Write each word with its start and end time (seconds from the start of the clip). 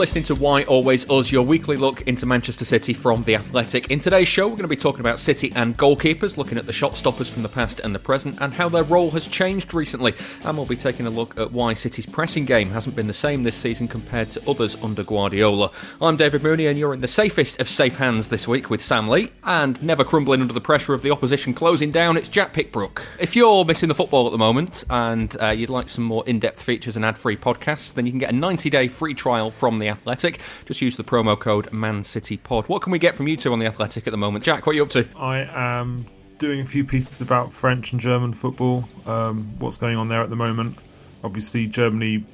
listening 0.00 0.24
to 0.24 0.34
Why 0.34 0.62
Always 0.62 1.10
Us, 1.10 1.30
your 1.30 1.42
weekly 1.44 1.76
look 1.76 2.00
into 2.08 2.24
Manchester 2.24 2.64
City 2.64 2.94
from 2.94 3.22
The 3.24 3.34
Athletic. 3.34 3.90
In 3.90 4.00
today's 4.00 4.28
show, 4.28 4.46
we're 4.48 4.56
going 4.56 4.62
to 4.62 4.68
be 4.68 4.74
talking 4.74 5.00
about 5.00 5.18
City 5.18 5.52
and 5.54 5.76
goalkeepers, 5.76 6.38
looking 6.38 6.56
at 6.56 6.64
the 6.64 6.72
shot 6.72 6.96
stoppers 6.96 7.30
from 7.30 7.42
the 7.42 7.50
past 7.50 7.80
and 7.80 7.94
the 7.94 7.98
present, 7.98 8.40
and 8.40 8.54
how 8.54 8.70
their 8.70 8.82
role 8.82 9.10
has 9.10 9.28
changed 9.28 9.74
recently. 9.74 10.14
And 10.42 10.56
we'll 10.56 10.64
be 10.64 10.74
taking 10.74 11.06
a 11.06 11.10
look 11.10 11.38
at 11.38 11.52
why 11.52 11.74
City's 11.74 12.06
pressing 12.06 12.46
game 12.46 12.70
hasn't 12.70 12.96
been 12.96 13.08
the 13.08 13.12
same 13.12 13.42
this 13.42 13.56
season 13.56 13.88
compared 13.88 14.30
to 14.30 14.50
others 14.50 14.74
under 14.82 15.04
Guardiola. 15.04 15.70
I'm 16.00 16.16
David 16.16 16.42
Mooney, 16.42 16.64
and 16.66 16.78
you're 16.78 16.94
in 16.94 17.02
the 17.02 17.06
safest 17.06 17.60
of 17.60 17.68
safe 17.68 17.96
hands 17.96 18.30
this 18.30 18.48
week 18.48 18.70
with 18.70 18.80
Sam 18.80 19.06
Lee, 19.06 19.32
and 19.44 19.82
never 19.82 20.02
crumbling 20.02 20.40
under 20.40 20.54
the 20.54 20.62
pressure 20.62 20.94
of 20.94 21.02
the 21.02 21.10
opposition 21.10 21.52
closing 21.52 21.90
down, 21.90 22.16
it's 22.16 22.30
Jack 22.30 22.54
Pitt-Brooke. 22.54 23.06
If 23.18 23.36
you're 23.36 23.66
missing 23.66 23.90
the 23.90 23.94
football 23.94 24.24
at 24.24 24.32
the 24.32 24.38
moment 24.38 24.82
and 24.88 25.36
uh, 25.38 25.48
you'd 25.48 25.68
like 25.68 25.90
some 25.90 26.04
more 26.04 26.26
in 26.26 26.38
depth 26.40 26.62
features 26.62 26.96
and 26.96 27.04
ad 27.04 27.18
free 27.18 27.36
podcasts, 27.36 27.92
then 27.92 28.06
you 28.06 28.12
can 28.12 28.18
get 28.18 28.30
a 28.30 28.34
90 28.34 28.70
day 28.70 28.88
free 28.88 29.12
trial 29.12 29.50
from 29.50 29.76
The 29.76 29.89
Athletic. 29.90 30.40
Just 30.66 30.80
use 30.80 30.96
the 30.96 31.04
promo 31.04 31.38
code 31.38 31.70
ManCityPod. 31.70 32.68
What 32.68 32.82
can 32.82 32.92
we 32.92 32.98
get 32.98 33.16
from 33.16 33.28
you 33.28 33.36
two 33.36 33.52
on 33.52 33.58
The 33.58 33.66
Athletic 33.66 34.06
at 34.06 34.10
the 34.10 34.16
moment? 34.16 34.44
Jack, 34.44 34.66
what 34.66 34.72
are 34.72 34.76
you 34.76 34.82
up 34.82 34.90
to? 34.90 35.08
I 35.16 35.40
am 35.52 36.06
doing 36.38 36.60
a 36.60 36.64
few 36.64 36.84
pieces 36.84 37.20
about 37.20 37.52
French 37.52 37.92
and 37.92 38.00
German 38.00 38.32
football, 38.32 38.88
um, 39.06 39.44
what's 39.58 39.76
going 39.76 39.96
on 39.96 40.08
there 40.08 40.22
at 40.22 40.30
the 40.30 40.36
moment. 40.36 40.78
Obviously, 41.22 41.66
Germany 41.66 42.24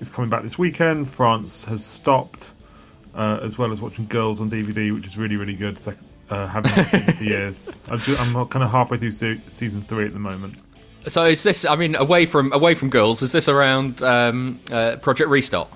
is 0.00 0.10
coming 0.10 0.28
back 0.28 0.42
this 0.42 0.58
weekend, 0.58 1.08
France 1.08 1.64
has 1.64 1.84
stopped, 1.84 2.52
uh, 3.14 3.40
as 3.42 3.56
well 3.58 3.72
as 3.72 3.80
watching 3.80 4.06
Girls 4.06 4.40
on 4.40 4.50
DVD, 4.50 4.92
which 4.92 5.06
is 5.06 5.16
really, 5.16 5.36
really 5.36 5.54
good. 5.54 5.78
Second, 5.78 6.06
uh, 6.30 6.46
haven't 6.46 6.70
seen 6.86 7.00
it 7.02 7.12
for 7.14 7.24
years. 7.24 7.80
I'm, 7.88 7.98
just, 7.98 8.20
I'm 8.20 8.46
kind 8.48 8.62
of 8.62 8.70
halfway 8.70 8.98
through 8.98 9.12
se- 9.12 9.40
season 9.48 9.82
three 9.82 10.04
at 10.04 10.12
the 10.12 10.18
moment. 10.18 10.56
So 11.06 11.24
is 11.24 11.42
this? 11.42 11.64
I 11.64 11.76
mean, 11.76 11.96
away 11.96 12.24
from 12.24 12.50
away 12.52 12.74
from 12.74 12.88
girls, 12.88 13.20
is 13.20 13.32
this 13.32 13.46
around 13.46 14.02
um, 14.02 14.58
uh, 14.70 14.96
Project 14.96 15.28
Restart? 15.28 15.68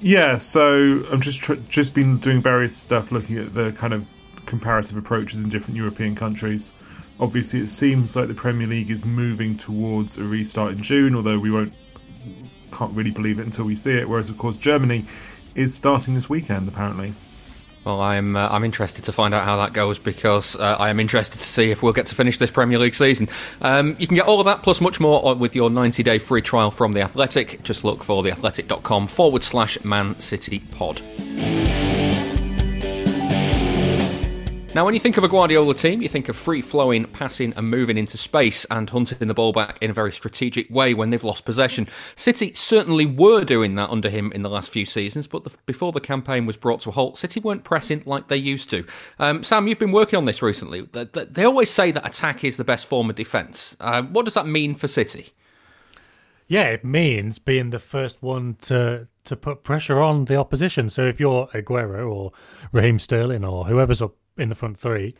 Yeah, 0.00 0.36
so 0.36 1.04
I'm 1.10 1.20
just 1.20 1.40
tr- 1.40 1.54
just 1.68 1.94
been 1.94 2.18
doing 2.18 2.42
various 2.42 2.76
stuff, 2.76 3.10
looking 3.10 3.38
at 3.38 3.54
the 3.54 3.72
kind 3.72 3.94
of 3.94 4.06
comparative 4.44 4.96
approaches 4.96 5.42
in 5.42 5.48
different 5.48 5.76
European 5.76 6.14
countries. 6.14 6.72
Obviously, 7.18 7.60
it 7.60 7.68
seems 7.68 8.14
like 8.14 8.28
the 8.28 8.34
Premier 8.34 8.66
League 8.66 8.90
is 8.90 9.04
moving 9.04 9.56
towards 9.56 10.18
a 10.18 10.22
restart 10.22 10.72
in 10.72 10.82
June, 10.82 11.14
although 11.14 11.38
we 11.38 11.50
won't 11.50 11.72
can't 12.72 12.92
really 12.92 13.10
believe 13.10 13.38
it 13.38 13.42
until 13.42 13.64
we 13.64 13.74
see 13.74 13.92
it. 13.92 14.08
Whereas, 14.08 14.28
of 14.28 14.36
course, 14.36 14.58
Germany 14.58 15.04
is 15.54 15.74
starting 15.74 16.12
this 16.12 16.28
weekend, 16.28 16.68
apparently. 16.68 17.14
Well, 17.86 18.00
I'm 18.00 18.34
uh, 18.34 18.48
I'm 18.50 18.64
interested 18.64 19.04
to 19.04 19.12
find 19.12 19.32
out 19.32 19.44
how 19.44 19.58
that 19.58 19.72
goes 19.72 20.00
because 20.00 20.56
uh, 20.56 20.76
I 20.76 20.90
am 20.90 20.98
interested 20.98 21.38
to 21.38 21.44
see 21.44 21.70
if 21.70 21.84
we'll 21.84 21.92
get 21.92 22.06
to 22.06 22.16
finish 22.16 22.36
this 22.36 22.50
Premier 22.50 22.80
League 22.80 22.94
season. 22.94 23.28
Um, 23.62 23.94
you 24.00 24.08
can 24.08 24.16
get 24.16 24.26
all 24.26 24.40
of 24.40 24.46
that 24.46 24.64
plus 24.64 24.80
much 24.80 24.98
more 24.98 25.36
with 25.36 25.54
your 25.54 25.70
90 25.70 26.02
day 26.02 26.18
free 26.18 26.42
trial 26.42 26.72
from 26.72 26.90
The 26.90 27.02
Athletic. 27.02 27.62
Just 27.62 27.84
look 27.84 28.02
for 28.02 28.24
theathletic.com 28.24 29.06
forward 29.06 29.44
slash 29.44 29.82
Man 29.84 30.18
City 30.18 30.58
Pod. 30.72 31.00
Now, 34.76 34.84
when 34.84 34.92
you 34.92 35.00
think 35.00 35.16
of 35.16 35.24
a 35.24 35.28
Guardiola 35.28 35.72
team, 35.72 36.02
you 36.02 36.08
think 36.10 36.28
of 36.28 36.36
free 36.36 36.60
flowing, 36.60 37.06
passing, 37.06 37.54
and 37.56 37.70
moving 37.70 37.96
into 37.96 38.18
space 38.18 38.66
and 38.70 38.90
hunting 38.90 39.26
the 39.26 39.32
ball 39.32 39.54
back 39.54 39.78
in 39.80 39.88
a 39.88 39.94
very 39.94 40.12
strategic 40.12 40.68
way 40.68 40.92
when 40.92 41.08
they've 41.08 41.24
lost 41.24 41.46
possession. 41.46 41.88
City 42.14 42.52
certainly 42.52 43.06
were 43.06 43.42
doing 43.42 43.74
that 43.76 43.88
under 43.88 44.10
him 44.10 44.30
in 44.32 44.42
the 44.42 44.50
last 44.50 44.70
few 44.70 44.84
seasons, 44.84 45.26
but 45.26 45.44
the, 45.44 45.56
before 45.64 45.92
the 45.92 46.00
campaign 46.00 46.44
was 46.44 46.58
brought 46.58 46.82
to 46.82 46.90
a 46.90 46.92
halt, 46.92 47.16
City 47.16 47.40
weren't 47.40 47.64
pressing 47.64 48.02
like 48.04 48.28
they 48.28 48.36
used 48.36 48.68
to. 48.68 48.84
Um, 49.18 49.42
Sam, 49.42 49.66
you've 49.66 49.78
been 49.78 49.92
working 49.92 50.18
on 50.18 50.26
this 50.26 50.42
recently. 50.42 50.82
They, 50.82 51.04
they, 51.04 51.44
always 51.44 51.70
say 51.70 51.90
that 51.92 52.06
attack 52.06 52.44
is 52.44 52.58
the 52.58 52.62
best 52.64 52.86
form 52.86 53.08
of 53.08 53.16
defence. 53.16 53.78
Uh, 53.80 54.02
what 54.02 54.26
does 54.26 54.34
that 54.34 54.46
mean 54.46 54.74
for 54.74 54.88
City? 54.88 55.32
Yeah, 56.48 56.64
it 56.64 56.84
means 56.84 57.38
being 57.38 57.70
the 57.70 57.78
first 57.78 58.22
one 58.22 58.58
to 58.62 59.08
to 59.24 59.36
put 59.36 59.64
pressure 59.64 60.02
on 60.02 60.26
the 60.26 60.36
opposition. 60.36 60.90
So 60.90 61.02
if 61.06 61.18
you're 61.18 61.48
Aguero 61.48 62.08
or 62.08 62.32
Raheem 62.72 62.98
Sterling 62.98 63.44
or 63.44 63.64
whoever's 63.64 64.00
up 64.00 64.14
in 64.36 64.48
the 64.48 64.54
front 64.54 64.76
three, 64.76 65.14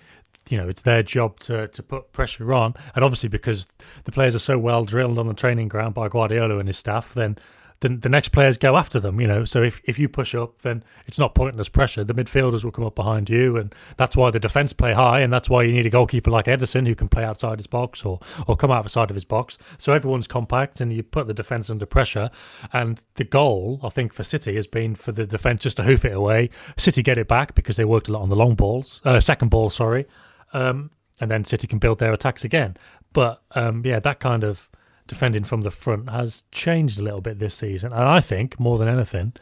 you 0.49 0.59
know, 0.59 0.69
it's 0.69 0.83
their 0.83 1.03
job 1.03 1.41
to, 1.41 1.69
to 1.69 1.83
put 1.83 2.13
pressure 2.13 2.53
on. 2.55 2.75
And 2.95 3.05
obviously, 3.05 3.29
because 3.29 3.67
the 4.05 4.13
players 4.13 4.35
are 4.35 4.41
so 4.41 4.59
well 4.59 4.85
drilled 4.85 5.19
on 5.19 5.27
the 5.27 5.35
training 5.35 5.69
ground 5.69 5.95
by 5.95 6.09
Guardiola 6.09 6.59
and 6.59 6.69
his 6.69 6.79
staff, 6.79 7.15
then 7.15 7.37
the, 7.81 7.91
the 7.91 8.09
next 8.09 8.31
players 8.31 8.57
go 8.57 8.77
after 8.77 8.99
them, 8.99 9.21
you 9.21 9.27
know. 9.27 9.45
So 9.45 9.63
if, 9.63 9.81
if 9.85 9.99
you 9.99 10.09
push 10.09 10.35
up, 10.35 10.63
then 10.63 10.83
it's 11.07 11.19
not 11.19 11.35
pointless 11.35 11.69
pressure. 11.69 12.05
The 12.05 12.15
midfielders 12.15 12.65
will 12.65 12.71
come 12.71 12.85
up 12.85 12.95
behind 12.95 13.29
you, 13.29 13.57
and 13.57 13.75
that's 13.97 14.17
why 14.17 14.31
the 14.31 14.41
defence 14.41 14.73
play 14.73 14.93
high, 14.93 15.21
and 15.21 15.33
that's 15.33 15.51
why 15.51 15.63
you 15.63 15.73
need 15.73 15.87
a 15.87 15.91
goalkeeper 15.91 16.31
like 16.31 16.47
Ederson 16.47 16.87
who 16.87 16.95
can 16.95 17.09
play 17.09 17.25
outside 17.25 17.59
his 17.59 17.67
box 17.67 18.05
or, 18.05 18.21
or 18.47 18.57
come 18.57 18.71
outside 18.71 19.11
of 19.11 19.17
his 19.17 19.25
box. 19.25 19.59
So 19.79 19.93
everyone's 19.93 20.27
compact, 20.27 20.81
and 20.81 20.93
you 20.93 21.03
put 21.03 21.27
the 21.27 21.35
defence 21.35 21.69
under 21.69 21.87
pressure. 21.87 22.31
And 22.73 23.01
the 23.17 23.25
goal, 23.25 23.81
I 23.83 23.91
think, 23.91 24.13
for 24.13 24.23
City 24.23 24.55
has 24.57 24.67
been 24.67 24.95
for 24.95 25.13
the 25.13 25.27
defence 25.27 25.63
just 25.63 25.77
to 25.77 25.83
hoof 25.83 26.05
it 26.05 26.15
away. 26.15 26.51
City 26.77 27.03
get 27.03 27.19
it 27.19 27.29
back 27.29 27.55
because 27.55 27.77
they 27.77 27.85
worked 27.85 28.09
a 28.09 28.13
lot 28.13 28.23
on 28.23 28.31
the 28.31 28.37
long 28.37 28.55
balls, 28.55 29.01
uh, 29.05 29.21
second 29.21 29.51
ball, 29.51 29.71
sorry. 29.71 30.07
Um, 30.53 30.91
and 31.21 31.31
then 31.31 31.45
City 31.45 31.67
can 31.67 31.79
build 31.79 31.99
their 31.99 32.13
attacks 32.13 32.45
again. 32.45 32.77
But 33.13 33.43
um, 33.53 33.83
yeah, 33.85 34.01
that 34.01 34.21
kind 34.21 34.45
of 34.45 34.69
defending 35.07 35.45
from 35.45 35.63
the 35.63 35.71
front 35.71 36.11
has 36.11 36.45
changed 36.53 36.99
a 36.99 37.03
little 37.03 37.21
bit 37.21 37.39
this 37.39 37.55
season, 37.55 37.93
and 37.93 38.03
I 38.03 38.21
think 38.21 38.59
more 38.59 38.79
than 38.79 38.89
anything, 38.89 39.33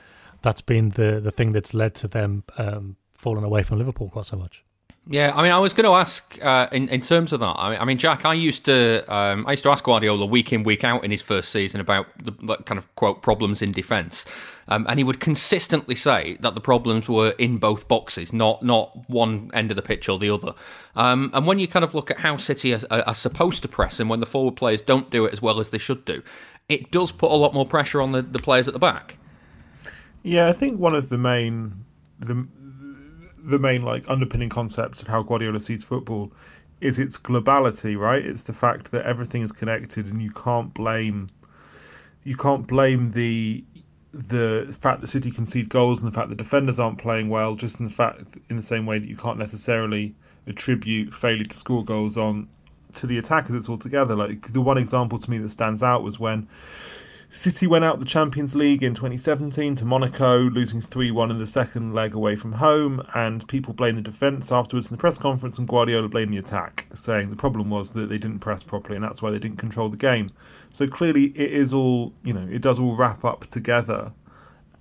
that's 0.43 0.61
been 0.61 0.91
the 0.91 1.21
the 1.21 1.31
thing 1.31 1.53
that's 1.53 1.75
led 1.75 1.95
to 1.97 2.09
them 2.09 2.45
um, 2.59 2.97
falling 3.13 3.45
away 3.45 3.63
from 3.63 3.79
Liverpool 3.79 4.11
quite 4.11 4.27
so 4.27 4.37
much. 4.37 4.64
Yeah, 5.07 5.33
I 5.35 5.43
mean, 5.43 5.53
I 5.53 5.59
was 5.59 5.75
going 5.75 5.85
to 5.85 5.93
ask 5.93 6.39
uh, 6.43 6.67
in 6.73 6.89
in 6.89 7.03
terms 7.03 7.35
of 7.35 7.41
that. 7.41 7.57
I 7.59 7.85
mean, 7.85 7.99
Jack, 7.99 8.25
I 8.25 8.33
used 8.33 8.65
to 8.65 9.05
um, 9.15 9.47
I 9.47 9.51
used 9.51 9.63
to 9.65 9.71
ask 9.71 9.85
Guardiola 9.85 10.25
week 10.25 10.51
in 10.51 10.63
week 10.63 10.83
out 10.83 11.05
in 11.05 11.11
his 11.11 11.21
first 11.21 11.51
season 11.51 11.79
about 11.79 12.07
the 12.19 12.33
kind 12.65 12.79
of 12.79 12.95
quote 12.95 13.21
problems 13.21 13.61
in 13.61 13.71
defence, 13.71 14.25
um, 14.67 14.87
and 14.89 14.99
he 14.99 15.05
would 15.05 15.21
consistently 15.21 15.95
say 15.95 16.39
that 16.41 16.55
the 16.55 16.61
problems 16.61 17.07
were 17.07 17.35
in 17.37 17.59
both 17.59 17.87
boxes, 17.87 18.33
not 18.33 18.63
not 18.63 19.09
one 19.11 19.51
end 19.53 19.71
of 19.71 19.77
the 19.77 19.83
pitch 19.83 20.09
or 20.09 20.19
the 20.19 20.31
other. 20.31 20.55
Um, 20.97 21.31
and 21.35 21.47
when 21.47 21.59
you 21.59 21.69
kind 21.69 21.85
of 21.85 21.95
look 21.95 22.11
at 22.11 22.21
how 22.21 22.39
City 22.39 22.73
are, 22.73 22.81
are 22.91 23.15
supposed 23.15 23.61
to 23.61 23.69
press, 23.69 24.01
and 24.01 24.09
when 24.09 24.21
the 24.21 24.27
forward 24.27 24.57
players 24.57 24.81
don't 24.81 25.11
do 25.11 25.27
it 25.27 25.35
as 25.35 25.43
well 25.43 25.61
as 25.61 25.69
they 25.69 25.77
should 25.77 26.07
do, 26.07 26.23
it 26.71 26.91
does 26.91 27.13
put 27.13 27.31
a 27.31 27.37
lot 27.37 27.53
more 27.53 27.67
pressure 27.67 28.01
on 28.01 28.13
the, 28.13 28.23
the 28.23 28.39
players 28.39 28.69
at 28.69 28.73
the 28.73 28.81
back. 28.81 29.19
Yeah, 30.23 30.49
I 30.49 30.55
think 30.55 30.81
one 30.81 30.95
of 30.95 31.11
the 31.11 31.19
main 31.19 31.85
the 32.19 32.49
the 33.45 33.59
main 33.59 33.83
like 33.83 34.09
underpinning 34.09 34.49
concept 34.49 35.03
of 35.03 35.09
how 35.09 35.23
Guardiola 35.23 35.61
sees 35.61 35.85
football 35.85 36.33
is 36.81 36.99
its 36.99 37.19
globality, 37.19 37.97
right? 37.97 38.25
It's 38.25 38.43
the 38.43 38.53
fact 38.53 38.91
that 38.91 39.05
everything 39.05 39.43
is 39.43 39.53
connected 39.53 40.07
and 40.07 40.21
you 40.21 40.31
can't 40.31 40.73
blame 40.75 41.31
you 42.25 42.37
can't 42.37 42.67
blame 42.67 43.11
the 43.11 43.65
the 44.13 44.77
fact 44.81 45.01
that 45.01 45.09
City 45.09 45.31
concede 45.31 45.69
goals 45.69 46.01
and 46.01 46.11
the 46.11 46.15
fact 46.15 46.29
that 46.29 46.37
defenders 46.37 46.79
aren't 46.79 46.99
playing 46.99 47.29
well, 47.29 47.57
just 47.57 47.81
in 47.81 47.85
the 47.85 47.91
fact 47.91 48.23
in 48.49 48.57
the 48.57 48.63
same 48.63 48.87
way 48.87 48.99
that 48.99 49.09
you 49.09 49.17
can't 49.17 49.39
necessarily 49.39 50.15
attribute 50.47 51.13
failure 51.13 51.45
to 51.45 51.57
score 51.57 51.85
goals 51.85 52.17
on 52.17 52.49
to 52.95 53.07
the 53.07 53.19
attackers 53.19 53.55
it's 53.55 53.69
all 53.69 53.79
together. 53.79 54.15
Like 54.15 54.53
the 54.53 54.61
one 54.61 54.79
example 54.79 55.19
to 55.19 55.31
me 55.31 55.39
that 55.39 55.51
stands 55.51 55.83
out 55.83 56.03
was 56.03 56.19
when 56.19 56.49
City 57.35 57.67
went 57.67 57.85
out 57.85 57.99
the 57.99 58.05
Champions 58.05 58.55
League 58.55 58.85
in 58.85 58.95
2017 58.95 59.75
to 59.75 59.85
Monaco, 59.85 60.39
losing 60.51 60.81
3 60.81 61.11
1 61.11 61.33
in 61.33 61.39
the 61.39 61.49
second 61.49 61.93
leg 61.93 62.15
away 62.15 62.37
from 62.37 62.53
home, 62.53 63.05
and 63.13 63.47
people 63.49 63.75
blamed 63.75 63.99
the 63.99 64.03
defence 64.03 64.53
afterwards 64.53 64.89
in 64.89 64.97
the 64.97 65.01
press 65.01 65.19
conference, 65.19 65.59
and 65.59 65.67
Guardiola 65.67 66.09
blamed 66.09 66.31
the 66.31 66.39
attack, 66.39 66.87
saying 66.95 67.31
the 67.31 67.37
problem 67.37 67.71
was 67.71 67.91
that 67.91 68.09
they 68.09 68.19
didn't 68.19 68.39
press 68.39 68.63
properly, 68.63 68.95
and 68.95 69.03
that's 69.03 69.21
why 69.21 69.33
they 69.33 69.41
didn't 69.41 69.57
control 69.57 69.89
the 69.89 69.97
game. 69.97 70.31
So 70.73 70.87
clearly, 70.87 71.25
it 71.37 71.51
is 71.51 71.75
all, 71.75 72.15
you 72.23 72.33
know, 72.33 72.47
it 72.49 72.63
does 72.63 72.79
all 72.79 72.95
wrap 72.95 73.25
up 73.25 73.49
together, 73.49 74.13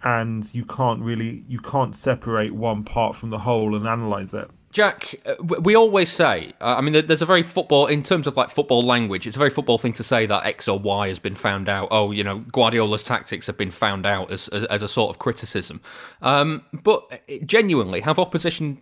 and 0.04 0.54
you 0.54 0.64
can't 0.64 1.02
really, 1.02 1.44
you 1.48 1.60
can't 1.60 1.96
separate 1.96 2.54
one 2.54 2.84
part 2.84 3.16
from 3.16 3.32
the 3.32 3.40
whole 3.40 3.74
and 3.74 3.88
analyse 3.88 4.36
it. 4.36 4.52
Jack, 4.74 5.22
uh, 5.28 5.36
we 5.44 5.76
always 5.76 6.10
say, 6.10 6.52
uh, 6.60 6.76
I 6.78 6.82
mean, 6.82 7.06
there's 7.06 7.22
a 7.22 7.28
very 7.28 7.44
football, 7.44 7.86
in 7.86 8.02
terms 8.02 8.26
of 8.26 8.36
like 8.36 8.50
football 8.50 8.84
language, 8.84 9.28
it's 9.28 9.36
a 9.36 9.40
very 9.40 9.52
football 9.52 9.78
thing 9.78 9.94
to 9.94 10.04
say 10.04 10.26
that 10.26 10.48
X 10.48 10.68
or 10.68 10.80
Y 10.80 11.10
has 11.10 11.20
been 11.20 11.36
found 11.36 11.70
out. 11.70 11.90
Oh, 11.92 12.10
you 12.10 12.24
know, 12.24 12.40
Guardiola's 12.40 13.04
tactics 13.04 13.46
have 13.46 13.56
been 13.58 13.70
found 13.70 14.08
out 14.08 14.32
as, 14.32 14.48
as, 14.48 14.82
a 14.82 14.88
sort 14.88 15.12
of 15.12 15.20
criticism. 15.20 15.80
Um, 16.24 16.66
but 16.74 17.06
uh, 17.12 17.36
genuinely, 17.46 18.02
have 18.02 18.18
opposition 18.18 18.82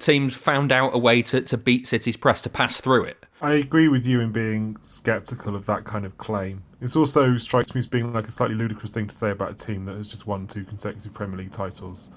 teams 0.00 0.34
found 0.34 0.72
out 0.72 0.94
a 0.94 0.98
way 0.98 1.22
to, 1.22 1.40
to 1.42 1.56
beat 1.56 1.86
City's 1.86 2.16
press, 2.16 2.40
to 2.42 2.50
pass 2.50 2.80
through 2.80 3.04
it? 3.04 3.24
I 3.40 3.54
agree 3.54 3.86
with 3.86 4.04
you 4.04 4.20
in 4.20 4.32
being 4.32 4.76
sceptical 4.82 5.54
of 5.54 5.64
that 5.66 5.84
kind 5.84 6.04
of 6.04 6.18
claim. 6.18 6.62
It 6.80 6.96
also 6.96 7.38
strikes 7.38 7.72
me 7.72 7.78
as 7.78 7.86
being 7.86 8.12
like 8.12 8.26
a 8.26 8.32
slightly 8.32 8.56
ludicrous 8.56 8.90
thing 8.90 9.06
to 9.06 9.14
say 9.14 9.30
about 9.30 9.52
a 9.52 9.54
team 9.54 9.84
that 9.84 9.96
has 9.96 10.10
just 10.10 10.26
won 10.26 10.48
two 10.48 10.64
consecutive 10.64 11.14
Premier 11.14 11.38
League 11.38 11.52
titles. 11.52 12.10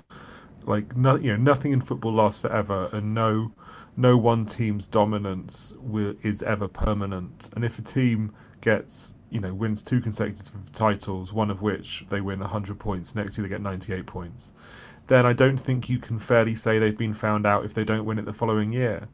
Like 0.67 0.95
no, 0.95 1.15
you 1.15 1.31
know, 1.31 1.37
nothing 1.37 1.71
in 1.71 1.81
football 1.81 2.13
lasts 2.13 2.41
forever, 2.41 2.89
and 2.93 3.13
no, 3.13 3.53
no 3.97 4.17
one 4.17 4.45
team's 4.45 4.87
dominance 4.87 5.73
will, 5.77 6.15
is 6.21 6.43
ever 6.43 6.67
permanent. 6.67 7.49
And 7.55 7.63
if 7.63 7.79
a 7.79 7.81
team 7.81 8.33
gets, 8.61 9.13
you 9.29 9.39
know, 9.39 9.53
wins 9.53 9.83
two 9.83 9.99
consecutive 10.01 10.71
titles, 10.71 11.33
one 11.33 11.51
of 11.51 11.61
which 11.61 12.05
they 12.09 12.21
win 12.21 12.39
100 12.39 12.79
points, 12.79 13.15
next 13.15 13.37
year 13.37 13.43
they 13.43 13.49
get 13.49 13.61
98 13.61 14.05
points, 14.05 14.51
then 15.07 15.25
I 15.25 15.33
don't 15.33 15.57
think 15.57 15.89
you 15.89 15.99
can 15.99 16.17
fairly 16.19 16.55
say 16.55 16.79
they've 16.79 16.97
been 16.97 17.13
found 17.13 17.45
out 17.45 17.65
if 17.65 17.73
they 17.73 17.83
don't 17.83 18.05
win 18.05 18.19
it 18.19 18.25
the 18.25 18.33
following 18.33 18.71
year. 18.71 19.07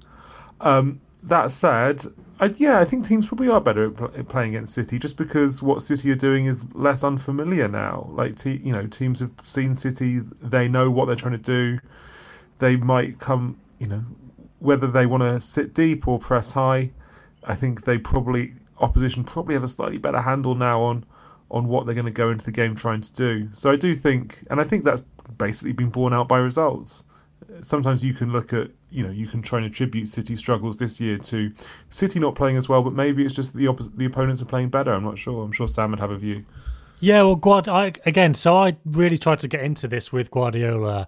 Um, 0.61 1.01
that 1.23 1.51
said, 1.51 2.01
I, 2.39 2.47
yeah, 2.57 2.79
I 2.79 2.85
think 2.85 3.05
teams 3.05 3.27
probably 3.27 3.49
are 3.49 3.59
better 3.59 3.93
at 4.17 4.29
playing 4.29 4.55
against 4.55 4.73
City 4.73 4.97
just 4.97 5.17
because 5.17 5.61
what 5.61 5.81
City 5.81 6.09
are 6.11 6.15
doing 6.15 6.45
is 6.45 6.65
less 6.73 7.03
unfamiliar 7.03 7.67
now. 7.67 8.09
Like, 8.13 8.35
te- 8.35 8.61
you 8.63 8.71
know, 8.71 8.87
teams 8.87 9.19
have 9.19 9.31
seen 9.43 9.75
City, 9.75 10.21
they 10.41 10.67
know 10.67 10.89
what 10.89 11.05
they're 11.05 11.15
trying 11.15 11.33
to 11.33 11.37
do. 11.37 11.79
They 12.59 12.77
might 12.77 13.19
come, 13.19 13.59
you 13.77 13.87
know, 13.87 14.01
whether 14.59 14.87
they 14.87 15.05
want 15.05 15.23
to 15.23 15.41
sit 15.41 15.73
deep 15.73 16.07
or 16.07 16.19
press 16.19 16.53
high. 16.53 16.91
I 17.43 17.55
think 17.55 17.85
they 17.85 17.97
probably 17.97 18.53
opposition 18.79 19.23
probably 19.23 19.55
have 19.55 19.63
a 19.63 19.67
slightly 19.67 19.97
better 19.97 20.21
handle 20.21 20.55
now 20.55 20.81
on 20.81 21.05
on 21.51 21.67
what 21.67 21.85
they're 21.85 21.95
going 21.95 22.05
to 22.05 22.11
go 22.11 22.29
into 22.29 22.45
the 22.45 22.51
game 22.51 22.75
trying 22.75 23.01
to 23.01 23.11
do. 23.13 23.49
So 23.53 23.71
I 23.71 23.75
do 23.75 23.95
think, 23.95 24.43
and 24.51 24.61
I 24.61 24.63
think 24.63 24.85
that's 24.85 25.01
basically 25.37 25.73
been 25.73 25.89
borne 25.89 26.13
out 26.13 26.27
by 26.27 26.37
results. 26.37 27.03
Sometimes 27.61 28.03
you 28.03 28.13
can 28.13 28.31
look 28.31 28.53
at, 28.53 28.69
you 28.91 29.03
know, 29.03 29.11
you 29.11 29.27
can 29.27 29.41
try 29.41 29.59
and 29.59 29.65
attribute 29.65 30.07
City 30.07 30.35
struggles 30.35 30.77
this 30.77 30.99
year 30.99 31.17
to 31.17 31.51
City 31.89 32.19
not 32.19 32.35
playing 32.35 32.57
as 32.57 32.67
well, 32.67 32.81
but 32.81 32.93
maybe 32.93 33.25
it's 33.25 33.35
just 33.35 33.55
the 33.55 33.67
opposite. 33.67 33.97
The 33.97 34.05
opponents 34.05 34.41
are 34.41 34.45
playing 34.45 34.69
better. 34.69 34.91
I'm 34.91 35.03
not 35.03 35.17
sure. 35.17 35.43
I'm 35.43 35.51
sure 35.51 35.67
Sam 35.67 35.91
would 35.91 35.99
have 35.99 36.11
a 36.11 36.17
view. 36.17 36.45
Yeah, 36.99 37.23
well, 37.23 37.35
Guard, 37.35 37.69
I, 37.69 37.93
again, 38.05 38.33
so 38.33 38.57
I 38.57 38.75
really 38.83 39.17
tried 39.17 39.39
to 39.39 39.47
get 39.47 39.61
into 39.61 39.87
this 39.87 40.11
with 40.11 40.31
Guardiola 40.31 41.07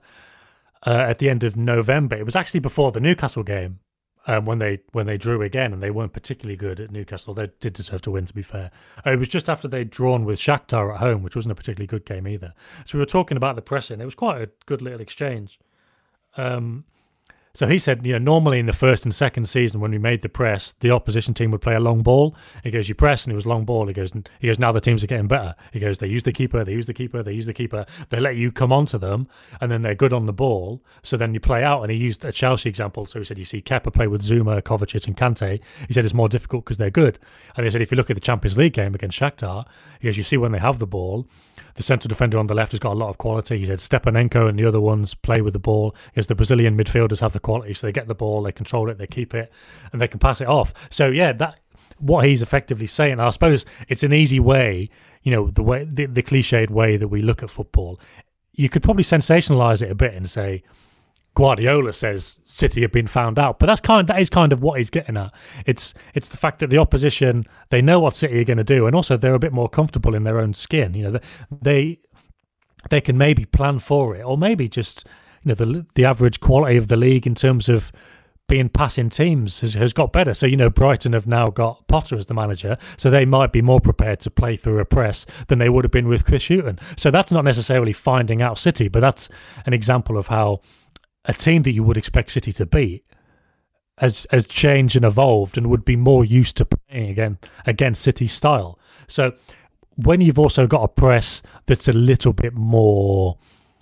uh, 0.85 0.89
at 0.89 1.19
the 1.19 1.29
end 1.29 1.43
of 1.43 1.57
November. 1.57 2.15
It 2.15 2.25
was 2.25 2.35
actually 2.35 2.61
before 2.61 2.93
the 2.93 3.01
Newcastle 3.01 3.43
game 3.43 3.79
um, 4.25 4.45
when 4.45 4.59
they 4.59 4.79
when 4.91 5.05
they 5.05 5.17
drew 5.17 5.41
again, 5.41 5.73
and 5.73 5.83
they 5.83 5.91
weren't 5.91 6.13
particularly 6.13 6.55
good 6.55 6.79
at 6.79 6.91
Newcastle. 6.91 7.33
They 7.33 7.49
did 7.59 7.73
deserve 7.73 8.01
to 8.03 8.11
win, 8.11 8.25
to 8.25 8.33
be 8.33 8.41
fair. 8.41 8.71
Uh, 9.05 9.11
it 9.11 9.19
was 9.19 9.27
just 9.27 9.49
after 9.49 9.67
they'd 9.67 9.89
drawn 9.89 10.23
with 10.23 10.39
Shakhtar 10.39 10.93
at 10.93 10.99
home, 10.99 11.23
which 11.23 11.35
wasn't 11.35 11.51
a 11.51 11.55
particularly 11.55 11.87
good 11.87 12.05
game 12.05 12.27
either. 12.27 12.53
So 12.85 12.97
we 12.97 13.01
were 13.01 13.05
talking 13.05 13.37
about 13.37 13.55
the 13.55 13.61
pressing. 13.61 13.99
It 13.99 14.05
was 14.05 14.15
quite 14.15 14.41
a 14.41 14.49
good 14.65 14.81
little 14.81 15.01
exchange. 15.01 15.59
Um, 16.37 16.85
so 17.53 17.67
he 17.67 17.79
said, 17.79 18.05
you 18.05 18.13
know, 18.13 18.19
normally 18.19 18.59
in 18.59 18.65
the 18.65 18.73
first 18.73 19.03
and 19.03 19.13
second 19.13 19.45
season 19.45 19.81
when 19.81 19.91
we 19.91 19.97
made 19.97 20.21
the 20.21 20.29
press, 20.29 20.73
the 20.79 20.91
opposition 20.91 21.33
team 21.33 21.51
would 21.51 21.61
play 21.61 21.75
a 21.75 21.79
long 21.79 22.01
ball. 22.01 22.35
He 22.63 22.71
goes, 22.71 22.87
you 22.87 22.95
press, 22.95 23.25
and 23.25 23.33
it 23.33 23.35
was 23.35 23.45
long 23.45 23.65
ball. 23.65 23.87
He 23.87 23.93
goes, 23.93 24.13
he 24.39 24.47
goes, 24.47 24.57
now 24.59 24.71
the 24.71 24.79
teams 24.79 25.03
are 25.03 25.07
getting 25.07 25.27
better. 25.27 25.55
He 25.73 25.79
goes, 25.79 25.97
they 25.97 26.07
use 26.07 26.23
the 26.23 26.31
keeper, 26.31 26.63
they 26.63 26.71
use 26.73 26.87
the 26.87 26.93
keeper, 26.93 27.21
they 27.21 27.33
use 27.33 27.45
the 27.45 27.53
keeper. 27.53 27.85
They 28.09 28.19
let 28.19 28.37
you 28.37 28.51
come 28.51 28.71
onto 28.71 28.97
them, 28.97 29.27
and 29.59 29.71
then 29.71 29.81
they're 29.81 29.95
good 29.95 30.13
on 30.13 30.25
the 30.25 30.33
ball. 30.33 30.81
So 31.03 31.17
then 31.17 31.33
you 31.33 31.39
play 31.39 31.63
out. 31.63 31.81
And 31.81 31.91
he 31.91 31.97
used 31.97 32.23
a 32.23 32.31
Chelsea 32.31 32.69
example. 32.69 33.05
So 33.05 33.19
he 33.19 33.25
said, 33.25 33.37
you 33.37 33.45
see 33.45 33.61
Kepa 33.61 33.93
play 33.93 34.07
with 34.07 34.21
Zouma, 34.21 34.61
Kovacic, 34.61 35.07
and 35.07 35.17
Kante. 35.17 35.59
He 35.87 35.93
said 35.93 36.05
it's 36.05 36.13
more 36.13 36.29
difficult 36.29 36.63
because 36.63 36.77
they're 36.77 36.89
good. 36.89 37.19
And 37.57 37.65
he 37.65 37.71
said, 37.71 37.81
if 37.81 37.91
you 37.91 37.97
look 37.97 38.09
at 38.09 38.15
the 38.15 38.21
Champions 38.21 38.57
League 38.57 38.73
game 38.73 38.95
against 38.95 39.19
Shakhtar, 39.19 39.65
he 39.99 40.07
goes, 40.07 40.17
you 40.17 40.23
see 40.23 40.37
when 40.37 40.51
they 40.53 40.59
have 40.59 40.79
the 40.79 40.87
ball, 40.87 41.27
the 41.75 41.83
central 41.83 42.09
defender 42.09 42.37
on 42.37 42.47
the 42.47 42.53
left 42.53 42.71
has 42.71 42.79
got 42.79 42.93
a 42.93 42.99
lot 42.99 43.09
of 43.09 43.17
quality. 43.17 43.57
He 43.59 43.65
said 43.65 43.79
Stepanenko 43.79 44.47
and 44.47 44.57
the 44.57 44.65
other 44.65 44.81
ones 44.81 45.13
play 45.13 45.41
with 45.41 45.53
the 45.53 45.59
ball. 45.59 45.95
Because 46.13 46.27
the 46.27 46.35
Brazilian 46.35 46.77
midfielders 46.77 47.19
have 47.19 47.33
the 47.33 47.39
quality, 47.39 47.73
so 47.73 47.87
they 47.87 47.93
get 47.93 48.07
the 48.07 48.15
ball, 48.15 48.43
they 48.43 48.51
control 48.51 48.89
it, 48.89 48.97
they 48.97 49.07
keep 49.07 49.33
it, 49.33 49.51
and 49.91 50.01
they 50.01 50.07
can 50.07 50.19
pass 50.19 50.41
it 50.41 50.47
off. 50.47 50.73
So 50.89 51.07
yeah, 51.07 51.31
that 51.33 51.59
what 51.99 52.25
he's 52.25 52.41
effectively 52.41 52.87
saying. 52.87 53.19
I 53.19 53.29
suppose 53.29 53.65
it's 53.87 54.03
an 54.03 54.13
easy 54.13 54.39
way, 54.39 54.89
you 55.23 55.31
know, 55.31 55.49
the 55.49 55.63
way 55.63 55.85
the, 55.89 56.07
the 56.07 56.23
cliched 56.23 56.69
way 56.69 56.97
that 56.97 57.07
we 57.07 57.21
look 57.21 57.43
at 57.43 57.49
football. 57.49 57.99
You 58.53 58.69
could 58.69 58.83
probably 58.83 59.03
sensationalize 59.03 59.81
it 59.81 59.91
a 59.91 59.95
bit 59.95 60.13
and 60.13 60.29
say, 60.29 60.63
Guardiola 61.33 61.93
says 61.93 62.41
City 62.43 62.81
have 62.81 62.91
been 62.91 63.07
found 63.07 63.39
out, 63.39 63.57
but 63.57 63.67
that's 63.67 63.81
kind 63.81 64.07
that 64.07 64.19
is 64.19 64.29
kind 64.29 64.51
of 64.51 64.61
what 64.61 64.77
he's 64.77 64.89
getting 64.89 65.15
at. 65.17 65.31
It's 65.65 65.93
it's 66.13 66.27
the 66.27 66.37
fact 66.37 66.59
that 66.59 66.69
the 66.69 66.77
opposition 66.77 67.45
they 67.69 67.81
know 67.81 67.99
what 67.99 68.15
City 68.15 68.41
are 68.41 68.45
going 68.45 68.57
to 68.57 68.63
do, 68.63 68.85
and 68.85 68.95
also 68.95 69.15
they're 69.15 69.33
a 69.33 69.39
bit 69.39 69.53
more 69.53 69.69
comfortable 69.69 70.13
in 70.13 70.23
their 70.23 70.39
own 70.39 70.53
skin. 70.53 70.93
You 70.93 71.11
know, 71.11 71.19
they 71.49 71.99
they 72.89 73.01
can 73.01 73.17
maybe 73.17 73.45
plan 73.45 73.79
for 73.79 74.15
it, 74.15 74.23
or 74.23 74.37
maybe 74.37 74.67
just 74.67 75.07
you 75.43 75.49
know 75.49 75.55
the 75.55 75.85
the 75.95 76.03
average 76.03 76.41
quality 76.41 76.75
of 76.75 76.89
the 76.89 76.97
league 76.97 77.25
in 77.25 77.35
terms 77.35 77.69
of 77.69 77.91
being 78.51 78.67
passing 78.67 79.09
teams 79.09 79.61
has, 79.61 79.75
has 79.75 79.93
got 79.93 80.11
better. 80.11 80.33
So, 80.33 80.45
you 80.45 80.57
know, 80.57 80.69
Brighton 80.69 81.13
have 81.13 81.25
now 81.25 81.47
got 81.47 81.87
Potter 81.87 82.17
as 82.17 82.25
the 82.25 82.33
manager, 82.33 82.75
so 82.97 83.09
they 83.09 83.23
might 83.23 83.53
be 83.53 83.61
more 83.61 83.79
prepared 83.79 84.19
to 84.19 84.29
play 84.29 84.57
through 84.57 84.79
a 84.79 84.85
press 84.85 85.25
than 85.47 85.57
they 85.57 85.69
would 85.69 85.85
have 85.85 85.91
been 85.91 86.09
with 86.09 86.25
Chris 86.25 86.49
Hughton. 86.49 86.77
So 86.97 87.11
that's 87.11 87.31
not 87.31 87.45
necessarily 87.45 87.93
finding 87.93 88.41
out 88.41 88.59
City, 88.59 88.89
but 88.89 88.99
that's 88.99 89.29
an 89.65 89.71
example 89.71 90.17
of 90.17 90.27
how 90.27 90.59
a 91.25 91.33
team 91.33 91.63
that 91.63 91.71
you 91.71 91.83
would 91.83 91.97
expect 91.97 92.31
City 92.31 92.51
to 92.53 92.65
beat 92.65 93.05
has 93.97 94.25
has 94.31 94.47
changed 94.47 94.95
and 94.95 95.05
evolved 95.05 95.57
and 95.57 95.67
would 95.67 95.85
be 95.85 95.95
more 95.95 96.25
used 96.25 96.57
to 96.57 96.65
playing 96.65 97.09
again 97.09 97.37
against 97.65 98.01
City 98.01 98.27
style. 98.27 98.79
So 99.07 99.33
when 99.95 100.21
you've 100.21 100.39
also 100.39 100.67
got 100.67 100.83
a 100.83 100.87
press 100.87 101.41
that's 101.65 101.87
a 101.87 101.93
little 101.93 102.33
bit 102.33 102.53
more 102.53 103.37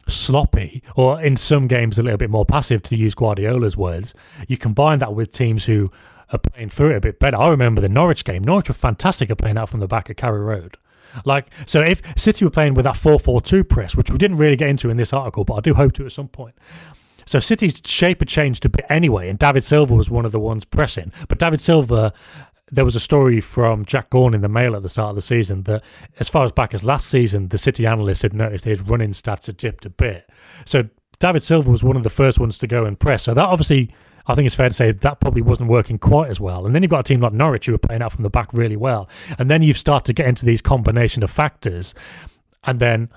sloppy, 0.08 0.84
or 0.96 1.22
in 1.22 1.38
some 1.38 1.68
games 1.68 1.98
a 1.98 2.04
little 2.04 2.18
bit 2.18 2.30
more 2.30 2.46
passive, 2.46 2.82
to 2.84 2.96
use 2.96 3.14
Guardiola's 3.16 3.78
words, 3.78 4.14
you 4.48 4.58
combine 4.58 5.00
that 5.00 5.14
with 5.14 5.32
teams 5.32 5.66
who 5.66 5.92
are 6.32 6.40
playing 6.40 6.70
through 6.70 6.92
it 6.92 6.98
a 6.98 7.02
bit 7.02 7.20
better. 7.20 7.38
I 7.38 7.48
remember 7.50 7.82
the 7.82 7.90
Norwich 7.90 8.24
game. 8.26 8.44
Norwich 8.44 8.70
were 8.70 8.76
fantastic 8.76 9.30
at 9.30 9.38
playing 9.38 9.58
out 9.58 9.70
from 9.70 9.80
the 9.80 9.88
back 9.88 10.10
at 10.10 10.18
Carrow 10.18 10.42
Road. 10.42 10.78
Like, 11.26 11.48
so 11.66 11.82
if 11.82 12.02
City 12.18 12.46
were 12.46 12.52
playing 12.52 12.76
with 12.76 12.86
that 12.86 12.98
4 12.98 13.20
4 13.20 13.42
2 13.42 13.64
press, 13.64 13.96
which 13.96 14.12
we 14.12 14.18
didn't 14.18 14.38
really 14.38 14.56
get 14.56 14.70
into 14.70 14.90
in 14.90 14.98
this 14.98 15.14
article, 15.14 15.44
but 15.44 15.56
I 15.56 15.62
do 15.62 15.74
hope 15.74 15.94
to 15.94 16.06
at 16.06 16.12
some 16.12 16.28
point, 16.28 16.56
so 17.30 17.40
City's 17.40 17.80
shape 17.86 18.22
had 18.22 18.28
changed 18.28 18.66
a 18.66 18.70
bit 18.70 18.88
anyway, 18.90 19.30
and 19.30 19.38
David 19.38 19.64
Silva 19.64 19.94
was 19.94 20.10
one 20.10 20.26
of 20.26 20.32
the 20.32 20.40
ones 20.40 20.66
pressing. 20.66 21.12
But 21.28 21.38
David 21.38 21.62
Silva, 21.62 22.12
there 22.72 22.84
was 22.84 22.96
a 22.96 23.00
story 23.00 23.40
from 23.40 23.86
Jack 23.86 24.10
Gaughan 24.10 24.34
in 24.34 24.42
the 24.42 24.50
Mail 24.50 24.76
at 24.76 24.82
the 24.82 24.90
start 24.90 25.12
of 25.12 25.16
the 25.16 25.22
season 25.22 25.62
that, 25.66 25.84
as 26.20 26.28
far 26.28 26.44
as 26.44 26.52
back 26.52 26.74
as 26.74 26.84
last 26.84 27.08
season, 27.08 27.50
the 27.50 27.60
City 27.60 27.86
analysts 27.86 28.24
had 28.24 28.34
noticed 28.34 28.66
his 28.66 28.82
running 28.82 29.12
stats 29.12 29.46
had 29.46 29.58
dipped 29.58 29.86
a 29.86 29.92
bit. 29.92 30.28
So 30.66 30.90
David 31.20 31.44
Silva 31.44 31.70
was 31.70 31.84
one 31.84 31.96
of 31.96 32.02
the 32.02 32.10
first 32.10 32.40
ones 32.40 32.58
to 32.58 32.66
go 32.66 32.86
and 32.86 33.00
press. 33.00 33.22
So 33.22 33.36
that 33.36 33.46
obviously, 33.46 33.94
I 34.26 34.34
think 34.34 34.48
it's 34.48 34.56
fair 34.56 34.70
to 34.70 34.74
say 34.74 34.92
that 34.92 35.20
probably 35.20 35.44
wasn't 35.44 35.70
working 35.70 36.00
quite 36.00 36.32
as 36.32 36.40
well. 36.40 36.66
And 36.66 36.74
then 36.74 36.82
you've 36.82 36.90
got 36.90 37.02
a 37.02 37.04
team 37.04 37.22
like 37.22 37.34
Norwich 37.34 37.68
who 37.68 37.76
are 37.76 37.78
playing 37.78 38.02
out 38.02 38.12
from 38.12 38.24
the 38.24 38.32
back 38.32 38.54
really 38.54 38.76
well. 38.76 39.08
And 39.38 39.52
then 39.52 39.62
you've 39.62 39.78
started 39.78 40.06
to 40.06 40.14
get 40.14 40.26
into 40.26 40.48
these 40.48 40.64
combination 40.64 41.22
of 41.22 41.30
factors. 41.30 41.94
And 42.64 42.80
then 42.80 43.10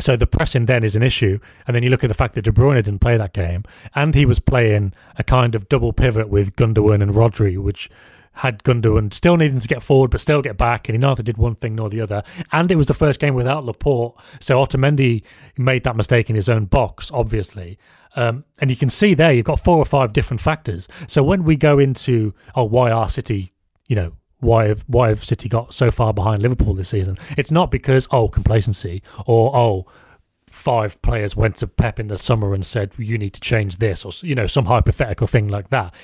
so 0.00 0.16
the 0.16 0.26
pressing 0.26 0.66
then 0.66 0.82
is 0.82 0.96
an 0.96 1.02
issue, 1.02 1.38
and 1.66 1.74
then 1.74 1.82
you 1.82 1.90
look 1.90 2.02
at 2.02 2.08
the 2.08 2.14
fact 2.14 2.34
that 2.34 2.42
De 2.42 2.50
Bruyne 2.50 2.82
didn't 2.82 2.98
play 2.98 3.16
that 3.16 3.32
game, 3.32 3.62
and 3.94 4.14
he 4.14 4.26
was 4.26 4.40
playing 4.40 4.92
a 5.16 5.22
kind 5.22 5.54
of 5.54 5.68
double 5.68 5.92
pivot 5.92 6.28
with 6.28 6.56
Gundogan 6.56 7.02
and 7.02 7.12
Rodri, 7.12 7.56
which 7.56 7.88
had 8.38 8.64
Gundogan 8.64 9.12
still 9.12 9.36
needing 9.36 9.60
to 9.60 9.68
get 9.68 9.82
forward 9.82 10.10
but 10.10 10.20
still 10.20 10.42
get 10.42 10.56
back, 10.56 10.88
and 10.88 10.94
he 10.94 10.98
neither 10.98 11.22
did 11.22 11.38
one 11.38 11.54
thing 11.54 11.76
nor 11.76 11.88
the 11.88 12.00
other. 12.00 12.24
And 12.50 12.70
it 12.70 12.76
was 12.76 12.88
the 12.88 12.94
first 12.94 13.20
game 13.20 13.34
without 13.34 13.64
Laporte, 13.64 14.16
so 14.40 14.56
Otamendi 14.56 15.22
made 15.56 15.84
that 15.84 15.96
mistake 15.96 16.28
in 16.28 16.36
his 16.36 16.48
own 16.48 16.64
box, 16.64 17.10
obviously. 17.12 17.78
Um, 18.16 18.44
and 18.60 18.70
you 18.70 18.76
can 18.76 18.90
see 18.90 19.14
there 19.14 19.32
you've 19.32 19.44
got 19.44 19.60
four 19.60 19.78
or 19.78 19.84
five 19.84 20.12
different 20.12 20.40
factors. 20.40 20.88
So 21.08 21.22
when 21.22 21.44
we 21.44 21.56
go 21.56 21.78
into 21.78 22.34
oh 22.54 22.64
why 22.64 22.90
are 22.90 23.08
City, 23.08 23.52
you 23.88 23.96
know, 23.96 24.12
why 24.44 24.68
have 24.68 24.84
why 24.86 25.08
have 25.08 25.24
City 25.24 25.48
got 25.48 25.74
so 25.74 25.90
far 25.90 26.12
behind 26.12 26.42
Liverpool 26.42 26.74
this 26.74 26.90
season? 26.90 27.18
It's 27.36 27.50
not 27.50 27.70
because 27.70 28.06
oh 28.10 28.28
complacency 28.28 29.02
or 29.26 29.54
oh 29.56 29.86
five 30.48 31.00
players 31.02 31.34
went 31.34 31.56
to 31.56 31.66
Pep 31.66 31.98
in 31.98 32.06
the 32.06 32.16
summer 32.16 32.54
and 32.54 32.64
said 32.64 32.92
you 32.96 33.18
need 33.18 33.32
to 33.34 33.40
change 33.40 33.78
this 33.78 34.04
or 34.04 34.12
you 34.26 34.34
know 34.34 34.46
some 34.46 34.66
hypothetical 34.66 35.26
thing 35.26 35.48
like 35.48 35.70
that. 35.70 35.94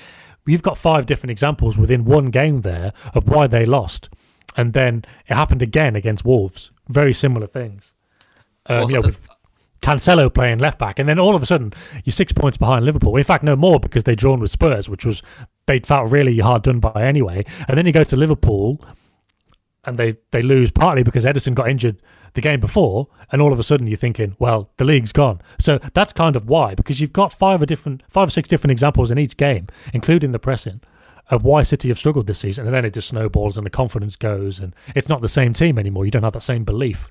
You've 0.45 0.63
got 0.63 0.77
five 0.77 1.05
different 1.05 1.31
examples 1.31 1.77
within 1.77 2.03
one 2.03 2.31
game 2.31 2.61
there 2.61 2.93
of 3.13 3.29
why 3.29 3.45
they 3.47 3.65
lost, 3.65 4.09
and 4.57 4.73
then 4.73 5.05
it 5.27 5.35
happened 5.35 5.61
again 5.61 5.95
against 5.95 6.25
Wolves. 6.25 6.71
Very 6.89 7.13
similar 7.13 7.47
things. 7.47 7.93
Um, 8.65 8.89
you 8.89 8.95
know, 8.95 9.01
with 9.01 9.27
Cancelo 9.81 10.31
playing 10.31 10.59
left 10.59 10.77
back, 10.77 10.99
and 10.99 11.09
then 11.09 11.19
all 11.19 11.35
of 11.35 11.41
a 11.41 11.45
sudden 11.45 11.73
you're 12.03 12.11
six 12.11 12.31
points 12.31 12.57
behind 12.57 12.85
Liverpool. 12.85 13.15
In 13.17 13.23
fact, 13.23 13.43
no 13.43 13.55
more 13.55 13.79
because 13.79 14.03
they 14.03 14.15
drawn 14.15 14.39
with 14.39 14.51
Spurs, 14.51 14.87
which 14.87 15.05
was 15.05 15.23
they 15.65 15.79
felt 15.79 16.11
really 16.11 16.37
hard 16.39 16.63
done 16.63 16.79
by 16.79 17.03
anyway. 17.03 17.43
And 17.67 17.77
then 17.77 17.85
you 17.85 17.91
go 17.91 18.03
to 18.03 18.17
Liverpool, 18.17 18.83
and 19.83 19.97
they 19.97 20.17
they 20.31 20.41
lose 20.41 20.71
partly 20.71 21.03
because 21.03 21.25
Ederson 21.25 21.55
got 21.55 21.69
injured 21.69 22.01
the 22.33 22.41
game 22.41 22.59
before, 22.59 23.07
and 23.31 23.41
all 23.41 23.51
of 23.51 23.59
a 23.59 23.63
sudden 23.63 23.87
you're 23.87 23.97
thinking, 23.97 24.35
well, 24.39 24.69
the 24.77 24.85
league's 24.85 25.11
gone. 25.11 25.41
So 25.59 25.79
that's 25.93 26.13
kind 26.13 26.35
of 26.35 26.47
why 26.47 26.75
because 26.75 27.01
you've 27.01 27.13
got 27.13 27.33
five 27.33 27.61
or 27.61 27.65
different 27.65 28.03
five 28.09 28.27
or 28.27 28.31
six 28.31 28.47
different 28.47 28.71
examples 28.71 29.09
in 29.11 29.17
each 29.17 29.35
game, 29.37 29.67
including 29.93 30.31
the 30.31 30.39
pressing. 30.39 30.81
Of 31.29 31.45
why 31.45 31.63
City 31.63 31.87
have 31.87 31.97
struggled 31.97 32.27
this 32.27 32.39
season, 32.39 32.65
and 32.65 32.73
then 32.73 32.83
it 32.83 32.93
just 32.93 33.07
snowballs 33.07 33.55
and 33.55 33.65
the 33.65 33.69
confidence 33.69 34.17
goes, 34.17 34.59
and 34.59 34.75
it's 34.95 35.07
not 35.07 35.21
the 35.21 35.29
same 35.29 35.53
team 35.53 35.79
anymore. 35.79 36.03
You 36.03 36.11
don't 36.11 36.23
have 36.23 36.33
that 36.33 36.41
same 36.41 36.65
belief. 36.65 37.09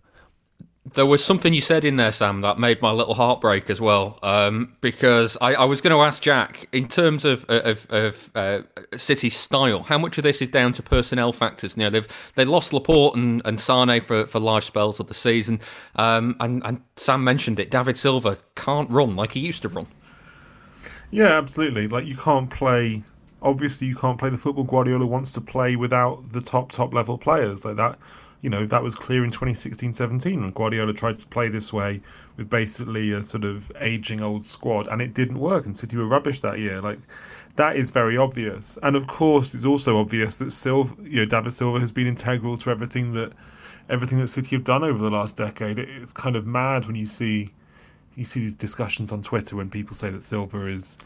There 0.94 1.04
was 1.04 1.22
something 1.22 1.52
you 1.52 1.60
said 1.60 1.84
in 1.84 1.96
there, 1.96 2.10
Sam, 2.10 2.40
that 2.40 2.58
made 2.58 2.80
my 2.80 2.90
little 2.90 3.12
heart 3.12 3.42
break 3.42 3.68
as 3.68 3.82
well. 3.82 4.18
Um, 4.22 4.76
because 4.80 5.36
I, 5.38 5.52
I, 5.52 5.64
was 5.64 5.82
going 5.82 5.94
to 5.94 6.00
ask 6.00 6.22
Jack, 6.22 6.68
in 6.72 6.88
terms 6.88 7.26
of 7.26 7.44
of, 7.50 7.86
of 7.90 8.30
uh, 8.34 8.62
City's 8.96 9.36
style, 9.36 9.82
how 9.82 9.98
much 9.98 10.16
of 10.16 10.24
this 10.24 10.40
is 10.40 10.48
down 10.48 10.72
to 10.72 10.82
personnel 10.82 11.34
factors? 11.34 11.76
You 11.76 11.82
know, 11.82 11.90
they've 11.90 12.32
they 12.34 12.46
lost 12.46 12.72
Laporte 12.72 13.14
and, 13.14 13.42
and 13.44 13.60
Sane 13.60 14.00
for, 14.00 14.26
for 14.26 14.40
large 14.40 14.64
spells 14.64 14.98
of 15.00 15.08
the 15.08 15.14
season, 15.14 15.60
um, 15.96 16.34
and, 16.40 16.62
and 16.64 16.80
Sam 16.96 17.22
mentioned 17.22 17.60
it. 17.60 17.70
David 17.70 17.98
Silva 17.98 18.38
can't 18.54 18.90
run 18.90 19.16
like 19.16 19.32
he 19.32 19.40
used 19.40 19.60
to 19.62 19.68
run. 19.68 19.86
Yeah, 21.10 21.36
absolutely. 21.36 21.88
Like 21.88 22.06
you 22.06 22.16
can't 22.16 22.48
play. 22.48 23.02
Obviously, 23.42 23.86
you 23.86 23.96
can't 23.96 24.18
play 24.18 24.30
the 24.30 24.38
football 24.38 24.64
Guardiola 24.64 25.06
wants 25.06 25.32
to 25.32 25.42
play 25.42 25.76
without 25.76 26.32
the 26.32 26.40
top 26.40 26.72
top 26.72 26.94
level 26.94 27.18
players 27.18 27.66
like 27.66 27.76
that 27.76 27.98
you 28.42 28.50
know, 28.50 28.64
that 28.64 28.82
was 28.82 28.94
clear 28.94 29.24
in 29.24 29.30
2016-17 29.30 30.40
when 30.40 30.50
Guardiola 30.50 30.92
tried 30.92 31.18
to 31.18 31.26
play 31.26 31.48
this 31.48 31.72
way 31.72 32.00
with 32.36 32.48
basically 32.48 33.12
a 33.12 33.22
sort 33.22 33.44
of 33.44 33.70
aging 33.80 34.22
old 34.22 34.46
squad, 34.46 34.88
and 34.88 35.02
it 35.02 35.14
didn't 35.14 35.38
work. 35.38 35.66
And 35.66 35.76
City 35.76 35.96
were 35.96 36.06
rubbish 36.06 36.40
that 36.40 36.58
year. 36.58 36.80
Like 36.80 36.98
that 37.56 37.76
is 37.76 37.90
very 37.90 38.16
obvious. 38.16 38.78
And 38.82 38.96
of 38.96 39.06
course, 39.06 39.54
it's 39.54 39.64
also 39.64 39.98
obvious 39.98 40.36
that 40.36 40.52
Silva, 40.52 40.94
you 41.02 41.20
know, 41.20 41.26
David 41.26 41.52
Silva 41.52 41.80
has 41.80 41.92
been 41.92 42.06
integral 42.06 42.56
to 42.58 42.70
everything 42.70 43.12
that 43.12 43.32
everything 43.88 44.18
that 44.20 44.28
City 44.28 44.56
have 44.56 44.64
done 44.64 44.84
over 44.84 44.98
the 44.98 45.10
last 45.10 45.36
decade. 45.36 45.78
It's 45.78 46.12
kind 46.12 46.36
of 46.36 46.46
mad 46.46 46.86
when 46.86 46.96
you 46.96 47.06
see 47.06 47.50
you 48.20 48.26
see 48.26 48.40
these 48.40 48.54
discussions 48.54 49.10
on 49.10 49.22
Twitter 49.22 49.56
when 49.56 49.70
people 49.70 49.96
say 49.96 50.10
that 50.10 50.22
Silva 50.22 50.66
is 50.66 50.98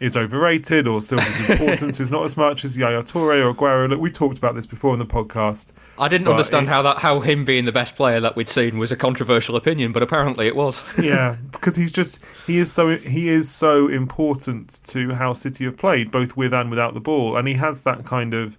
is 0.00 0.16
overrated 0.16 0.86
or 0.86 1.00
Silva's 1.00 1.50
importance 1.50 1.98
is 2.00 2.12
not 2.12 2.22
as 2.22 2.36
much 2.36 2.64
as 2.64 2.76
Yaya 2.76 3.02
Toure 3.02 3.44
or 3.44 3.52
Aguero. 3.52 3.88
Look, 3.88 4.00
we 4.00 4.12
talked 4.12 4.38
about 4.38 4.54
this 4.54 4.66
before 4.66 4.92
in 4.92 5.00
the 5.00 5.06
podcast. 5.06 5.72
I 5.98 6.06
didn't 6.06 6.28
understand 6.28 6.66
it, 6.66 6.68
how 6.68 6.82
that 6.82 6.98
how 6.98 7.20
him 7.20 7.44
being 7.44 7.64
the 7.64 7.72
best 7.72 7.96
player 7.96 8.20
that 8.20 8.36
we'd 8.36 8.48
seen 8.48 8.78
was 8.78 8.92
a 8.92 8.96
controversial 8.96 9.56
opinion, 9.56 9.92
but 9.92 10.02
apparently 10.02 10.46
it 10.46 10.54
was. 10.54 10.84
yeah, 11.02 11.36
because 11.50 11.74
he's 11.74 11.90
just 11.90 12.20
he 12.46 12.58
is 12.58 12.70
so 12.70 12.96
he 12.96 13.28
is 13.28 13.50
so 13.50 13.88
important 13.88 14.80
to 14.84 15.14
how 15.14 15.32
City 15.32 15.64
have 15.64 15.76
played, 15.76 16.12
both 16.12 16.36
with 16.36 16.52
and 16.54 16.70
without 16.70 16.94
the 16.94 17.00
ball, 17.00 17.36
and 17.36 17.48
he 17.48 17.54
has 17.54 17.82
that 17.84 18.04
kind 18.04 18.34
of 18.34 18.58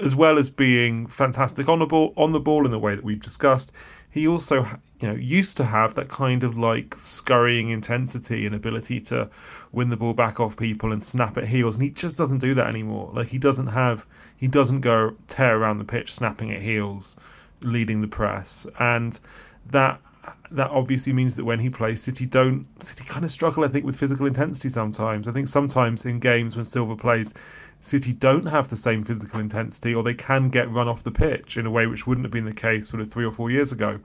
as 0.00 0.14
well 0.14 0.38
as 0.38 0.48
being 0.48 1.06
fantastic 1.08 1.68
on 1.68 1.80
the 1.80 1.86
ball 1.86 2.12
on 2.16 2.30
the 2.32 2.40
ball 2.40 2.64
in 2.64 2.70
the 2.70 2.78
way 2.78 2.94
that 2.94 3.02
we've 3.02 3.20
discussed, 3.20 3.72
he 4.10 4.28
also 4.28 4.66
you 5.00 5.06
know 5.06 5.14
used 5.14 5.56
to 5.56 5.64
have 5.64 5.94
that 5.94 6.08
kind 6.08 6.42
of 6.42 6.58
like 6.58 6.94
scurrying 6.96 7.68
intensity 7.70 8.46
and 8.46 8.54
ability 8.54 9.00
to 9.00 9.30
win 9.72 9.90
the 9.90 9.96
ball 9.96 10.14
back 10.14 10.40
off 10.40 10.56
people 10.56 10.92
and 10.92 11.02
snap 11.02 11.36
at 11.36 11.46
heels 11.48 11.76
and 11.76 11.84
he 11.84 11.90
just 11.90 12.16
doesn't 12.16 12.38
do 12.38 12.54
that 12.54 12.66
anymore. 12.66 13.10
Like 13.14 13.28
he 13.28 13.38
doesn't 13.38 13.68
have 13.68 14.06
he 14.36 14.48
doesn't 14.48 14.80
go 14.80 15.16
tear 15.28 15.58
around 15.58 15.78
the 15.78 15.84
pitch 15.84 16.12
snapping 16.12 16.52
at 16.52 16.62
heels 16.62 17.16
leading 17.60 18.00
the 18.00 18.08
press. 18.08 18.66
And 18.78 19.18
that 19.66 20.00
that 20.50 20.70
obviously 20.70 21.12
means 21.12 21.36
that 21.36 21.44
when 21.44 21.60
he 21.60 21.70
plays 21.70 22.02
City 22.02 22.26
don't 22.26 22.66
City 22.82 23.04
kind 23.04 23.24
of 23.24 23.30
struggle 23.30 23.64
I 23.64 23.68
think 23.68 23.84
with 23.84 23.96
physical 23.96 24.26
intensity 24.26 24.68
sometimes. 24.68 25.28
I 25.28 25.32
think 25.32 25.46
sometimes 25.46 26.04
in 26.04 26.18
games 26.18 26.56
when 26.56 26.64
Silva 26.64 26.96
plays 26.96 27.34
City 27.80 28.12
don't 28.12 28.46
have 28.46 28.68
the 28.68 28.76
same 28.76 29.04
physical 29.04 29.38
intensity 29.38 29.94
or 29.94 30.02
they 30.02 30.14
can 30.14 30.48
get 30.48 30.68
run 30.70 30.88
off 30.88 31.04
the 31.04 31.12
pitch 31.12 31.56
in 31.56 31.66
a 31.66 31.70
way 31.70 31.86
which 31.86 32.06
wouldn't 32.06 32.24
have 32.24 32.32
been 32.32 32.46
the 32.46 32.52
case 32.52 32.88
sort 32.88 33.00
of 33.00 33.12
3 33.12 33.24
or 33.24 33.30
4 33.30 33.50
years 33.50 33.70
ago 33.70 34.00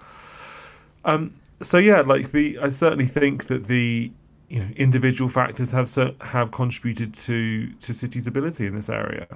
um, 1.06 1.34
so 1.62 1.78
yeah, 1.78 2.02
like 2.02 2.32
the 2.32 2.60
I 2.60 2.70
certainly 2.70 3.06
think 3.06 3.48
that 3.48 3.68
the 3.68 4.12
you 4.50 4.60
know 4.60 4.70
individual 4.76 5.30
factors 5.30 5.72
have 5.72 5.90
have 6.22 6.52
contributed 6.52 7.14
to 7.16 7.72
to 7.74 7.94
City's 7.94 8.28
ability 8.28 8.66
in 8.66 8.76
this 8.76 8.90
area. 8.90 9.28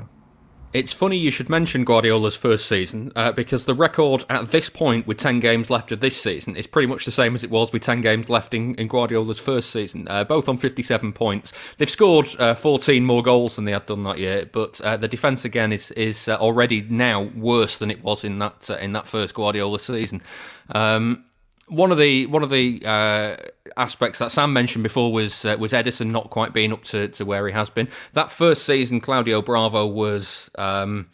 It's 0.73 0.91
funny 0.91 1.17
you 1.17 1.31
should 1.31 1.49
mention 1.49 1.85
Guardiola's 1.85 2.35
first 2.35 2.67
season 2.67 3.11
uh, 3.15 3.31
because 3.31 3.65
the 3.65 3.73
record 3.73 4.25
at 4.29 4.47
this 4.47 4.69
point, 4.69 5.07
with 5.07 5.17
10 5.17 5.39
games 5.39 5.69
left 5.69 5.93
of 5.93 6.01
this 6.01 6.21
season, 6.21 6.57
is 6.57 6.67
pretty 6.67 6.87
much 6.87 7.05
the 7.05 7.11
same 7.11 7.33
as 7.35 7.43
it 7.43 7.49
was 7.49 7.71
with 7.71 7.83
10 7.83 8.01
games 8.01 8.29
left 8.29 8.53
in, 8.53 8.75
in 8.75 8.89
Guardiola's 8.89 9.39
first 9.39 9.69
season, 9.69 10.07
uh, 10.09 10.25
both 10.25 10.49
on 10.49 10.57
57 10.57 11.13
points. 11.13 11.53
They've 11.77 11.89
scored 11.89 12.27
uh, 12.37 12.53
14 12.53 13.05
more 13.05 13.23
goals 13.23 13.55
than 13.55 13.63
they 13.63 13.71
had 13.71 13.85
done 13.85 14.03
that 14.03 14.19
year, 14.19 14.49
but 14.51 14.79
uh, 14.81 14.97
the 14.97 15.07
defence 15.07 15.45
again 15.45 15.71
is 15.71 15.91
is 15.91 16.27
uh, 16.27 16.35
already 16.35 16.81
now 16.81 17.23
worse 17.23 17.77
than 17.77 17.89
it 17.89 18.03
was 18.03 18.25
in 18.25 18.37
that 18.39 18.69
uh, 18.69 18.75
in 18.75 18.91
that 18.91 19.07
first 19.07 19.35
Guardiola 19.35 19.79
season. 19.79 20.21
Um, 20.69 21.23
one 21.67 21.91
of 21.91 21.97
the 21.97 22.25
one 22.27 22.43
of 22.43 22.49
the 22.49 22.81
uh, 22.85 23.35
aspects 23.75 24.19
that 24.19 24.31
Sam 24.31 24.53
mentioned 24.53 24.83
before 24.83 25.11
was 25.11 25.45
uh, 25.45 25.57
was 25.59 25.73
Ederson 25.73 26.11
not 26.11 26.29
quite 26.29 26.53
being 26.53 26.71
up 26.71 26.83
to, 26.85 27.07
to 27.09 27.25
where 27.25 27.47
he 27.47 27.53
has 27.53 27.69
been. 27.69 27.87
That 28.13 28.31
first 28.31 28.65
season, 28.65 29.01
Claudio 29.01 29.41
Bravo 29.41 29.85
was 29.85 30.49
um, 30.57 31.09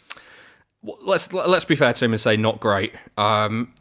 let's 0.83 1.31
let's 1.33 1.65
be 1.65 1.75
fair 1.75 1.93
to 1.93 2.05
him 2.05 2.13
and 2.13 2.21
say 2.21 2.37
not 2.37 2.59
great. 2.59 2.93
Um, 3.17 3.73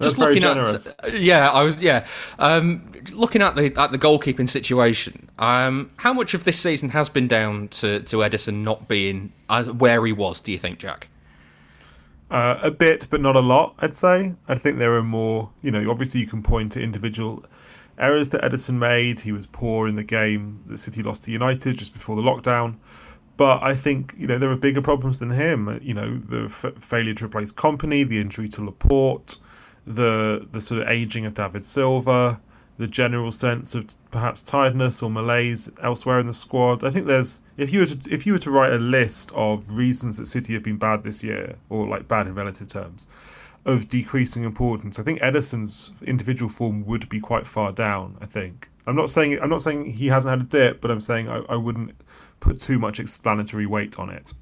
just 0.00 0.18
looking 0.18 0.44
at 0.44 1.14
yeah, 1.14 1.50
I 1.50 1.62
was 1.62 1.80
yeah, 1.80 2.06
um, 2.38 2.90
looking 3.12 3.42
at 3.42 3.54
the 3.54 3.74
at 3.78 3.92
the 3.92 3.98
goalkeeping 3.98 4.48
situation. 4.48 5.28
Um, 5.38 5.90
how 5.98 6.14
much 6.14 6.32
of 6.32 6.44
this 6.44 6.58
season 6.58 6.90
has 6.90 7.08
been 7.10 7.28
down 7.28 7.68
to 7.68 8.00
to 8.00 8.16
Ederson 8.18 8.62
not 8.62 8.88
being 8.88 9.32
uh, 9.50 9.64
where 9.64 10.04
he 10.06 10.12
was? 10.12 10.40
Do 10.40 10.52
you 10.52 10.58
think, 10.58 10.78
Jack? 10.78 11.08
Uh, 12.30 12.58
a 12.62 12.70
bit, 12.70 13.06
but 13.08 13.22
not 13.22 13.36
a 13.36 13.40
lot, 13.40 13.74
I'd 13.78 13.94
say. 13.94 14.34
I 14.48 14.54
think 14.54 14.78
there 14.78 14.94
are 14.94 15.02
more, 15.02 15.50
you 15.62 15.70
know, 15.70 15.90
obviously 15.90 16.20
you 16.20 16.26
can 16.26 16.42
point 16.42 16.72
to 16.72 16.82
individual 16.82 17.42
errors 17.96 18.28
that 18.30 18.42
Ederson 18.42 18.74
made. 18.74 19.20
He 19.20 19.32
was 19.32 19.46
poor 19.46 19.88
in 19.88 19.96
the 19.96 20.04
game 20.04 20.62
that 20.66 20.76
City 20.76 21.02
lost 21.02 21.22
to 21.24 21.30
United 21.30 21.78
just 21.78 21.94
before 21.94 22.16
the 22.16 22.22
lockdown. 22.22 22.76
But 23.38 23.62
I 23.62 23.74
think, 23.74 24.14
you 24.18 24.26
know, 24.26 24.36
there 24.36 24.50
are 24.50 24.56
bigger 24.56 24.82
problems 24.82 25.20
than 25.20 25.30
him. 25.30 25.78
You 25.82 25.94
know, 25.94 26.18
the 26.18 26.46
f- 26.46 26.74
failure 26.80 27.14
to 27.14 27.24
replace 27.24 27.52
Kompany, 27.52 28.06
the 28.06 28.20
injury 28.20 28.48
to 28.50 28.64
Laporte, 28.64 29.38
the 29.86 30.46
the 30.50 30.60
sort 30.60 30.82
of 30.82 30.88
aging 30.88 31.24
of 31.24 31.34
David 31.34 31.64
Silva, 31.64 32.40
the 32.78 32.86
general 32.86 33.32
sense 33.32 33.74
of 33.74 33.86
perhaps 34.10 34.42
tiredness 34.42 35.02
or 35.02 35.10
malaise 35.10 35.68
elsewhere 35.82 36.20
in 36.20 36.26
the 36.26 36.34
squad. 36.34 36.84
I 36.84 36.90
think 36.90 37.06
there's 37.06 37.40
if 37.56 37.72
you 37.72 37.80
were 37.80 37.86
to 37.86 37.98
if 38.10 38.24
you 38.24 38.32
were 38.32 38.38
to 38.38 38.50
write 38.50 38.72
a 38.72 38.78
list 38.78 39.32
of 39.34 39.70
reasons 39.70 40.16
that 40.16 40.26
City 40.26 40.54
have 40.54 40.62
been 40.62 40.78
bad 40.78 41.02
this 41.02 41.22
year, 41.22 41.56
or 41.68 41.86
like 41.86 42.08
bad 42.08 42.28
in 42.28 42.34
relative 42.34 42.68
terms, 42.68 43.06
of 43.64 43.88
decreasing 43.88 44.44
importance, 44.44 44.98
I 44.98 45.02
think 45.02 45.20
Ederson's 45.20 45.90
individual 46.02 46.50
form 46.50 46.86
would 46.86 47.08
be 47.08 47.20
quite 47.20 47.46
far 47.46 47.72
down. 47.72 48.16
I 48.20 48.26
think 48.26 48.68
I'm 48.86 48.96
not 48.96 49.10
saying 49.10 49.38
I'm 49.42 49.50
not 49.50 49.62
saying 49.62 49.86
he 49.86 50.06
hasn't 50.06 50.30
had 50.30 50.46
a 50.46 50.48
dip, 50.48 50.80
but 50.80 50.90
I'm 50.90 51.00
saying 51.00 51.28
I, 51.28 51.38
I 51.48 51.56
wouldn't 51.56 52.00
put 52.40 52.60
too 52.60 52.78
much 52.78 53.00
explanatory 53.00 53.66
weight 53.66 53.98
on 53.98 54.08
it. 54.08 54.32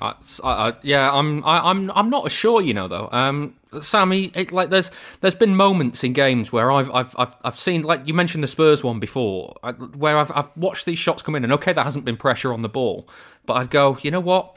Uh, 0.00 0.14
uh, 0.42 0.72
yeah, 0.82 1.10
I'm 1.12 1.44
I, 1.44 1.70
am 1.70 1.90
I'm, 1.90 1.96
I'm 1.96 2.10
not 2.10 2.30
sure, 2.30 2.60
you 2.60 2.74
know, 2.74 2.88
though. 2.88 3.08
Um, 3.10 3.54
Sammy, 3.80 4.30
it, 4.34 4.52
like 4.52 4.70
there's 4.70 4.90
there's 5.20 5.34
been 5.34 5.56
moments 5.56 6.04
in 6.04 6.12
games 6.12 6.52
where 6.52 6.70
I've 6.70 6.90
I've 6.92 7.14
I've, 7.18 7.36
I've 7.42 7.58
seen 7.58 7.82
like 7.82 8.06
you 8.06 8.14
mentioned 8.14 8.44
the 8.44 8.48
Spurs 8.48 8.84
one 8.84 9.00
before, 9.00 9.54
where 9.96 10.16
I've 10.16 10.30
I've 10.34 10.56
watched 10.56 10.86
these 10.86 10.98
shots 10.98 11.22
come 11.22 11.34
in, 11.34 11.44
and 11.44 11.52
okay, 11.54 11.72
there 11.72 11.84
hasn't 11.84 12.04
been 12.04 12.16
pressure 12.16 12.52
on 12.52 12.62
the 12.62 12.68
ball, 12.68 13.08
but 13.46 13.54
I'd 13.54 13.70
go, 13.70 13.98
you 14.02 14.10
know 14.10 14.20
what, 14.20 14.56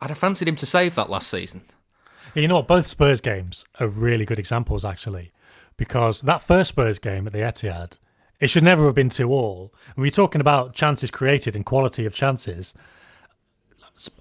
I'd 0.00 0.10
have 0.10 0.18
fancied 0.18 0.48
him 0.48 0.56
to 0.56 0.66
save 0.66 0.94
that 0.94 1.10
last 1.10 1.28
season. 1.28 1.62
You 2.34 2.48
know 2.48 2.56
what? 2.56 2.66
Both 2.66 2.86
Spurs 2.86 3.20
games 3.20 3.64
are 3.78 3.86
really 3.86 4.24
good 4.24 4.38
examples, 4.38 4.84
actually, 4.84 5.32
because 5.76 6.20
that 6.22 6.42
first 6.42 6.70
Spurs 6.70 6.98
game 6.98 7.26
at 7.26 7.32
the 7.32 7.40
Etihad, 7.40 7.98
it 8.40 8.48
should 8.48 8.64
never 8.64 8.86
have 8.86 8.94
been 8.94 9.10
two 9.10 9.30
all. 9.30 9.72
We're 9.96 10.10
talking 10.10 10.40
about 10.40 10.74
chances 10.74 11.10
created 11.10 11.54
and 11.54 11.64
quality 11.64 12.06
of 12.06 12.14
chances. 12.14 12.74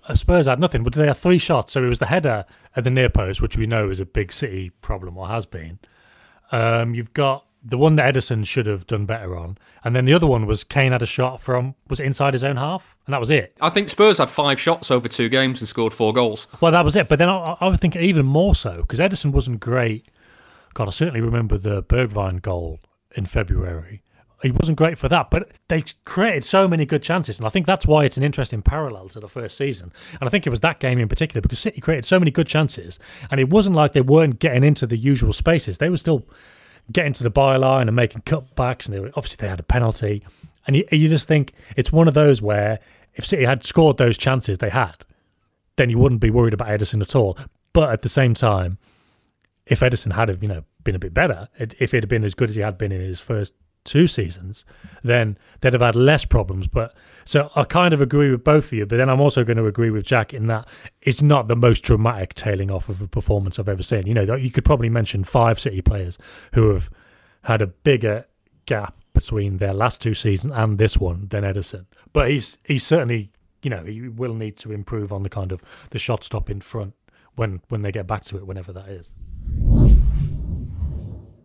Uh, 0.07 0.15
Spurs 0.15 0.45
had 0.45 0.59
nothing, 0.59 0.83
but 0.83 0.93
they 0.93 1.07
had 1.07 1.17
three 1.17 1.37
shots. 1.37 1.73
So 1.73 1.83
it 1.83 1.89
was 1.89 1.99
the 1.99 2.07
header 2.07 2.45
at 2.75 2.83
the 2.83 2.89
near 2.89 3.09
post, 3.09 3.41
which 3.41 3.57
we 3.57 3.65
know 3.65 3.89
is 3.89 3.99
a 3.99 4.05
big 4.05 4.31
City 4.31 4.69
problem 4.69 5.17
or 5.17 5.27
has 5.27 5.45
been. 5.45 5.79
Um, 6.51 6.93
you've 6.93 7.13
got 7.13 7.45
the 7.63 7.77
one 7.77 7.95
that 7.95 8.13
Ederson 8.13 8.45
should 8.45 8.65
have 8.65 8.85
done 8.85 9.05
better 9.05 9.37
on, 9.37 9.57
and 9.83 9.95
then 9.95 10.05
the 10.05 10.13
other 10.13 10.27
one 10.27 10.45
was 10.45 10.63
Kane 10.63 10.91
had 10.91 11.01
a 11.01 11.05
shot 11.05 11.41
from 11.41 11.75
was 11.87 11.99
inside 11.99 12.33
his 12.33 12.43
own 12.43 12.57
half, 12.57 12.97
and 13.05 13.13
that 13.13 13.19
was 13.19 13.29
it. 13.29 13.55
I 13.61 13.69
think 13.69 13.89
Spurs 13.89 14.17
had 14.17 14.29
five 14.29 14.59
shots 14.59 14.91
over 14.91 15.07
two 15.07 15.29
games 15.29 15.61
and 15.61 15.67
scored 15.67 15.93
four 15.93 16.13
goals. 16.13 16.47
Well, 16.59 16.73
that 16.73 16.83
was 16.83 16.95
it. 16.95 17.07
But 17.07 17.19
then 17.19 17.29
I, 17.29 17.57
I 17.59 17.67
was 17.67 17.79
thinking 17.79 18.01
even 18.01 18.25
more 18.25 18.53
so 18.53 18.81
because 18.81 18.99
Ederson 18.99 19.31
wasn't 19.31 19.61
great. 19.61 20.07
God, 20.73 20.87
I 20.87 20.91
certainly 20.91 21.21
remember 21.21 21.57
the 21.57 21.81
Bergwijn 21.83 22.41
goal 22.41 22.79
in 23.15 23.25
February 23.25 24.03
he 24.43 24.51
wasn't 24.51 24.77
great 24.77 24.97
for 24.97 25.09
that, 25.09 25.31
but 25.31 25.49
they 25.69 25.83
created 26.05 26.43
so 26.43 26.67
many 26.67 26.85
good 26.85 27.01
chances, 27.01 27.39
and 27.39 27.47
I 27.47 27.49
think 27.49 27.65
that's 27.65 27.87
why 27.87 28.03
it's 28.03 28.17
an 28.17 28.23
interesting 28.23 28.61
parallel 28.61 29.07
to 29.09 29.19
the 29.19 29.29
first 29.29 29.57
season. 29.57 29.91
And 30.19 30.27
I 30.27 30.29
think 30.29 30.45
it 30.45 30.49
was 30.49 30.59
that 30.59 30.79
game 30.79 30.99
in 30.99 31.07
particular 31.07 31.41
because 31.41 31.59
City 31.59 31.79
created 31.81 32.05
so 32.05 32.19
many 32.19 32.29
good 32.29 32.47
chances, 32.47 32.99
and 33.31 33.39
it 33.39 33.49
wasn't 33.49 33.75
like 33.75 33.93
they 33.93 34.01
weren't 34.01 34.39
getting 34.39 34.63
into 34.63 34.85
the 34.85 34.97
usual 34.97 35.33
spaces; 35.33 35.77
they 35.77 35.89
were 35.89 35.97
still 35.97 36.27
getting 36.91 37.13
to 37.13 37.23
the 37.23 37.31
byline 37.31 37.87
and 37.87 37.95
making 37.95 38.21
cutbacks, 38.21 38.85
and 38.85 38.93
they 38.93 38.99
were, 38.99 39.11
obviously 39.15 39.37
they 39.41 39.49
had 39.49 39.61
a 39.61 39.63
penalty, 39.63 40.23
and 40.67 40.75
you, 40.75 40.85
you 40.91 41.07
just 41.07 41.27
think 41.27 41.53
it's 41.77 41.91
one 41.91 42.09
of 42.09 42.13
those 42.13 42.41
where 42.41 42.79
if 43.15 43.25
City 43.25 43.45
had 43.45 43.63
scored 43.63 43.97
those 43.97 44.17
chances 44.17 44.57
they 44.57 44.69
had, 44.69 45.05
then 45.77 45.89
you 45.89 45.97
wouldn't 45.97 46.21
be 46.21 46.29
worried 46.29 46.53
about 46.53 46.67
Ederson 46.67 47.01
at 47.01 47.15
all. 47.15 47.37
But 47.71 47.91
at 47.91 48.01
the 48.01 48.09
same 48.09 48.33
time, 48.33 48.77
if 49.65 49.79
Ederson 49.79 50.13
had 50.13 50.37
you 50.41 50.49
know 50.49 50.63
been 50.83 50.95
a 50.95 50.99
bit 50.99 51.13
better, 51.13 51.47
if 51.57 51.93
it 51.93 52.03
had 52.03 52.09
been 52.09 52.25
as 52.25 52.35
good 52.35 52.49
as 52.49 52.55
he 52.55 52.61
had 52.61 52.77
been 52.77 52.91
in 52.91 52.99
his 52.99 53.21
first 53.21 53.55
two 53.83 54.07
seasons, 54.07 54.65
then 55.03 55.37
they'd 55.61 55.73
have 55.73 55.81
had 55.81 55.95
less 55.95 56.25
problems. 56.25 56.67
But 56.67 56.95
so 57.25 57.51
I 57.55 57.63
kind 57.63 57.93
of 57.93 58.01
agree 58.01 58.31
with 58.31 58.43
both 58.43 58.65
of 58.65 58.73
you, 58.73 58.85
but 58.85 58.97
then 58.97 59.09
I'm 59.09 59.21
also 59.21 59.43
going 59.43 59.57
to 59.57 59.65
agree 59.65 59.89
with 59.89 60.05
Jack 60.05 60.33
in 60.33 60.47
that 60.47 60.67
it's 61.01 61.21
not 61.21 61.47
the 61.47 61.55
most 61.55 61.83
dramatic 61.83 62.33
tailing 62.33 62.71
off 62.71 62.89
of 62.89 63.01
a 63.01 63.07
performance 63.07 63.59
I've 63.59 63.69
ever 63.69 63.83
seen. 63.83 64.07
You 64.07 64.13
know, 64.13 64.35
you 64.35 64.51
could 64.51 64.65
probably 64.65 64.89
mention 64.89 65.23
five 65.23 65.59
City 65.59 65.81
players 65.81 66.17
who 66.53 66.73
have 66.73 66.89
had 67.43 67.61
a 67.61 67.67
bigger 67.67 68.25
gap 68.65 68.95
between 69.13 69.57
their 69.57 69.73
last 69.73 70.01
two 70.01 70.13
seasons 70.13 70.53
and 70.55 70.77
this 70.77 70.97
one 70.97 71.27
than 71.27 71.43
Ederson. 71.43 71.85
But 72.11 72.31
he's 72.31 72.57
he's 72.63 72.85
certainly 72.85 73.31
you 73.61 73.69
know 73.69 73.83
he 73.83 74.09
will 74.09 74.33
need 74.33 74.57
to 74.57 74.71
improve 74.71 75.13
on 75.13 75.23
the 75.23 75.29
kind 75.29 75.51
of 75.51 75.61
the 75.91 75.99
shot 75.99 76.23
stop 76.23 76.49
in 76.49 76.61
front 76.61 76.93
when 77.35 77.61
when 77.69 77.81
they 77.81 77.91
get 77.91 78.07
back 78.07 78.23
to 78.25 78.37
it, 78.37 78.47
whenever 78.47 78.73
that 78.73 78.89
is. 78.89 79.13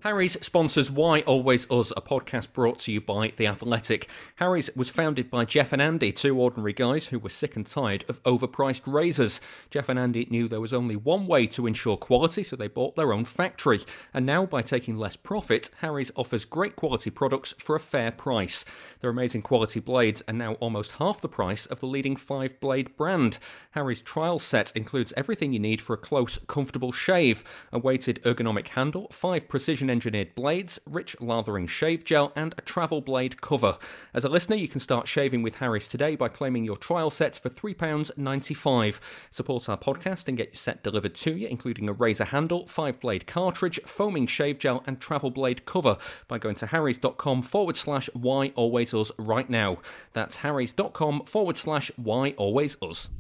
Harry's 0.03 0.41
sponsors 0.47 0.93
Why 0.93 1.23
Always 1.23 1.69
Us, 1.73 1.91
a 1.97 2.01
podcast 2.01 2.53
brought 2.53 2.79
to 2.81 2.93
you 2.93 3.01
by 3.01 3.33
The 3.37 3.49
Athletic. 3.49 4.09
Harry's 4.37 4.71
was 4.77 4.91
founded 4.91 5.29
by 5.29 5.45
Jeff 5.45 5.73
and 5.73 5.83
Andy, 5.83 6.13
two 6.13 6.39
ordinary 6.39 6.73
guys 6.73 7.09
who 7.09 7.19
were 7.19 7.29
sick 7.31 7.57
and 7.57 7.67
tired 7.67 8.05
of 8.09 8.23
overpriced 8.23 8.83
razors. 8.87 9.41
Jeff 9.71 9.89
and 9.89 9.99
Andy 9.99 10.29
knew 10.31 10.47
there 10.47 10.61
was 10.61 10.73
only 10.73 10.95
one 10.95 11.27
way 11.27 11.49
to 11.49 11.67
ensure 11.67 11.97
quality, 11.97 12.45
so 12.45 12.55
they 12.55 12.69
bought 12.69 12.95
their 12.95 13.13
own 13.13 13.25
factory. 13.25 13.81
And 14.15 14.25
now, 14.25 14.47
by 14.47 14.63
taking 14.63 14.97
less 14.97 15.17
profit, 15.17 15.69
Harry's 15.81 16.13
offers 16.15 16.45
great 16.45 16.77
quality 16.77 17.11
products 17.11 17.53
for 17.59 17.75
a 17.75 17.81
fair 17.81 18.13
price. 18.13 18.65
Their 19.01 19.11
amazing 19.11 19.43
quality 19.43 19.81
blades 19.81 20.23
are 20.29 20.35
now 20.35 20.55
almost 20.55 20.93
half 20.93 21.21
the 21.21 21.29
price 21.29 21.67
of 21.67 21.81
the 21.81 21.87
leading 21.87 22.15
five 22.15 22.61
blade 22.61 22.97
brand. 22.97 23.39
Harry's 23.73 24.03
trial 24.03 24.39
set 24.39 24.71
includes 24.77 25.13
everything 25.17 25.53
you 25.53 25.59
need 25.59 25.81
for 25.81 25.95
a 25.95 25.99
close, 25.99 26.39
comfortable 26.47 26.93
shave 26.93 27.43
a 27.73 27.81
weighted 27.81 28.23
ergonomic 28.23 28.69
handle, 28.69 29.09
five 29.11 29.49
precision 29.49 29.88
engineered 29.91 30.35
blades, 30.35 30.81
rich 30.89 31.17
lathering 31.21 31.67
shave 31.67 32.05
gel, 32.05 32.33
and 32.35 32.55
a 32.59 32.63
travel 32.63 33.01
blade 33.01 33.41
cover. 33.41 33.79
As 34.15 34.25
a 34.25 34.29
listener, 34.29 34.57
you 34.57 34.69
can 34.69 34.81
start 34.81 35.09
shaving 35.09 35.43
with 35.43 35.57
Harry's 35.57 35.89
today 35.89 36.17
by 36.17 36.29
claiming 36.29 36.65
your 36.65 36.77
trial 36.77 37.11
sets 37.11 37.39
for 37.39 37.49
£3.95. 37.49 39.01
Support 39.31 39.69
our 39.69 39.79
podcast 39.79 40.29
and 40.29 40.37
get 40.37 40.49
your 40.49 40.57
set 40.57 40.83
delivered 40.83 41.15
to 41.17 41.37
you, 41.37 41.49
including 41.49 41.89
a 41.89 41.93
razor 41.93 42.25
handle, 42.27 42.67
five 42.67 43.01
blade 43.01 43.27
cartridge, 43.27 43.81
foaming 43.87 44.27
shave 44.27 44.59
gel, 44.59 44.83
and 44.87 45.01
travel 45.01 45.31
blade 45.31 45.65
cover 45.65 45.99
by 46.27 46.39
going 46.39 46.57
to 46.57 46.67
harrys.com 46.67 47.43
forward 47.43 47.77
slash 47.77 48.09
why 48.13 48.53
always 48.55 48.95
us 48.95 49.13
right 49.19 49.49
now. 49.49 49.79
That's 50.13 50.37
harrys.com 50.37 51.25
forward 51.27 51.57
slash 51.57 51.91
why 51.97 52.31
always 52.33 52.77
us. 52.83 53.11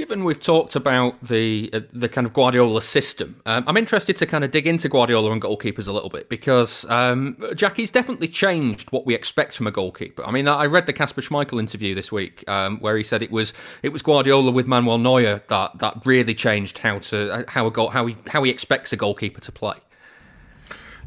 Given 0.00 0.24
we've 0.24 0.40
talked 0.40 0.76
about 0.76 1.22
the 1.22 1.68
uh, 1.74 1.80
the 1.92 2.08
kind 2.08 2.26
of 2.26 2.32
Guardiola 2.32 2.80
system, 2.80 3.42
um, 3.44 3.64
I'm 3.66 3.76
interested 3.76 4.16
to 4.16 4.24
kind 4.24 4.44
of 4.44 4.50
dig 4.50 4.66
into 4.66 4.88
Guardiola 4.88 5.30
and 5.30 5.42
goalkeepers 5.42 5.88
a 5.88 5.92
little 5.92 6.08
bit 6.08 6.30
because 6.30 6.88
um, 6.88 7.36
Jackie's 7.54 7.90
definitely 7.90 8.28
changed 8.28 8.92
what 8.92 9.04
we 9.04 9.14
expect 9.14 9.54
from 9.54 9.66
a 9.66 9.70
goalkeeper. 9.70 10.24
I 10.24 10.30
mean, 10.30 10.48
I 10.48 10.64
read 10.64 10.86
the 10.86 10.94
Kasper 10.94 11.20
Schmeichel 11.20 11.60
interview 11.60 11.94
this 11.94 12.10
week 12.10 12.48
um, 12.48 12.78
where 12.78 12.96
he 12.96 13.02
said 13.02 13.22
it 13.22 13.30
was 13.30 13.52
it 13.82 13.90
was 13.90 14.00
Guardiola 14.00 14.50
with 14.50 14.66
Manuel 14.66 14.96
Neuer 14.96 15.42
that 15.48 15.78
that 15.80 16.06
really 16.06 16.34
changed 16.34 16.78
how 16.78 17.00
to 17.00 17.30
uh, 17.30 17.44
how 17.48 17.66
a 17.66 17.70
goal 17.70 17.90
how 17.90 18.06
he 18.06 18.16
how 18.28 18.42
he 18.42 18.50
expects 18.50 18.94
a 18.94 18.96
goalkeeper 18.96 19.42
to 19.42 19.52
play. 19.52 19.76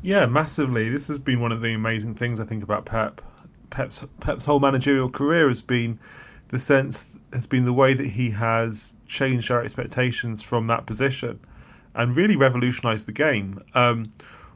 Yeah, 0.04 0.28
massively. 0.28 0.90
This 0.90 1.08
has 1.08 1.18
been 1.18 1.40
one 1.42 1.52
of 1.52 1.62
the 1.62 1.74
amazing 1.74 2.14
things 2.14 2.40
I 2.40 2.44
think 2.44 2.62
about 2.62 2.86
Pep. 2.86 3.24
Pep's 3.72 4.06
Pep's 4.20 4.46
whole 4.46 4.60
managerial 4.60 5.10
career 5.10 5.48
has 5.48 5.64
been 5.64 5.98
the 6.54 6.60
sense 6.60 7.18
has 7.34 7.48
been 7.48 7.66
the 7.66 7.74
way 7.74 7.96
that 7.96 8.06
he 8.06 8.30
has 8.30 8.96
changed 9.08 9.50
our 9.50 9.64
expectations 9.64 10.44
from 10.44 10.68
that 10.68 10.86
position 10.86 11.40
and 11.96 12.16
really 12.16 12.36
revolutionized 12.36 13.08
the 13.08 13.12
game. 13.12 13.60
Um, 13.74 14.12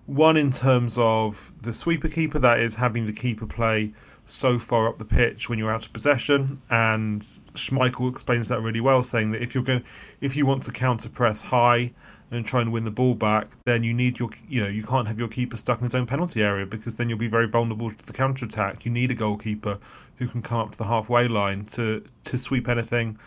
one 0.06 0.38
in 0.38 0.52
terms 0.52 0.96
of 1.00 1.52
the 1.64 1.74
sweeper 1.74 2.08
keeper, 2.08 2.38
that 2.38 2.60
is 2.60 2.76
having 2.76 3.08
the 3.08 3.14
keeper 3.14 3.48
play 3.48 3.94
so 4.28 4.60
far 4.60 4.88
up 4.88 4.98
the 4.98 5.06
pitch 5.06 5.50
when 5.50 5.58
you're 5.58 5.72
out 5.72 5.86
of 5.86 5.94
possession, 5.94 6.62
and 6.70 7.22
Schmeichel 7.54 8.12
explains 8.12 8.50
that 8.50 8.62
really 8.62 8.82
well, 8.82 9.02
saying 9.02 9.32
that 9.32 9.42
if 9.42 9.56
you're 9.56 9.64
going, 9.64 9.84
if 10.22 10.36
you 10.36 10.46
want 10.46 10.64
to 10.64 10.72
counter 10.72 11.10
press 11.10 11.42
high 11.42 11.92
and 12.30 12.46
try 12.46 12.62
and 12.62 12.72
win 12.72 12.84
the 12.84 12.92
ball 12.92 13.16
back, 13.16 13.48
then 13.64 13.84
you 13.84 13.94
need 13.94 14.20
your, 14.20 14.30
you 14.50 14.62
know, 14.62 14.68
you 14.68 14.84
can't 14.84 15.08
have 15.08 15.18
your 15.18 15.30
keeper 15.30 15.56
stuck 15.56 15.80
in 15.80 15.86
his 15.86 15.96
own 15.96 16.06
penalty 16.06 16.44
area 16.44 16.66
because 16.66 16.98
then 16.98 17.08
you'll 17.08 17.18
be 17.18 17.30
very 17.30 17.48
vulnerable 17.48 17.90
to 17.90 18.06
the 18.06 18.12
counter 18.12 18.46
attack. 18.46 18.86
You 18.86 18.92
need 18.92 19.12
a 19.12 19.16
goalkeeper 19.16 19.80
who 20.18 20.28
can 20.28 20.42
come 20.42 20.60
up 20.60 20.72
to 20.72 20.78
the 20.78 20.84
halfway 20.84 21.28
line 21.28 21.64
to 21.64 22.04
to 22.26 22.38
sweep 22.38 22.68
anything 22.68 23.18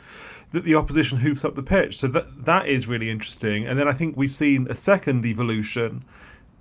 that 0.50 0.64
the 0.64 0.75
opposition 0.75 1.19
hoofs 1.19 1.45
up 1.45 1.54
the 1.54 1.62
pitch. 1.62 1.97
So 1.99 2.09
that 2.09 2.45
that 2.45 2.66
is 2.66 2.87
really 2.87 3.09
interesting. 3.09 3.66
And 3.66 3.78
then 3.78 3.88
I 3.88 3.92
think 3.92 4.16
we've 4.16 4.30
seen 4.30 4.66
a 4.69 4.75
second 4.75 5.25
evolution 5.25 6.02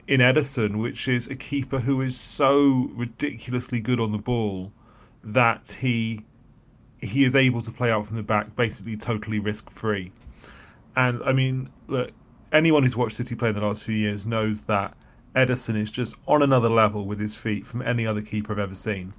in 0.09 0.21
Ederson, 0.21 0.77
which 0.77 1.07
is 1.07 1.27
a 1.27 1.35
keeper 1.35 1.77
who 1.77 2.01
is 2.01 2.19
so 2.19 2.89
ridiculously 2.95 3.79
good 3.79 3.99
on 3.99 4.11
the 4.11 4.17
ball 4.17 4.71
that 5.23 5.77
he 5.81 6.25
he 6.99 7.23
is 7.23 7.35
able 7.35 7.61
to 7.61 7.71
play 7.71 7.91
out 7.91 8.07
from 8.07 8.17
the 8.17 8.23
back 8.23 8.55
basically 8.55 8.97
totally 8.97 9.39
risk 9.39 9.69
free. 9.69 10.11
And 10.95 11.21
I 11.23 11.31
mean, 11.31 11.69
look, 11.87 12.09
anyone 12.51 12.81
who's 12.81 12.95
watched 12.97 13.17
City 13.17 13.35
play 13.35 13.49
in 13.49 13.55
the 13.55 13.61
last 13.61 13.83
few 13.83 13.93
years 13.93 14.25
knows 14.25 14.63
that 14.63 14.97
Ederson 15.35 15.75
is 15.75 15.91
just 15.91 16.15
on 16.27 16.41
another 16.41 16.69
level 16.69 17.05
with 17.05 17.19
his 17.19 17.37
feet 17.37 17.63
from 17.63 17.83
any 17.83 18.07
other 18.07 18.23
keeper 18.23 18.51
I've 18.53 18.59
ever 18.59 18.73
seen. 18.73 19.13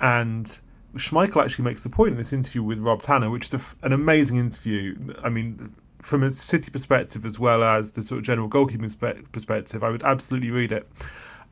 And 0.00 0.60
Schmeichel 0.94 1.44
actually 1.44 1.64
makes 1.64 1.82
the 1.82 1.90
point 1.90 2.12
in 2.12 2.16
this 2.16 2.32
interview 2.32 2.62
with 2.62 2.78
Rob 2.78 3.02
Tanner, 3.02 3.28
which 3.28 3.52
is 3.52 3.74
an 3.82 3.92
amazing 3.92 4.36
interview. 4.36 4.96
I 5.24 5.30
mean, 5.30 5.74
from 6.02 6.22
a 6.22 6.32
City 6.32 6.70
perspective 6.70 7.24
as 7.24 7.38
well 7.38 7.64
as 7.64 7.92
the 7.92 8.02
sort 8.02 8.18
of 8.18 8.24
general 8.24 8.48
goalkeeping 8.48 9.30
perspective, 9.32 9.82
I 9.82 9.90
would 9.90 10.02
absolutely 10.02 10.50
read 10.50 10.72
it. 10.72 10.88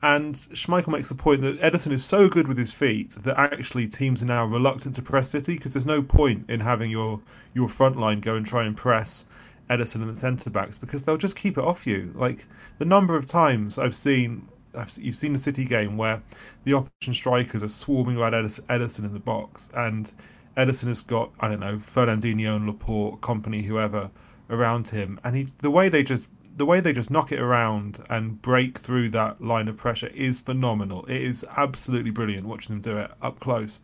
And 0.02 0.34
Schmeichel 0.34 0.88
makes 0.88 1.08
the 1.08 1.14
point 1.14 1.40
that 1.42 1.58
Ederson 1.60 1.90
is 1.90 2.04
so 2.04 2.28
good 2.28 2.46
with 2.46 2.58
his 2.58 2.72
feet 2.72 3.12
that 3.22 3.38
actually 3.38 3.88
teams 3.88 4.22
are 4.22 4.26
now 4.26 4.44
reluctant 4.44 4.94
to 4.96 5.02
press 5.02 5.30
City 5.30 5.54
because 5.54 5.72
there's 5.72 5.86
no 5.86 6.02
point 6.02 6.50
in 6.50 6.60
having 6.60 6.90
your 6.90 7.22
your 7.54 7.70
front 7.70 7.96
line 7.96 8.20
go 8.20 8.34
and 8.34 8.44
try 8.44 8.64
and 8.64 8.76
press 8.76 9.24
Ederson 9.70 9.96
and 9.96 10.12
the 10.12 10.16
centre 10.16 10.50
backs 10.50 10.76
because 10.76 11.04
they'll 11.04 11.16
just 11.16 11.36
keep 11.36 11.56
it 11.56 11.64
off 11.64 11.86
you. 11.86 12.12
Like 12.14 12.46
the 12.76 12.84
number 12.84 13.16
of 13.16 13.24
times 13.24 13.78
I've 13.78 13.94
seen 13.94 14.46
you've 14.98 15.16
seen 15.16 15.32
the 15.32 15.38
City 15.38 15.64
game 15.64 15.96
where 15.96 16.22
the 16.64 16.74
opposition 16.74 17.14
strikers 17.14 17.62
are 17.62 17.68
swarming 17.68 18.18
around 18.18 18.32
Ederson 18.34 19.04
in 19.04 19.14
the 19.14 19.20
box, 19.20 19.70
and 19.74 20.12
Ederson 20.56 20.88
has 20.88 21.02
got 21.02 21.30
I 21.40 21.48
don't 21.48 21.60
know 21.60 21.78
Fernandinho 21.78 22.56
and 22.56 22.66
Laporte, 22.66 23.20
Kompany, 23.20 23.64
whoever 23.64 24.10
around 24.50 24.88
him, 24.88 25.18
and 25.24 25.36
he 25.36 25.48
the 25.62 25.70
way 25.70 25.88
they 25.88 26.02
just 26.02 26.28
the 26.56 26.66
way 26.66 26.80
they 26.80 26.92
just 26.92 27.10
knock 27.10 27.32
it 27.32 27.40
around 27.40 27.98
and 28.08 28.40
break 28.40 28.78
through 28.78 29.08
that 29.08 29.40
line 29.40 29.66
of 29.68 29.76
pressure 29.76 30.10
is 30.14 30.40
phenomenal. 30.40 31.04
It 31.06 31.20
is 31.22 31.44
absolutely 31.56 32.12
brilliant 32.12 32.46
watching 32.46 32.74
them 32.74 32.82
do 32.82 32.98
it 32.98 33.10
up 33.22 33.40
close, 33.40 33.80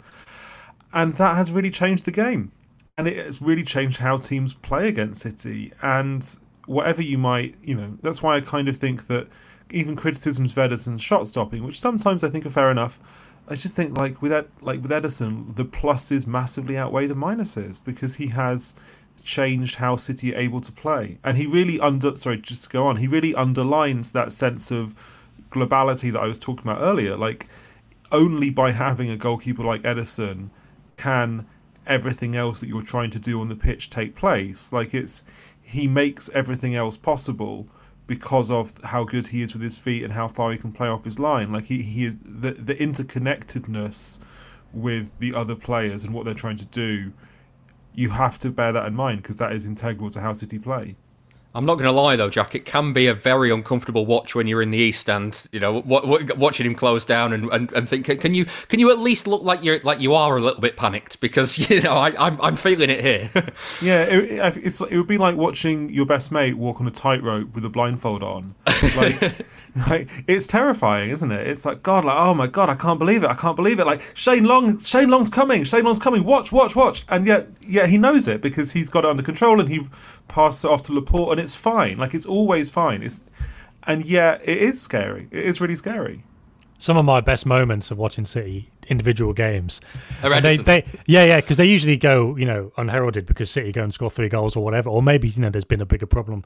and 0.92 1.14
that 1.14 1.36
has 1.36 1.50
really 1.50 1.70
changed 1.70 2.04
the 2.04 2.12
game, 2.12 2.52
and 2.96 3.08
it 3.08 3.16
has 3.16 3.42
really 3.42 3.64
changed 3.64 3.98
how 3.98 4.18
teams 4.18 4.54
play 4.54 4.88
against 4.88 5.22
City. 5.22 5.72
And 5.82 6.24
whatever 6.66 7.02
you 7.02 7.18
might, 7.18 7.56
you 7.62 7.74
know, 7.74 7.98
that's 8.02 8.22
why 8.22 8.36
I 8.36 8.40
kind 8.40 8.68
of 8.68 8.76
think 8.76 9.06
that 9.08 9.26
even 9.72 9.96
criticisms 9.96 10.56
of 10.56 10.58
Ederson's 10.58 11.02
shot 11.02 11.26
stopping, 11.28 11.64
which 11.64 11.80
sometimes 11.80 12.24
I 12.24 12.30
think 12.30 12.46
are 12.46 12.50
fair 12.50 12.70
enough. 12.70 13.00
I 13.48 13.54
just 13.56 13.74
think 13.74 13.96
like 13.96 14.22
with 14.22 14.32
Ed, 14.32 14.48
like 14.60 14.80
with 14.80 14.92
Ederson, 14.92 15.56
the 15.56 15.64
pluses 15.64 16.26
massively 16.26 16.76
outweigh 16.76 17.08
the 17.08 17.14
minuses 17.14 17.82
because 17.82 18.14
he 18.14 18.28
has 18.28 18.74
changed 19.20 19.76
how 19.76 19.96
City 19.96 20.34
are 20.34 20.38
able 20.38 20.60
to 20.60 20.72
play, 20.72 21.18
and 21.24 21.36
he 21.36 21.46
really 21.46 21.78
under 21.80 22.14
sorry 22.16 22.38
just 22.38 22.64
to 22.64 22.68
go 22.70 22.86
on, 22.86 22.96
he 22.96 23.06
really 23.06 23.34
underlines 23.34 24.12
that 24.12 24.32
sense 24.32 24.70
of 24.70 24.94
globality 25.50 26.12
that 26.12 26.20
I 26.20 26.28
was 26.28 26.38
talking 26.38 26.70
about 26.70 26.82
earlier. 26.82 27.16
Like 27.16 27.46
only 28.12 28.50
by 28.50 28.72
having 28.72 29.10
a 29.10 29.16
goalkeeper 29.16 29.62
like 29.62 29.82
Ederson 29.82 30.50
can 30.96 31.46
everything 31.86 32.36
else 32.36 32.60
that 32.60 32.68
you're 32.68 32.82
trying 32.82 33.10
to 33.10 33.18
do 33.18 33.40
on 33.40 33.48
the 33.48 33.56
pitch 33.56 33.90
take 33.90 34.14
place. 34.14 34.72
Like 34.72 34.94
it's 34.94 35.24
he 35.60 35.86
makes 35.86 36.28
everything 36.30 36.74
else 36.74 36.96
possible 36.96 37.68
because 38.06 38.50
of 38.50 38.76
how 38.84 39.04
good 39.04 39.28
he 39.28 39.40
is 39.40 39.52
with 39.52 39.62
his 39.62 39.78
feet 39.78 40.02
and 40.02 40.12
how 40.12 40.26
far 40.26 40.50
he 40.50 40.58
can 40.58 40.72
play 40.72 40.88
off 40.88 41.04
his 41.04 41.18
line. 41.18 41.52
Like 41.52 41.66
he, 41.66 41.82
he 41.82 42.04
is 42.04 42.16
the 42.24 42.52
the 42.52 42.74
interconnectedness 42.74 44.18
with 44.72 45.18
the 45.18 45.34
other 45.34 45.54
players 45.54 46.04
and 46.04 46.14
what 46.14 46.24
they're 46.24 46.34
trying 46.34 46.56
to 46.56 46.64
do. 46.66 47.12
You 47.94 48.10
have 48.10 48.38
to 48.40 48.50
bear 48.50 48.72
that 48.72 48.86
in 48.86 48.94
mind 48.94 49.22
because 49.22 49.36
that 49.38 49.52
is 49.52 49.66
integral 49.66 50.10
to 50.10 50.20
how 50.20 50.32
City 50.32 50.58
play. 50.58 50.96
I'm 51.52 51.66
not 51.66 51.74
going 51.74 51.86
to 51.86 51.92
lie 51.92 52.14
though, 52.14 52.30
Jack. 52.30 52.54
It 52.54 52.64
can 52.64 52.92
be 52.92 53.08
a 53.08 53.14
very 53.14 53.50
uncomfortable 53.50 54.06
watch 54.06 54.36
when 54.36 54.46
you're 54.46 54.62
in 54.62 54.70
the 54.70 54.78
East 54.78 55.00
Stand. 55.00 55.48
You 55.50 55.58
know, 55.58 55.82
watching 55.84 56.64
him 56.64 56.76
close 56.76 57.04
down 57.04 57.32
and, 57.32 57.52
and, 57.52 57.72
and 57.72 57.88
think, 57.88 58.06
can 58.20 58.34
you 58.34 58.44
can 58.44 58.78
you 58.78 58.90
at 58.90 58.98
least 58.98 59.26
look 59.26 59.42
like 59.42 59.64
you're 59.64 59.80
like 59.80 59.98
you 59.98 60.14
are 60.14 60.36
a 60.36 60.40
little 60.40 60.60
bit 60.60 60.76
panicked 60.76 61.20
because 61.20 61.58
you 61.70 61.82
know 61.82 61.92
I, 61.92 62.08
am 62.10 62.16
I'm, 62.18 62.40
I'm 62.40 62.56
feeling 62.56 62.88
it 62.88 63.00
here. 63.00 63.30
yeah, 63.82 64.04
it, 64.04 64.56
it's 64.58 64.80
it 64.80 64.96
would 64.96 65.08
be 65.08 65.18
like 65.18 65.36
watching 65.36 65.90
your 65.90 66.06
best 66.06 66.30
mate 66.30 66.54
walk 66.54 66.80
on 66.80 66.86
a 66.86 66.92
tightrope 66.92 67.52
with 67.54 67.64
a 67.64 67.70
blindfold 67.70 68.22
on. 68.22 68.54
Like, 68.96 69.44
like 69.88 70.08
it's 70.26 70.46
terrifying, 70.46 71.10
isn't 71.10 71.30
it? 71.30 71.46
It's 71.46 71.64
like 71.64 71.82
God, 71.82 72.04
like 72.04 72.16
oh 72.18 72.34
my 72.34 72.46
God, 72.46 72.68
I 72.68 72.74
can't 72.74 72.98
believe 72.98 73.22
it, 73.22 73.30
I 73.30 73.34
can't 73.34 73.56
believe 73.56 73.78
it. 73.78 73.86
Like 73.86 74.02
Shane 74.14 74.44
Long, 74.44 74.78
Shane 74.80 75.08
Long's 75.08 75.30
coming, 75.30 75.64
Shane 75.64 75.84
Long's 75.84 75.98
coming. 75.98 76.24
Watch, 76.24 76.52
watch, 76.52 76.74
watch, 76.74 77.04
and 77.08 77.26
yet, 77.26 77.48
yeah, 77.60 77.86
he 77.86 77.98
knows 77.98 78.28
it 78.28 78.40
because 78.40 78.72
he's 78.72 78.88
got 78.88 79.04
it 79.04 79.08
under 79.08 79.22
control 79.22 79.60
and 79.60 79.68
he 79.68 79.82
passes 80.28 80.64
it 80.64 80.70
off 80.70 80.82
to 80.82 80.92
Laporte, 80.92 81.32
and 81.32 81.40
it's 81.40 81.54
fine. 81.54 81.98
Like 81.98 82.14
it's 82.14 82.26
always 82.26 82.70
fine. 82.70 83.02
It's 83.02 83.20
and 83.84 84.04
yeah, 84.04 84.38
it 84.42 84.58
is 84.58 84.80
scary. 84.80 85.28
It 85.30 85.44
is 85.44 85.60
really 85.60 85.76
scary. 85.76 86.24
Some 86.78 86.96
of 86.96 87.04
my 87.04 87.20
best 87.20 87.44
moments 87.44 87.90
of 87.90 87.98
watching 87.98 88.24
City 88.24 88.70
individual 88.88 89.32
games. 89.34 89.80
They, 90.22 90.56
they, 90.56 90.84
yeah, 91.06 91.24
yeah, 91.24 91.36
because 91.36 91.58
they 91.58 91.66
usually 91.66 91.96
go, 91.96 92.36
you 92.36 92.46
know, 92.46 92.72
unheralded 92.76 93.26
because 93.26 93.50
City 93.50 93.70
go 93.70 93.84
and 93.84 93.92
score 93.92 94.10
three 94.10 94.30
goals 94.30 94.56
or 94.56 94.64
whatever, 94.64 94.88
or 94.88 95.02
maybe 95.02 95.28
you 95.28 95.42
know 95.42 95.50
there's 95.50 95.64
been 95.64 95.82
a 95.82 95.86
bigger 95.86 96.06
problem 96.06 96.44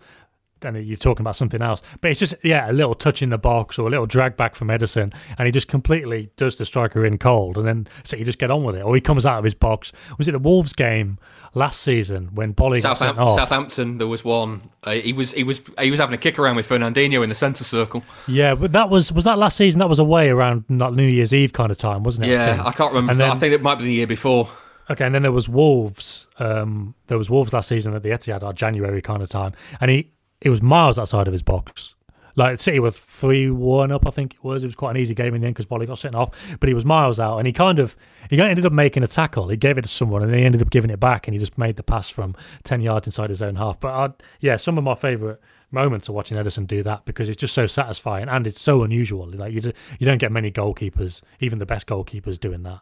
then 0.65 0.77
you're 0.85 0.97
talking 0.97 1.23
about 1.23 1.37
something 1.37 1.63
else. 1.63 1.83
But 2.01 2.11
it's 2.11 2.21
just 2.21 2.35
yeah, 2.43 2.71
a 2.71 2.73
little 2.73 2.95
touch 2.95 3.23
in 3.23 3.31
the 3.31 3.39
box 3.39 3.79
or 3.79 3.87
a 3.87 3.91
little 3.91 4.07
drag 4.07 4.37
back 4.37 4.55
from 4.55 4.69
Ederson, 4.69 5.15
and 5.39 5.47
he 5.47 5.53
just 5.53 5.69
completely 5.69 6.31
does 6.37 6.59
the 6.59 6.65
striker 6.65 7.05
in 7.05 7.19
cold, 7.19 7.59
and 7.59 7.67
then 7.67 7.87
so 8.03 8.17
you 8.17 8.25
just 8.25 8.39
get 8.39 8.51
on 8.51 8.65
with 8.65 8.77
it. 8.77 8.83
Or 8.83 8.95
he 8.95 9.01
comes 9.01 9.27
out 9.27 9.39
of 9.39 9.45
his 9.45 9.55
box. 9.55 9.93
Was 10.19 10.29
it 10.29 10.33
the 10.33 10.39
Wolves 10.39 10.73
game 10.73 11.19
last 11.55 11.81
season 11.81 12.31
when 12.35 12.55
sent 12.57 13.19
off? 13.19 13.35
Southampton, 13.35 13.99
there 13.99 14.07
was 14.07 14.25
one. 14.25 14.71
Uh, 14.83 14.93
he 14.93 15.13
was 15.13 15.33
he 15.33 15.45
was 15.45 15.63
he 15.81 15.91
was 15.91 16.01
having 16.01 16.15
a 16.15 16.19
kick 16.19 16.39
around 16.39 16.57
with 16.57 16.69
Fernandinho 16.69 17.23
in 17.23 17.29
the 17.29 17.35
centre 17.35 17.65
circle. 17.65 18.03
Yeah, 18.27 18.55
but 18.55 18.73
that 18.73 18.91
was 18.91 19.13
was 19.13 19.25
that 19.25 19.39
last 19.39 19.57
season. 19.57 19.79
That 19.79 19.89
was 19.89 19.99
away 19.99 20.31
around 20.31 20.65
not 20.69 20.95
New 20.95 21.07
Year's 21.07 21.33
Eve 21.33 21.53
kind 21.53 21.71
of 21.71 21.79
time, 21.79 22.03
wasn't 22.03 22.27
it? 22.27 22.31
Yeah, 22.31 22.63
I, 22.65 22.69
I 22.69 22.73
can't 22.73 22.93
remember. 22.93 23.15
Then, 23.15 23.31
I 23.31 23.35
think 23.37 23.55
it 23.55 23.63
might 23.63 23.77
be 23.77 23.85
the 23.85 23.93
year 23.93 24.07
before. 24.07 24.51
Okay, 24.91 25.07
and 25.07 25.15
then 25.15 25.23
there 25.23 25.33
was 25.33 25.49
Wolves. 25.49 26.27
Um, 26.39 26.95
there 27.07 27.17
was 27.17 27.31
Wolves 27.31 27.53
last 27.53 27.69
season 27.69 27.95
at 27.95 28.03
the 28.03 28.11
Etihad, 28.11 28.43
our 28.43 28.53
January 28.53 29.01
kind 29.01 29.23
of 29.23 29.31
time, 29.31 29.55
and 29.81 29.91
he 29.91 30.11
it 30.45 30.51
was 30.51 30.63
miles 30.63 30.99
outside 30.99 31.27
of 31.27 31.33
his 31.33 31.43
box. 31.43 31.95
Like 32.37 32.59
City 32.59 32.81
were 32.81 32.91
three 32.91 33.49
one 33.49 33.93
up, 33.93 34.07
I 34.07 34.11
think 34.11 34.35
it 34.35 34.45
was. 34.45 34.65
It 34.65 34.67
was 34.67 34.75
quite 34.75 34.91
an 34.93 34.97
easy 34.97 35.15
game 35.15 35.35
in 35.35 35.41
the 35.41 35.47
end 35.47 35.55
because 35.55 35.67
Boly 35.67 35.87
got 35.87 36.01
sent 36.01 36.17
off, 36.17 36.31
but 36.59 36.69
he 36.69 36.75
was 36.75 36.85
miles 36.85 37.21
out, 37.21 37.39
and 37.39 37.47
he 37.47 37.53
kind 37.53 37.79
of 37.79 37.97
he 38.29 38.41
ended 38.41 38.67
up 38.67 38.73
making 38.73 39.05
a 39.05 39.09
tackle. 39.09 39.49
He 39.49 39.57
gave 39.57 39.79
it 39.79 39.83
to 39.83 39.89
someone, 39.89 40.23
and 40.23 40.35
he 40.35 40.43
ended 40.43 40.61
up 40.61 40.71
giving 40.71 40.91
it 40.91 40.99
back, 40.99 41.27
and 41.27 41.35
he 41.35 41.39
just 41.39 41.57
made 41.57 41.77
the 41.77 41.85
pass 41.85 42.09
from 42.09 42.35
ten 42.65 42.81
yards 42.81 43.07
inside 43.07 43.31
his 43.31 43.41
own 43.41 43.55
half. 43.55 43.79
But 43.79 43.95
I'd, 43.95 44.13
yeah, 44.41 44.57
some 44.57 44.77
of 44.79 44.85
my 44.85 44.97
favourite 44.97 45.39
moments 45.71 46.09
are 46.09 46.13
watching 46.13 46.37
Ederson 46.37 46.67
do 46.67 46.83
that 46.83 47.05
because 47.05 47.29
it's 47.29 47.41
just 47.41 47.55
so 47.55 47.67
satisfying 47.67 48.29
and 48.29 48.47
it's 48.47 48.61
so 48.61 48.83
unusual. 48.83 49.29
Like 49.29 49.53
you, 49.53 49.73
you 49.99 50.07
don't 50.07 50.19
get 50.19 50.33
many 50.33 50.51
goalkeepers, 50.51 51.23
even 51.41 51.59
the 51.59 51.67
best 51.67 51.87
goalkeepers, 51.87 52.39
doing 52.41 52.65
that. 52.65 52.81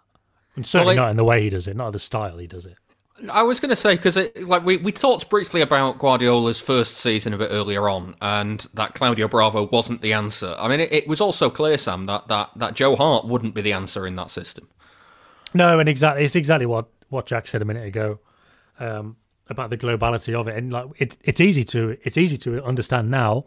And 0.57 0.67
certainly 0.67 0.95
well, 0.95 1.05
not 1.05 1.11
in 1.11 1.17
the 1.17 1.25
way 1.25 1.43
he 1.43 1.51
does 1.51 1.69
it, 1.69 1.77
not 1.77 1.93
the 1.93 1.99
style 1.99 2.39
he 2.39 2.47
does 2.47 2.67
it. 2.67 2.77
I 3.31 3.43
was 3.43 3.61
going 3.61 3.71
to 3.71 3.77
say 3.77 3.97
because 3.97 4.17
like 4.37 4.65
we, 4.65 4.79
we 4.79 4.93
talked 4.93 5.29
briefly 5.29 5.61
about 5.61 5.99
Guardiola's 5.99 6.61
first 6.61 6.95
season 6.95 7.33
a 7.33 7.39
bit 7.39 7.51
earlier 7.51 7.89
on, 7.89 8.17
and 8.21 8.67
that 8.75 8.95
Claudio 8.95 9.29
Bravo 9.29 9.69
wasn't 9.69 10.01
the 10.01 10.13
answer. 10.13 10.55
I 10.59 10.69
mean, 10.69 10.81
it, 10.81 10.93
it 10.93 11.09
was 11.09 11.21
also 11.21 11.51
clear, 11.51 11.79
Sam, 11.79 12.07
that, 12.07 12.29
that 12.29 12.51
that 12.57 12.75
Joe 12.75 12.97
Hart 12.97 13.27
wouldn't 13.27 13.55
be 13.55 13.61
the 13.61 13.73
answer 13.73 14.07
in 14.07 14.17
that 14.17 14.31
system. 14.31 14.69
No, 15.55 15.79
and 15.79 15.89
exactly, 15.89 16.25
it's 16.25 16.37
exactly 16.37 16.67
what 16.67 16.87
what 17.09 17.27
Jack 17.27 17.47
said 17.47 17.63
a 17.63 17.65
minute 17.65 17.87
ago 17.87 18.21
um, 18.81 19.17
about 19.49 19.71
the 19.71 19.79
globality 19.79 20.35
of 20.35 20.49
it, 20.49 20.57
and 20.57 20.73
like 20.73 20.87
it, 20.97 21.19
it's 21.23 21.41
easy 21.41 21.65
to 21.65 21.99
it's 22.03 22.17
easy 22.17 22.37
to 22.39 22.63
understand 22.65 23.11
now 23.11 23.45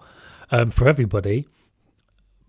um, 0.51 0.71
for 0.71 0.87
everybody, 0.87 1.47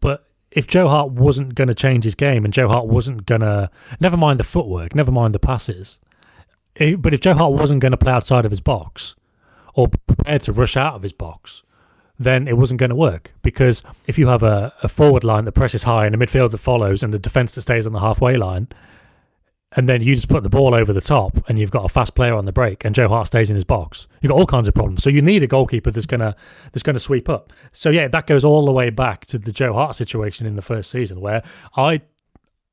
but 0.01 0.27
if 0.51 0.67
Joe 0.67 0.89
Hart 0.89 1.11
wasn't 1.11 1.55
going 1.55 1.69
to 1.69 1.75
change 1.75 2.05
his 2.05 2.15
game 2.15 2.45
and 2.45 2.55
Joe 2.55 2.69
Hart 2.69 2.87
wasn't 2.87 3.27
going 3.27 3.41
to, 3.41 3.71
never 4.01 4.17
mind 4.17 4.41
the 4.41 4.45
footwork, 4.45 4.95
never 4.95 5.11
mind 5.11 5.35
the 5.35 5.39
passes, 5.39 6.01
but 6.79 7.15
if 7.15 7.21
Joe 7.21 7.35
Hart 7.35 7.53
wasn't 7.53 7.81
going 7.81 7.93
to 7.93 7.97
play 7.97 8.13
outside 8.13 8.45
of 8.45 8.51
his 8.51 8.61
box 8.61 9.17
or 9.75 9.89
prepared 9.89 10.43
to 10.43 10.53
rush 10.53 10.77
out 10.77 10.95
of 10.95 11.03
his 11.03 11.13
box, 11.13 11.63
then 12.19 12.49
it 12.49 12.57
wasn't 12.57 12.81
going 12.81 12.91
to 12.91 12.97
work. 12.97 13.33
Because 13.43 13.83
if 14.07 14.19
you 14.19 14.29
have 14.29 14.43
a, 14.43 14.73
a 14.83 14.89
forward 14.89 15.25
line 15.25 15.45
that 15.45 15.53
presses 15.53 15.83
high 15.83 16.07
and 16.07 16.15
a 16.15 16.19
midfield 16.19 16.51
that 16.53 16.59
follows 16.59 17.03
and 17.03 17.15
a 17.15 17.19
defence 17.19 17.55
that 17.55 17.63
stays 17.63 17.87
on 17.87 17.93
the 17.93 18.01
halfway 18.01 18.37
line, 18.37 18.69
and 19.73 19.89
then 19.89 20.01
you 20.01 20.15
just 20.15 20.29
put 20.29 20.43
the 20.43 20.49
ball 20.49 20.75
over 20.75 20.93
the 20.93 21.01
top 21.01 21.37
and 21.49 21.59
you've 21.59 21.71
got 21.71 21.85
a 21.85 21.89
fast 21.89 22.15
player 22.15 22.35
on 22.35 22.47
the 22.47 22.53
break 22.53 22.85
and 22.85 22.95
Joe 22.95 23.09
Hart 23.09 23.27
stays 23.27 23.51
in 23.51 23.57
his 23.57 23.65
box. 23.65 24.09
You've 24.23 24.31
got 24.31 24.39
all 24.39 24.47
kinds 24.47 24.69
of 24.69 24.75
problems. 24.75 25.03
So 25.03 25.11
you 25.11 25.21
need 25.21 25.43
a 25.43 25.47
goalkeeper 25.47 25.91
that's 25.91 26.07
gonna 26.07 26.35
that's 26.73 26.83
gonna 26.83 26.99
sweep 26.99 27.29
up. 27.29 27.53
So 27.73 27.91
yeah, 27.91 28.09
that 28.09 28.27
goes 28.27 28.45
all 28.45 28.65
the 28.65 28.73
way 28.73 28.91
back 28.91 29.27
to 29.27 29.39
the 29.39 29.53
Joe 29.53 29.75
Hart 29.75 29.95
situation 29.95 30.47
in 30.47 30.57
the 30.57 30.63
first 30.63 30.91
season 30.91 31.21
where 31.21 31.43
I 31.77 32.01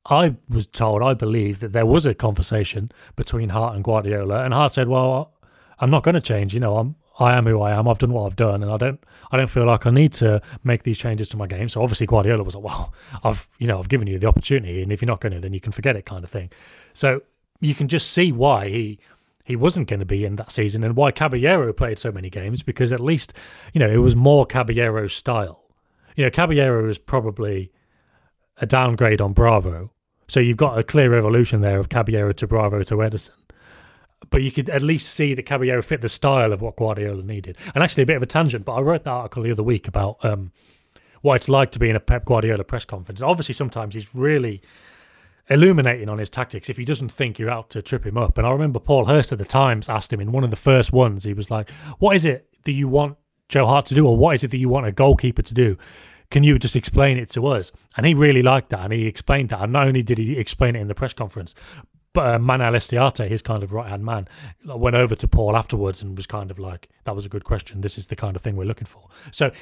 I 0.06 0.36
was 0.48 0.66
told, 0.66 1.02
I 1.02 1.14
believe 1.14 1.60
that 1.60 1.72
there 1.72 1.86
was 1.86 2.04
a 2.04 2.14
conversation 2.14 2.92
between 3.16 3.50
Hart 3.50 3.74
and 3.74 3.82
Guardiola 3.82 4.44
and 4.44 4.52
Hart 4.52 4.72
said, 4.72 4.88
Well, 4.88 5.32
I'm 5.78 5.90
not 5.90 6.02
gonna 6.02 6.20
change, 6.20 6.54
you 6.54 6.60
know, 6.60 6.76
I'm 6.76 6.96
I 7.18 7.36
am 7.36 7.46
who 7.46 7.60
I 7.60 7.70
am. 7.72 7.86
I've 7.86 7.98
done 7.98 8.12
what 8.12 8.26
I've 8.26 8.36
done, 8.36 8.62
and 8.62 8.72
I 8.72 8.76
don't. 8.76 9.02
I 9.30 9.36
don't 9.36 9.48
feel 9.48 9.64
like 9.64 9.86
I 9.86 9.90
need 9.90 10.12
to 10.14 10.42
make 10.64 10.82
these 10.82 10.98
changes 10.98 11.28
to 11.30 11.36
my 11.36 11.46
game. 11.46 11.68
So 11.68 11.82
obviously 11.82 12.06
Guardiola 12.06 12.42
was 12.42 12.56
like, 12.56 12.64
"Well, 12.64 12.92
I've 13.22 13.48
you 13.58 13.66
know 13.66 13.78
I've 13.78 13.88
given 13.88 14.08
you 14.08 14.18
the 14.18 14.26
opportunity, 14.26 14.82
and 14.82 14.92
if 14.92 15.00
you're 15.00 15.06
not 15.06 15.20
going 15.20 15.32
to, 15.32 15.40
then 15.40 15.52
you 15.52 15.60
can 15.60 15.72
forget 15.72 15.96
it," 15.96 16.06
kind 16.06 16.24
of 16.24 16.30
thing. 16.30 16.50
So 16.92 17.22
you 17.60 17.74
can 17.74 17.88
just 17.88 18.10
see 18.10 18.32
why 18.32 18.68
he 18.68 18.98
he 19.44 19.54
wasn't 19.54 19.88
going 19.88 20.00
to 20.00 20.06
be 20.06 20.24
in 20.24 20.36
that 20.36 20.50
season, 20.50 20.82
and 20.82 20.96
why 20.96 21.12
Caballero 21.12 21.72
played 21.72 21.98
so 21.98 22.10
many 22.10 22.30
games 22.30 22.62
because 22.62 22.92
at 22.92 23.00
least 23.00 23.32
you 23.72 23.78
know 23.78 23.88
it 23.88 23.98
was 23.98 24.16
more 24.16 24.44
Caballero 24.44 25.06
style. 25.06 25.62
You 26.16 26.24
know, 26.24 26.30
Caballero 26.30 26.88
is 26.88 26.98
probably 26.98 27.70
a 28.58 28.66
downgrade 28.66 29.20
on 29.20 29.32
Bravo, 29.32 29.92
so 30.28 30.40
you've 30.40 30.56
got 30.56 30.78
a 30.78 30.82
clear 30.82 31.14
evolution 31.14 31.60
there 31.60 31.78
of 31.78 31.88
Caballero 31.88 32.32
to 32.32 32.46
Bravo 32.46 32.82
to 32.82 32.94
Ederson. 32.96 33.30
but 34.30 34.42
you 34.42 34.50
could 34.50 34.70
at 34.70 34.82
least 34.82 35.12
see 35.12 35.34
that 35.34 35.44
Caballero 35.44 35.82
fit 35.82 36.00
the 36.00 36.08
style 36.08 36.52
of 36.52 36.62
what 36.62 36.76
Guardiola 36.76 37.22
needed. 37.22 37.56
And 37.74 37.84
actually, 37.84 38.04
a 38.04 38.06
bit 38.06 38.16
of 38.16 38.22
a 38.22 38.26
tangent, 38.26 38.64
but 38.64 38.74
I 38.74 38.80
wrote 38.80 39.04
that 39.04 39.10
article 39.10 39.42
the 39.42 39.52
other 39.52 39.62
week 39.62 39.86
about 39.86 40.24
um, 40.24 40.52
what 41.20 41.36
it's 41.36 41.48
like 41.48 41.70
to 41.72 41.78
be 41.78 41.90
in 41.90 41.96
a 41.96 42.00
Pep 42.00 42.24
Guardiola 42.24 42.64
press 42.64 42.84
conference. 42.84 43.20
Obviously, 43.20 43.54
sometimes 43.54 43.94
he's 43.94 44.14
really 44.14 44.62
illuminating 45.50 46.08
on 46.08 46.18
his 46.18 46.30
tactics 46.30 46.70
if 46.70 46.76
he 46.78 46.84
doesn't 46.86 47.12
think 47.12 47.38
you're 47.38 47.50
out 47.50 47.68
to 47.70 47.82
trip 47.82 48.06
him 48.06 48.16
up. 48.16 48.38
And 48.38 48.46
I 48.46 48.50
remember 48.50 48.80
Paul 48.80 49.04
Hurst 49.04 49.30
at 49.30 49.38
the 49.38 49.44
Times 49.44 49.88
asked 49.88 50.12
him 50.12 50.20
in 50.20 50.32
one 50.32 50.44
of 50.44 50.50
the 50.50 50.56
first 50.56 50.92
ones, 50.92 51.24
he 51.24 51.34
was 51.34 51.50
like, 51.50 51.70
What 51.98 52.16
is 52.16 52.24
it 52.24 52.48
that 52.64 52.72
you 52.72 52.88
want 52.88 53.18
Joe 53.48 53.66
Hart 53.66 53.86
to 53.86 53.94
do, 53.94 54.06
or 54.06 54.16
what 54.16 54.34
is 54.34 54.44
it 54.44 54.50
that 54.52 54.58
you 54.58 54.68
want 54.68 54.86
a 54.86 54.92
goalkeeper 54.92 55.42
to 55.42 55.54
do? 55.54 55.76
Can 56.34 56.42
you 56.42 56.58
just 56.58 56.74
explain 56.74 57.16
it 57.16 57.30
to 57.30 57.46
us? 57.46 57.70
And 57.96 58.04
he 58.04 58.12
really 58.12 58.42
liked 58.42 58.70
that, 58.70 58.80
and 58.80 58.92
he 58.92 59.06
explained 59.06 59.50
that. 59.50 59.62
And 59.62 59.72
not 59.72 59.86
only 59.86 60.02
did 60.02 60.18
he 60.18 60.36
explain 60.36 60.74
it 60.74 60.80
in 60.80 60.88
the 60.88 60.94
press 60.94 61.12
conference, 61.12 61.54
but 62.12 62.26
uh, 62.26 62.38
Manel 62.40 62.74
Estiarte, 62.74 63.28
his 63.28 63.40
kind 63.40 63.62
of 63.62 63.72
right 63.72 63.88
hand 63.88 64.04
man, 64.04 64.26
went 64.64 64.96
over 64.96 65.14
to 65.14 65.28
Paul 65.28 65.56
afterwards 65.56 66.02
and 66.02 66.16
was 66.16 66.26
kind 66.26 66.50
of 66.50 66.58
like, 66.58 66.88
"That 67.04 67.14
was 67.14 67.24
a 67.24 67.28
good 67.28 67.44
question. 67.44 67.82
This 67.82 67.96
is 67.96 68.08
the 68.08 68.16
kind 68.16 68.34
of 68.34 68.42
thing 68.42 68.56
we're 68.56 68.64
looking 68.64 68.88
for." 68.88 69.06
So, 69.30 69.52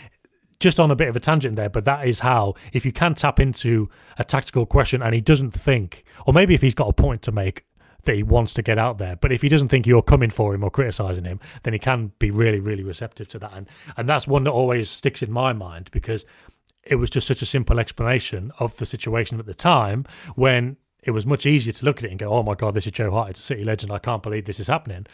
just 0.60 0.80
on 0.80 0.90
a 0.90 0.96
bit 0.96 1.08
of 1.08 1.16
a 1.16 1.20
tangent 1.20 1.56
there, 1.56 1.68
but 1.68 1.84
that 1.84 2.08
is 2.08 2.20
how 2.20 2.54
if 2.72 2.86
you 2.86 2.92
can 2.92 3.12
tap 3.12 3.38
into 3.38 3.90
a 4.16 4.24
tactical 4.24 4.64
question 4.64 5.02
and 5.02 5.14
he 5.14 5.20
doesn't 5.20 5.50
think, 5.50 6.04
or 6.26 6.32
maybe 6.32 6.54
if 6.54 6.62
he's 6.62 6.72
got 6.72 6.88
a 6.88 6.94
point 6.94 7.20
to 7.20 7.32
make 7.32 7.66
that 8.04 8.16
he 8.16 8.22
wants 8.22 8.54
to 8.54 8.62
get 8.62 8.78
out 8.78 8.96
there, 8.96 9.16
but 9.16 9.30
if 9.30 9.42
he 9.42 9.50
doesn't 9.50 9.68
think 9.68 9.86
you're 9.86 10.02
coming 10.02 10.30
for 10.30 10.54
him 10.54 10.64
or 10.64 10.70
criticizing 10.70 11.24
him, 11.24 11.38
then 11.64 11.74
he 11.74 11.78
can 11.78 12.12
be 12.18 12.30
really, 12.30 12.60
really 12.60 12.82
receptive 12.82 13.28
to 13.28 13.38
that, 13.40 13.52
and 13.54 13.68
and 13.96 14.08
that's 14.08 14.26
one 14.26 14.44
that 14.44 14.52
always 14.52 14.88
sticks 14.88 15.22
in 15.22 15.30
my 15.30 15.52
mind 15.52 15.90
because 15.92 16.24
it 16.84 16.96
was 16.96 17.10
just 17.10 17.26
such 17.26 17.42
a 17.42 17.46
simple 17.46 17.78
explanation 17.78 18.52
of 18.58 18.76
the 18.76 18.86
situation 18.86 19.38
at 19.38 19.46
the 19.46 19.54
time 19.54 20.04
when 20.34 20.76
it 21.02 21.10
was 21.12 21.26
much 21.26 21.46
easier 21.46 21.72
to 21.72 21.84
look 21.84 21.98
at 21.98 22.04
it 22.04 22.10
and 22.10 22.18
go, 22.18 22.32
"Oh 22.32 22.42
my 22.42 22.54
God, 22.54 22.74
this 22.74 22.86
is 22.86 22.92
Joe 22.92 23.10
Hart. 23.10 23.30
It's 23.30 23.40
a 23.40 23.42
City 23.42 23.64
legend. 23.64 23.92
I 23.92 23.98
can't 23.98 24.22
believe 24.22 24.44
this 24.44 24.60
is 24.60 24.68
happening." 24.68 25.06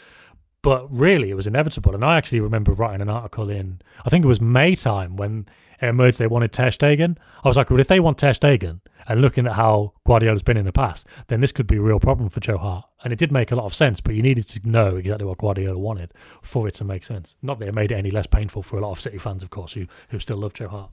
But 0.62 0.86
really, 0.90 1.30
it 1.30 1.34
was 1.34 1.46
inevitable. 1.46 1.94
And 1.94 2.04
I 2.04 2.16
actually 2.16 2.40
remember 2.40 2.72
writing 2.72 3.00
an 3.00 3.08
article 3.08 3.48
in, 3.48 3.80
I 4.04 4.10
think 4.10 4.24
it 4.24 4.28
was 4.28 4.40
May 4.40 4.74
time 4.74 5.16
when 5.16 5.46
it 5.80 5.86
emerged 5.86 6.18
they 6.18 6.26
wanted 6.26 6.52
Ter 6.52 6.70
Stegen. 6.70 7.16
I 7.44 7.48
was 7.48 7.56
like, 7.56 7.70
well, 7.70 7.78
if 7.78 7.86
they 7.86 8.00
want 8.00 8.18
Ter 8.18 8.32
Stegen, 8.32 8.80
and 9.06 9.22
looking 9.22 9.46
at 9.46 9.54
how 9.54 9.94
Guardiola's 10.04 10.42
been 10.42 10.56
in 10.56 10.66
the 10.66 10.72
past, 10.72 11.06
then 11.28 11.40
this 11.40 11.52
could 11.52 11.66
be 11.66 11.76
a 11.76 11.80
real 11.80 12.00
problem 12.00 12.28
for 12.28 12.40
Joe 12.40 12.58
Hart. 12.58 12.84
And 13.02 13.12
it 13.12 13.18
did 13.18 13.32
make 13.32 13.50
a 13.50 13.56
lot 13.56 13.64
of 13.64 13.74
sense, 13.74 14.00
but 14.00 14.14
you 14.14 14.22
needed 14.22 14.46
to 14.48 14.68
know 14.68 14.96
exactly 14.96 15.24
what 15.24 15.38
Guardiola 15.38 15.78
wanted 15.78 16.12
for 16.42 16.68
it 16.68 16.74
to 16.74 16.84
make 16.84 17.04
sense. 17.04 17.34
Not 17.40 17.58
that 17.60 17.68
it 17.68 17.74
made 17.74 17.92
it 17.92 17.96
any 17.96 18.10
less 18.10 18.26
painful 18.26 18.62
for 18.62 18.76
a 18.76 18.80
lot 18.80 18.90
of 18.90 19.00
City 19.00 19.18
fans, 19.18 19.42
of 19.42 19.50
course, 19.50 19.72
who 19.72 19.86
who 20.10 20.18
still 20.18 20.36
love 20.36 20.52
Joe 20.52 20.68
Hart. 20.68 20.90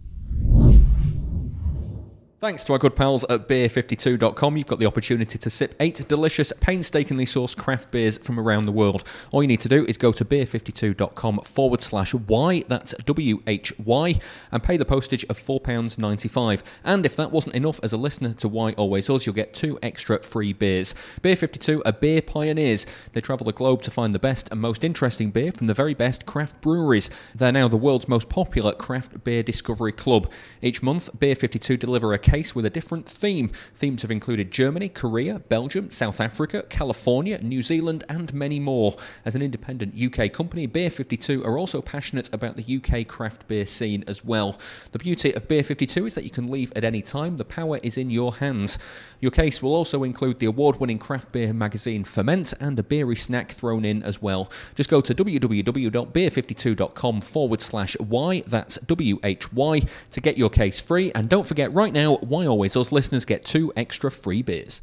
Thanks 2.45 2.63
to 2.65 2.73
our 2.73 2.77
good 2.77 2.95
pals 2.95 3.25
at 3.27 3.47
beer52.com, 3.47 4.55
you've 4.55 4.67
got 4.67 4.77
the 4.77 4.85
opportunity 4.85 5.39
to 5.39 5.49
sip 5.49 5.73
eight 5.79 6.07
delicious, 6.07 6.53
painstakingly 6.59 7.25
sourced 7.25 7.57
craft 7.57 7.89
beers 7.89 8.19
from 8.19 8.39
around 8.39 8.65
the 8.65 8.71
world. 8.71 9.03
All 9.31 9.41
you 9.41 9.47
need 9.47 9.61
to 9.61 9.67
do 9.67 9.83
is 9.85 9.97
go 9.97 10.11
to 10.11 10.23
beer52.com 10.23 11.39
forward 11.39 11.81
slash 11.81 12.13
Y, 12.13 12.63
that's 12.67 12.93
W 13.05 13.41
H 13.47 13.73
Y, 13.79 14.19
and 14.51 14.61
pay 14.61 14.77
the 14.77 14.85
postage 14.85 15.23
of 15.23 15.39
£4.95. 15.39 16.61
And 16.83 17.03
if 17.03 17.15
that 17.15 17.31
wasn't 17.31 17.55
enough 17.55 17.79
as 17.81 17.93
a 17.93 17.97
listener 17.97 18.33
to 18.33 18.47
Why 18.47 18.73
Always 18.73 19.09
Us, 19.09 19.25
you'll 19.25 19.33
get 19.33 19.55
two 19.55 19.79
extra 19.81 20.21
free 20.21 20.53
beers. 20.53 20.93
Beer52 21.23 21.81
are 21.83 21.93
beer 21.93 22.21
pioneers. 22.21 22.85
They 23.13 23.21
travel 23.21 23.45
the 23.45 23.53
globe 23.53 23.81
to 23.81 23.89
find 23.89 24.13
the 24.13 24.19
best 24.19 24.49
and 24.51 24.61
most 24.61 24.83
interesting 24.83 25.31
beer 25.31 25.51
from 25.51 25.65
the 25.65 25.73
very 25.73 25.95
best 25.95 26.27
craft 26.27 26.61
breweries. 26.61 27.09
They're 27.33 27.51
now 27.51 27.69
the 27.69 27.75
world's 27.75 28.07
most 28.07 28.29
popular 28.29 28.73
craft 28.73 29.23
beer 29.23 29.41
discovery 29.41 29.93
club. 29.93 30.31
Each 30.61 30.83
month, 30.83 31.09
Beer52 31.17 31.79
deliver 31.79 32.13
a 32.13 32.19
case 32.35 32.53
with 32.53 32.65
a 32.65 32.69
different 32.69 33.07
theme. 33.07 33.49
Themes 33.75 34.01
have 34.01 34.11
included 34.11 34.51
Germany, 34.51 34.89
Korea, 34.89 35.39
Belgium, 35.39 35.89
South 35.89 36.19
Africa, 36.19 36.63
California, 36.63 37.39
New 37.41 37.63
Zealand, 37.63 38.03
and 38.09 38.33
many 38.33 38.59
more. 38.59 38.97
As 39.23 39.35
an 39.35 39.41
independent 39.41 39.95
UK 39.97 40.33
company, 40.33 40.65
Beer 40.65 40.89
52 40.89 41.45
are 41.45 41.57
also 41.57 41.81
passionate 41.81 42.29
about 42.33 42.57
the 42.57 42.75
UK 42.75 43.07
craft 43.07 43.47
beer 43.47 43.65
scene 43.65 44.03
as 44.05 44.25
well. 44.25 44.59
The 44.91 44.99
beauty 44.99 45.31
of 45.31 45.47
Beer 45.47 45.63
52 45.63 46.07
is 46.07 46.15
that 46.15 46.25
you 46.25 46.29
can 46.29 46.51
leave 46.51 46.73
at 46.75 46.83
any 46.83 47.01
time, 47.01 47.37
the 47.37 47.45
power 47.45 47.79
is 47.81 47.97
in 47.97 48.09
your 48.09 48.35
hands. 48.35 48.77
Your 49.21 49.31
case 49.31 49.63
will 49.63 49.73
also 49.73 50.03
include 50.03 50.39
the 50.39 50.47
award 50.47 50.81
winning 50.81 50.99
craft 50.99 51.31
beer 51.31 51.53
magazine 51.53 52.03
Ferment 52.03 52.53
and 52.59 52.77
a 52.77 52.83
beery 52.83 53.15
snack 53.15 53.51
thrown 53.51 53.85
in 53.85 54.03
as 54.03 54.21
well. 54.21 54.51
Just 54.75 54.89
go 54.89 54.99
to 54.99 55.15
www.beer52.com 55.15 57.21
forward 57.21 57.61
slash 57.61 57.97
Y, 57.99 58.43
that's 58.45 58.75
W 58.79 59.19
H 59.23 59.53
Y, 59.53 59.79
to 60.11 60.19
get 60.19 60.37
your 60.37 60.49
case 60.49 60.81
free. 60.81 61.13
And 61.13 61.29
don't 61.29 61.45
forget 61.45 61.73
right 61.73 61.93
now, 61.93 62.14
why 62.23 62.45
always 62.45 62.75
us 62.75 62.91
listeners 62.91 63.25
get 63.25 63.45
two 63.45 63.71
extra 63.75 64.11
free 64.11 64.41
beers. 64.41 64.81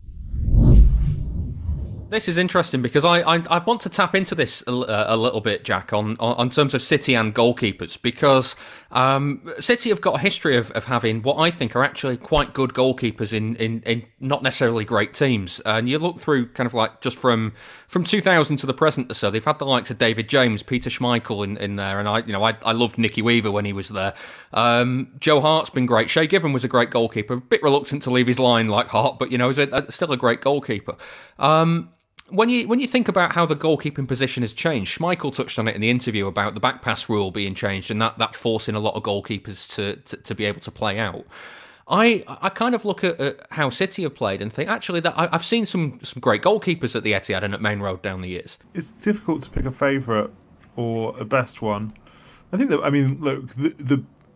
This 2.12 2.28
is 2.28 2.36
interesting 2.36 2.82
because 2.82 3.06
I, 3.06 3.22
I, 3.22 3.42
I 3.48 3.58
want 3.60 3.80
to 3.80 3.88
tap 3.88 4.14
into 4.14 4.34
this 4.34 4.62
a, 4.66 4.70
a 4.70 5.16
little 5.16 5.40
bit, 5.40 5.64
Jack, 5.64 5.94
on, 5.94 6.18
on, 6.20 6.36
on 6.36 6.50
terms 6.50 6.74
of 6.74 6.82
City 6.82 7.14
and 7.14 7.34
goalkeepers 7.34 8.00
because 8.02 8.54
um, 8.90 9.40
City 9.58 9.88
have 9.88 10.02
got 10.02 10.16
a 10.16 10.18
history 10.18 10.58
of, 10.58 10.70
of 10.72 10.84
having 10.84 11.22
what 11.22 11.38
I 11.38 11.50
think 11.50 11.74
are 11.74 11.82
actually 11.82 12.18
quite 12.18 12.52
good 12.52 12.74
goalkeepers 12.74 13.32
in, 13.32 13.56
in, 13.56 13.80
in 13.86 14.04
not 14.20 14.42
necessarily 14.42 14.84
great 14.84 15.14
teams. 15.14 15.60
And 15.60 15.88
you 15.88 15.98
look 15.98 16.20
through 16.20 16.48
kind 16.48 16.66
of 16.66 16.74
like 16.74 17.00
just 17.00 17.16
from 17.16 17.54
from 17.88 18.04
2000 18.04 18.58
to 18.58 18.66
the 18.66 18.74
present 18.74 19.10
or 19.10 19.14
so, 19.14 19.30
they've 19.30 19.42
had 19.42 19.58
the 19.58 19.64
likes 19.64 19.90
of 19.90 19.96
David 19.96 20.28
James, 20.28 20.62
Peter 20.62 20.90
Schmeichel 20.90 21.42
in, 21.42 21.56
in 21.56 21.76
there, 21.76 21.98
and 21.98 22.06
I 22.06 22.18
you 22.18 22.34
know 22.34 22.42
I, 22.42 22.58
I 22.62 22.72
loved 22.72 22.98
Nicky 22.98 23.22
Weaver 23.22 23.50
when 23.50 23.64
he 23.64 23.72
was 23.72 23.88
there. 23.88 24.12
Um, 24.52 25.12
Joe 25.18 25.40
Hart's 25.40 25.70
been 25.70 25.86
great. 25.86 26.10
Shay 26.10 26.26
Given 26.26 26.52
was 26.52 26.62
a 26.62 26.68
great 26.68 26.90
goalkeeper, 26.90 27.32
a 27.32 27.40
bit 27.40 27.62
reluctant 27.62 28.02
to 28.02 28.10
leave 28.10 28.26
his 28.26 28.38
line 28.38 28.68
like 28.68 28.88
Hart, 28.88 29.18
but 29.18 29.32
you 29.32 29.38
know, 29.38 29.48
a, 29.48 29.90
still 29.90 30.12
a 30.12 30.18
great 30.18 30.42
goalkeeper. 30.42 30.94
Um, 31.38 31.88
when 32.32 32.48
you 32.48 32.66
when 32.66 32.80
you 32.80 32.86
think 32.86 33.08
about 33.08 33.32
how 33.32 33.44
the 33.44 33.54
goalkeeping 33.54 34.08
position 34.08 34.42
has 34.42 34.54
changed, 34.54 34.98
Schmeichel 34.98 35.34
touched 35.34 35.58
on 35.58 35.68
it 35.68 35.74
in 35.74 35.80
the 35.80 35.90
interview 35.90 36.26
about 36.26 36.54
the 36.54 36.60
back 36.60 36.80
pass 36.80 37.08
rule 37.08 37.30
being 37.30 37.54
changed 37.54 37.90
and 37.90 38.00
that, 38.00 38.18
that 38.18 38.34
forcing 38.34 38.74
a 38.74 38.80
lot 38.80 38.94
of 38.94 39.02
goalkeepers 39.02 39.72
to, 39.74 39.96
to, 39.96 40.16
to 40.16 40.34
be 40.34 40.46
able 40.46 40.60
to 40.60 40.70
play 40.70 40.98
out. 40.98 41.26
I 41.88 42.24
I 42.26 42.48
kind 42.48 42.74
of 42.74 42.84
look 42.84 43.04
at, 43.04 43.20
at, 43.20 43.46
how 43.50 43.68
City 43.68 44.04
have 44.04 44.14
played 44.14 44.40
and 44.40 44.52
think 44.52 44.70
actually 44.70 45.00
that 45.00 45.14
I, 45.16 45.28
have 45.28 45.44
seen 45.44 45.66
some 45.66 46.00
some 46.02 46.20
great 46.20 46.42
goalkeepers 46.42 46.96
at 46.96 47.02
the 47.02 47.12
Etihad 47.12 47.42
and 47.42 47.52
at 47.52 47.60
Maine 47.60 47.80
Road 47.80 48.00
down 48.00 48.22
the 48.22 48.28
years. 48.28 48.58
It's 48.72 48.90
difficult 48.90 49.42
to 49.42 49.50
pick 49.50 49.66
a 49.66 49.72
favourite 49.72 50.30
or 50.76 51.14
a 51.18 51.24
best 51.24 51.60
one. 51.60 51.92
I 52.52 52.56
think 52.56 52.70
that 52.70 52.80
I 52.82 52.88
mean 52.90 53.20
look 53.20 53.48
the, 53.48 53.70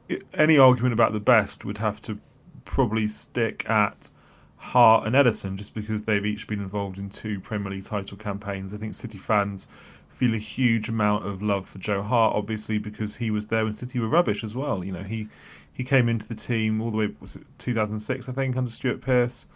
the 0.08 0.22
any 0.34 0.58
argument 0.58 0.92
about 0.92 1.12
the 1.12 1.20
best 1.20 1.64
would 1.64 1.78
have 1.78 2.00
to 2.02 2.18
probably 2.64 3.08
stick 3.08 3.68
at 3.70 4.10
Hart 4.56 5.06
and 5.06 5.14
Ederson 5.14 5.56
just 5.56 5.74
because 5.74 6.04
they've 6.04 6.24
each 6.24 6.46
been 6.46 6.60
involved 6.60 6.98
in 6.98 7.08
two 7.08 7.40
Premier 7.40 7.72
League 7.72 7.84
title 7.84 8.16
campaigns. 8.16 8.72
I 8.72 8.78
think 8.78 8.94
City 8.94 9.18
fans 9.18 9.68
feel 10.08 10.34
a 10.34 10.38
huge 10.38 10.88
amount 10.88 11.26
of 11.26 11.42
love 11.42 11.68
for 11.68 11.78
Joe 11.78 12.02
Hart, 12.02 12.34
obviously 12.34 12.78
because 12.78 13.14
he 13.14 13.30
was 13.30 13.46
there 13.46 13.64
when 13.64 13.72
City 13.74 13.98
were 13.98 14.08
rubbish 14.08 14.42
as 14.42 14.56
well. 14.56 14.82
You 14.84 14.92
know, 14.92 15.02
he 15.02 15.28
he 15.72 15.84
came 15.84 16.08
into 16.08 16.26
the 16.26 16.34
team 16.34 16.80
all 16.80 16.90
the 16.90 16.96
way 16.96 17.14
was 17.20 17.36
it 17.36 17.42
2006, 17.58 18.28
I 18.28 18.32
think, 18.32 18.56
under 18.56 18.70
Stuart 18.70 19.02
Pearce, 19.02 19.46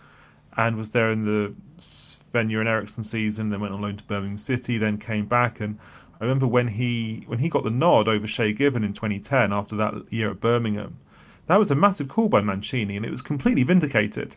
and 0.56 0.76
was 0.76 0.90
there 0.90 1.10
in 1.10 1.24
the 1.24 1.54
Sven-Göran 1.78 2.66
Eriksson 2.66 3.02
season. 3.02 3.48
Then 3.48 3.60
went 3.60 3.72
on 3.72 3.80
loan 3.80 3.96
to 3.96 4.04
Birmingham 4.04 4.38
City, 4.38 4.78
then 4.78 4.98
came 4.98 5.26
back 5.26 5.60
and. 5.60 5.78
I 6.12 6.24
remember 6.24 6.46
when 6.46 6.68
he 6.68 7.24
when 7.28 7.38
he 7.38 7.48
got 7.48 7.64
the 7.64 7.70
nod 7.70 8.06
over 8.06 8.26
Shay 8.26 8.52
Given 8.52 8.84
in 8.84 8.92
2010 8.92 9.54
after 9.54 9.74
that 9.76 10.12
year 10.12 10.30
at 10.30 10.38
Birmingham, 10.38 10.98
that 11.46 11.58
was 11.58 11.70
a 11.70 11.74
massive 11.74 12.08
call 12.08 12.28
by 12.28 12.42
Mancini, 12.42 12.94
and 12.98 13.06
it 13.06 13.10
was 13.10 13.22
completely 13.22 13.62
vindicated 13.62 14.36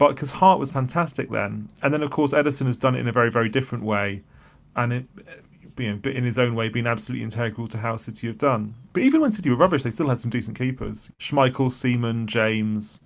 but 0.00 0.14
because 0.14 0.30
Hart 0.30 0.58
was 0.58 0.70
fantastic 0.70 1.28
then, 1.28 1.68
and 1.82 1.92
then 1.92 2.02
of 2.02 2.10
course 2.10 2.32
Ederson 2.32 2.64
has 2.64 2.78
done 2.78 2.96
it 2.96 3.00
in 3.00 3.06
a 3.06 3.12
very 3.12 3.30
very 3.30 3.50
different 3.50 3.84
way, 3.84 4.22
and 4.74 4.94
it, 4.94 5.04
you 5.76 5.92
know, 5.92 6.10
in 6.10 6.24
his 6.24 6.38
own 6.38 6.54
way, 6.54 6.70
been 6.70 6.86
absolutely 6.86 7.22
integral 7.22 7.66
to 7.66 7.76
how 7.76 7.96
City 7.96 8.26
have 8.26 8.38
done. 8.38 8.74
But 8.94 9.02
even 9.02 9.20
when 9.20 9.30
City 9.30 9.50
were 9.50 9.56
rubbish, 9.56 9.82
they 9.82 9.90
still 9.90 10.08
had 10.08 10.18
some 10.18 10.30
decent 10.30 10.56
keepers: 10.56 11.10
Schmeichel, 11.18 11.70
Seaman, 11.70 12.26
James 12.26 13.00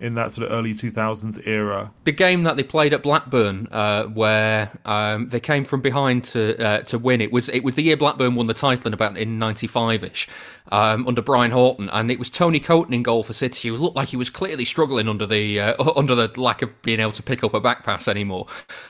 in 0.00 0.16
that 0.16 0.32
sort 0.32 0.48
of 0.48 0.52
early 0.52 0.74
2000s 0.74 1.46
era. 1.46 1.92
The 2.02 2.12
game 2.12 2.42
that 2.42 2.56
they 2.56 2.64
played 2.64 2.92
at 2.92 3.04
Blackburn, 3.04 3.68
uh, 3.70 4.06
where 4.06 4.72
um, 4.84 5.28
they 5.28 5.38
came 5.38 5.64
from 5.64 5.80
behind 5.80 6.24
to 6.24 6.60
uh, 6.60 6.80
to 6.82 6.98
win, 6.98 7.20
it 7.20 7.30
was 7.30 7.48
it 7.50 7.62
was 7.62 7.76
the 7.76 7.84
year 7.84 7.96
Blackburn 7.96 8.34
won 8.34 8.48
the 8.48 8.54
title 8.54 8.88
in 8.88 8.94
about 8.94 9.16
in 9.16 9.38
'95 9.38 10.02
ish 10.02 10.28
um, 10.70 11.06
under 11.08 11.22
Brian 11.22 11.50
Horton, 11.50 11.88
and 11.90 12.10
it 12.10 12.18
was 12.18 12.30
Tony 12.30 12.60
Coton 12.60 12.94
in 12.94 13.02
goal 13.02 13.22
for 13.22 13.32
City, 13.32 13.68
who 13.68 13.76
looked 13.76 13.96
like 13.96 14.08
he 14.08 14.16
was 14.16 14.30
clearly 14.30 14.64
struggling 14.64 15.08
under 15.08 15.26
the 15.26 15.60
uh, 15.60 15.92
under 15.96 16.14
the 16.14 16.40
lack 16.40 16.62
of 16.62 16.80
being 16.82 17.00
able 17.00 17.12
to 17.12 17.22
pick 17.22 17.42
up 17.42 17.54
a 17.54 17.60
back 17.60 17.84
pass 17.84 18.08
anymore. 18.08 18.46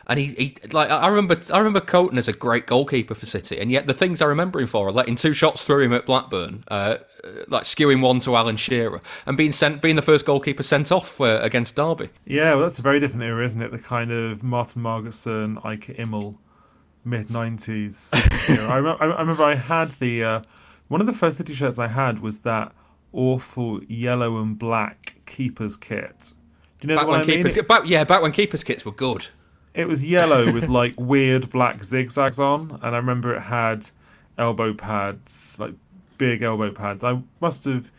And 0.06 0.18
he, 0.18 0.26
he 0.26 0.56
like 0.72 0.90
I 0.90 1.08
remember 1.08 1.40
I 1.52 1.58
remember 1.58 1.80
Coton 1.80 2.18
as 2.18 2.28
a 2.28 2.32
great 2.32 2.66
goalkeeper 2.66 3.14
for 3.14 3.26
City, 3.26 3.58
and 3.58 3.70
yet 3.70 3.86
the 3.86 3.94
things 3.94 4.20
I 4.20 4.26
remember 4.26 4.60
him 4.60 4.66
for 4.66 4.88
are 4.88 4.92
letting 4.92 5.16
two 5.16 5.32
shots 5.32 5.64
through 5.64 5.84
him 5.84 5.92
at 5.92 6.06
Blackburn, 6.06 6.64
uh, 6.68 6.98
like 7.48 7.64
skewing 7.64 8.02
one 8.02 8.20
to 8.20 8.36
Alan 8.36 8.56
Shearer, 8.56 9.00
and 9.26 9.36
being 9.36 9.52
sent 9.52 9.80
being 9.80 9.96
the 9.96 10.02
first 10.02 10.26
goalkeeper 10.26 10.62
sent 10.62 10.92
off 10.92 11.20
uh, 11.20 11.40
against 11.42 11.76
Derby. 11.76 12.10
Yeah, 12.26 12.54
well, 12.54 12.64
that's 12.64 12.78
a 12.78 12.82
very 12.82 13.00
different 13.00 13.22
era, 13.22 13.44
isn't 13.44 13.60
it? 13.60 13.72
The 13.72 13.78
kind 13.78 14.12
of 14.12 14.42
Martyn 14.42 14.82
Margetson, 14.82 15.60
Eike 15.62 15.96
Immel, 15.96 16.36
mid 17.04 17.28
90s. 17.28 18.48
you 18.48 18.56
know, 18.56 18.68
I, 18.68 19.06
I, 19.06 19.20
remember 19.20 19.42
I 19.42 19.54
had 19.54 19.90
the. 19.98 20.24
Uh, 20.24 20.42
one 20.88 21.00
of 21.00 21.06
the 21.06 21.12
first 21.12 21.38
City 21.38 21.54
shirts 21.54 21.78
I 21.78 21.88
had 21.88 22.20
was 22.20 22.40
that 22.40 22.72
awful 23.12 23.82
yellow 23.84 24.40
and 24.40 24.58
black 24.58 25.16
keepers 25.26 25.76
kit. 25.76 26.32
Do 26.80 26.88
you 26.88 26.94
know 26.94 27.00
back 27.00 27.08
when 27.08 27.20
I 27.20 27.24
mean? 27.24 27.64
back, 27.68 27.82
yeah, 27.86 28.04
back 28.04 28.22
when 28.22 28.32
keepers 28.32 28.64
kits 28.64 28.84
were 28.84 28.92
good. 28.92 29.28
It 29.74 29.88
was 29.88 30.04
yellow 30.04 30.52
with 30.52 30.68
like 30.80 30.98
weird 30.98 31.50
black 31.50 31.82
zigzags 31.84 32.38
on, 32.38 32.78
and 32.82 32.94
I 32.94 32.98
remember 32.98 33.34
it 33.34 33.40
had 33.40 33.88
elbow 34.38 34.74
pads, 34.74 35.56
like 35.58 35.74
big 36.18 36.42
elbow 36.42 36.70
pads. 36.70 37.04
I 37.04 37.22
must 37.40 37.64
have 37.64 37.90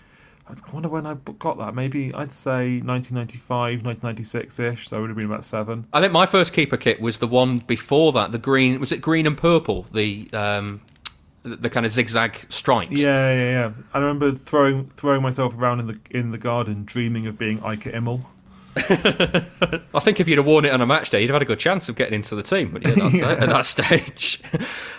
I 0.47 0.55
wonder 0.73 0.89
when 0.89 1.05
I 1.05 1.15
got 1.39 1.57
that. 1.59 1.73
Maybe 1.73 2.13
I'd 2.13 2.31
say 2.31 2.81
1995, 2.81 3.85
1996 3.85 4.59
ish. 4.59 4.89
So 4.89 4.97
I 4.97 4.99
would 4.99 5.09
have 5.09 5.17
been 5.17 5.25
about 5.25 5.45
seven. 5.45 5.87
I 5.93 6.01
think 6.01 6.11
my 6.11 6.25
first 6.25 6.51
keeper 6.51 6.75
kit 6.75 6.99
was 6.99 7.19
the 7.19 7.27
one 7.27 7.59
before 7.59 8.11
that. 8.13 8.31
The 8.31 8.37
green 8.37 8.79
was 8.79 8.91
it 8.91 9.01
green 9.01 9.25
and 9.25 9.37
purple? 9.37 9.83
The 9.93 10.29
um, 10.33 10.81
the 11.43 11.69
kind 11.69 11.85
of 11.85 11.91
zigzag 11.91 12.45
stripes. 12.49 12.91
Yeah, 12.91 13.33
yeah, 13.33 13.51
yeah. 13.51 13.71
I 13.93 13.99
remember 13.99 14.31
throwing 14.31 14.87
throwing 14.89 15.21
myself 15.21 15.57
around 15.57 15.81
in 15.81 15.87
the 15.87 15.99
in 16.09 16.31
the 16.31 16.37
garden, 16.37 16.85
dreaming 16.85 17.27
of 17.27 17.37
being 17.37 17.59
Eike 17.59 17.93
Immel. 17.93 18.21
I 19.93 19.99
think 19.99 20.19
if 20.19 20.27
you'd 20.27 20.37
have 20.37 20.47
worn 20.47 20.65
it 20.65 20.71
on 20.71 20.81
a 20.81 20.85
match 20.85 21.09
day, 21.09 21.21
you'd 21.21 21.29
have 21.29 21.35
had 21.35 21.43
a 21.43 21.45
good 21.45 21.59
chance 21.59 21.89
of 21.89 21.95
getting 21.95 22.15
into 22.15 22.33
the 22.33 22.41
team 22.41 22.77
yeah. 22.81 23.29
at 23.39 23.49
that 23.49 23.65
stage. 23.65 24.41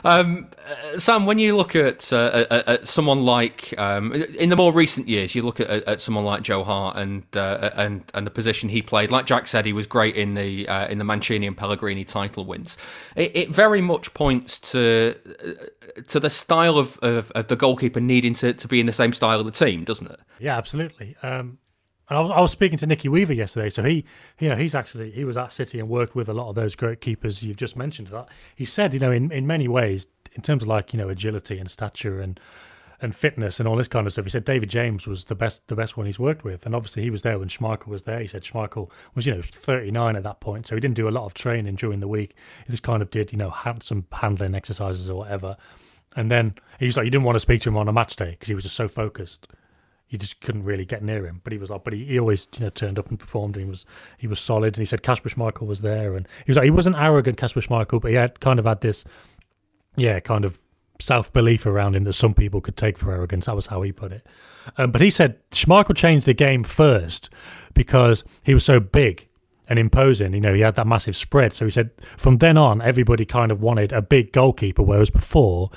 Um, 0.07 0.49
uh, 0.69 0.99
Sam, 0.99 1.25
when 1.25 1.39
you 1.39 1.57
look 1.57 1.75
at, 1.75 2.13
uh, 2.13 2.45
at, 2.51 2.69
at 2.69 2.89
someone 2.89 3.25
like 3.25 3.73
um, 3.79 4.13
in 4.13 4.51
the 4.51 4.57
more 4.57 4.71
recent 4.71 5.09
years, 5.09 5.35
you 5.35 5.43
look 5.43 5.61
at, 5.61 5.71
at 5.71 5.99
someone 5.99 6.27
like 6.27 6.43
Joe 6.43 6.63
Hart 6.63 6.99
and 6.99 7.25
uh, 7.35 7.71
and 7.75 8.05
and 8.13 8.27
the 8.27 8.31
position 8.31 8.69
he 8.69 8.83
played. 8.83 9.11
Like 9.11 9.25
Jack 9.25 9.47
said, 9.47 9.65
he 9.65 9.73
was 9.73 9.87
great 9.87 10.15
in 10.15 10.35
the 10.35 10.69
uh, 10.69 10.89
in 10.89 10.99
the 10.99 11.05
Mancini 11.05 11.47
and 11.47 11.57
Pellegrini 11.57 12.05
title 12.05 12.45
wins. 12.45 12.77
It, 13.17 13.35
it 13.35 13.49
very 13.49 13.81
much 13.81 14.13
points 14.13 14.61
to 14.73 15.17
uh, 15.41 16.03
to 16.07 16.21
the 16.21 16.31
style 16.31 16.77
of, 16.77 16.99
of, 16.99 17.31
of, 17.31 17.47
the 17.47 17.57
goalkeeper 17.57 18.01
needing 18.01 18.35
to, 18.35 18.53
to 18.53 18.69
be 18.69 18.81
in 18.81 18.87
the 18.87 18.93
same 18.93 19.15
style 19.15 19.41
of 19.41 19.47
the 19.47 19.53
team, 19.53 19.85
doesn't 19.85 20.11
it? 20.11 20.21
Yeah, 20.39 20.59
absolutely. 20.59 21.17
Um, 21.23 21.59
and 22.09 22.19
I 22.19 22.21
was, 22.21 22.31
I 22.33 22.41
was, 22.41 22.53
speaking 22.53 22.77
to 22.79 22.87
Nicky 22.87 23.09
Weaver 23.09 23.33
yesterday, 23.33 23.71
so 23.71 23.83
he, 23.83 24.05
you 24.39 24.51
know, 24.51 24.57
he's 24.57 24.75
actually 24.75 25.11
he 25.11 25.25
was 25.25 25.37
at 25.37 25.53
City 25.53 25.81
and 25.81 25.89
worked 25.89 26.15
with 26.15 26.29
a 26.29 26.35
lot 26.35 26.51
of 26.51 26.55
those 26.55 26.77
great 26.77 27.01
keepers 27.01 27.43
you've 27.43 27.57
just 27.57 27.77
mentioned. 27.77 28.09
That 28.09 28.29
he 28.55 28.67
said, 28.67 28.93
you 28.93 29.01
know, 29.01 29.11
in, 29.11 29.33
in 29.33 29.47
many 29.47 29.69
ways, 29.69 30.07
in 30.33 30.43
terms 30.43 30.63
of 30.63 30.69
like 30.69 30.93
you 30.93 30.99
know 30.99 31.09
agility 31.09 31.59
and 31.59 31.71
stature 31.71 32.21
and 32.21 32.39
and 33.01 33.15
fitness 33.15 33.59
and 33.59 33.69
all 33.69 33.77
this 33.77 33.89
kind 33.89 34.07
of 34.07 34.13
stuff, 34.13 34.25
he 34.25 34.31
said 34.31 34.45
David 34.45 34.69
James 34.69 35.07
was 35.07 35.25
the 35.27 35.35
best 35.35 35.67
the 35.69 35.77
best 35.77 35.97
one 35.97 36.05
he's 36.05 36.19
worked 36.19 36.45
with, 36.45 36.67
and 36.67 36.75
obviously 36.75 37.03
he 37.03 37.11
was 37.11 37.23
there 37.23 37.39
when 37.39 37.49
Schmeichel 37.49 37.87
was 37.87 38.03
there. 38.03 38.21
He 38.21 38.27
said 38.27 38.43
Schmeichel 38.43 38.91
was 39.15 39.27
you 39.27 39.35
know 39.35 39.43
39 39.43 40.15
at 40.15 40.23
that 40.25 40.41
point, 40.41 40.67
so 40.67 40.75
he 40.75 40.81
didn't 40.81 40.97
do 40.97 41.09
a 41.09 41.11
lot 41.11 41.25
of 41.25 41.33
training 41.33 41.77
during 41.77 42.01
the 42.01 42.09
week. 42.09 42.35
He 42.67 42.71
just 42.71 42.83
kind 42.83 43.01
of 43.01 43.11
did 43.11 43.33
you 43.33 43.39
know 43.39 43.55
some 43.81 44.07
handling 44.13 44.55
exercises 44.55 45.09
or 45.09 45.17
whatever, 45.17 45.57
and 46.15 46.31
then 46.31 46.55
he 46.79 46.85
was 46.85 46.99
like 46.99 47.05
you 47.05 47.11
didn't 47.11 47.25
want 47.25 47.37
to 47.37 47.41
speak 47.41 47.63
to 47.63 47.71
him 47.71 47.79
on 47.79 47.89
a 47.89 47.93
match 47.95 48.17
day 48.17 48.33
because 48.33 48.49
he 48.49 48.55
was 48.55 48.65
just 48.65 48.77
so 48.77 48.89
focused 48.89 49.49
you 50.09 50.19
just 50.19 50.41
couldn't 50.41 50.65
really 50.65 50.85
get 50.85 51.03
near 51.03 51.27
him. 51.27 51.41
But 51.43 51.53
he 51.53 51.59
was 51.59 51.71
like, 51.71 51.85
but 51.85 51.93
he, 51.93 52.05
he 52.05 52.19
always 52.19 52.47
you 52.57 52.65
know 52.65 52.71
turned 52.71 52.99
up 52.99 53.09
and 53.09 53.19
performed. 53.19 53.57
And 53.57 53.65
he 53.65 53.69
was 53.69 53.87
he 54.19 54.27
was 54.27 54.41
solid. 54.41 54.75
And 54.75 54.79
he 54.79 54.85
said 54.85 55.03
Kasper 55.03 55.29
Schmeichel 55.29 55.67
was 55.67 55.81
there, 55.81 56.15
and 56.15 56.27
he 56.45 56.51
was 56.51 56.57
like 56.57 56.65
he 56.65 56.71
wasn't 56.71 56.97
arrogant, 56.97 57.37
Kasper 57.37 57.61
Schmeichel, 57.61 58.01
but 58.01 58.11
he 58.11 58.17
had 58.17 58.41
kind 58.41 58.59
of 58.59 58.65
had 58.65 58.81
this, 58.81 59.05
yeah, 59.97 60.21
kind 60.21 60.45
of 60.45 60.61
self 61.01 61.33
belief 61.33 61.67
around 61.67 61.97
him 61.97 62.05
that 62.05 62.13
some 62.13 62.35
people 62.35 62.61
could 62.61 62.77
take 62.77 62.99
for 62.99 63.13
arrogance. 63.13 63.47
That 63.47 63.57
was 63.57 63.67
how 63.67 63.83
he 63.83 63.93
put 63.93 64.13
it. 64.13 64.27
Um, 64.77 64.91
but 64.91 65.01
he 65.01 65.11
said 65.11 65.39
Schmeichel 65.51 65.97
changed 65.97 66.27
the 66.27 66.35
game 66.35 66.65
first 66.65 67.31
because 67.75 68.25
he 68.45 68.55
was 68.55 68.65
so 68.65 68.81
big 68.81 69.29
and 69.69 69.79
imposing. 69.79 70.33
You 70.35 70.41
know, 70.41 70.55
he 70.55 70.61
had 70.61 70.75
that 70.77 70.87
massive 70.87 71.17
spread. 71.17 71.53
So 71.53 71.65
he 71.65 71.71
said 71.71 71.91
from 72.17 72.39
then 72.39 72.57
on, 72.57 72.83
everybody 72.83 73.25
kind 73.25 73.51
of 73.51 73.61
wanted 73.61 73.93
a 73.93 74.03
big 74.03 74.33
goalkeeper, 74.33 74.83
whereas 74.83 75.11
before 75.11 75.71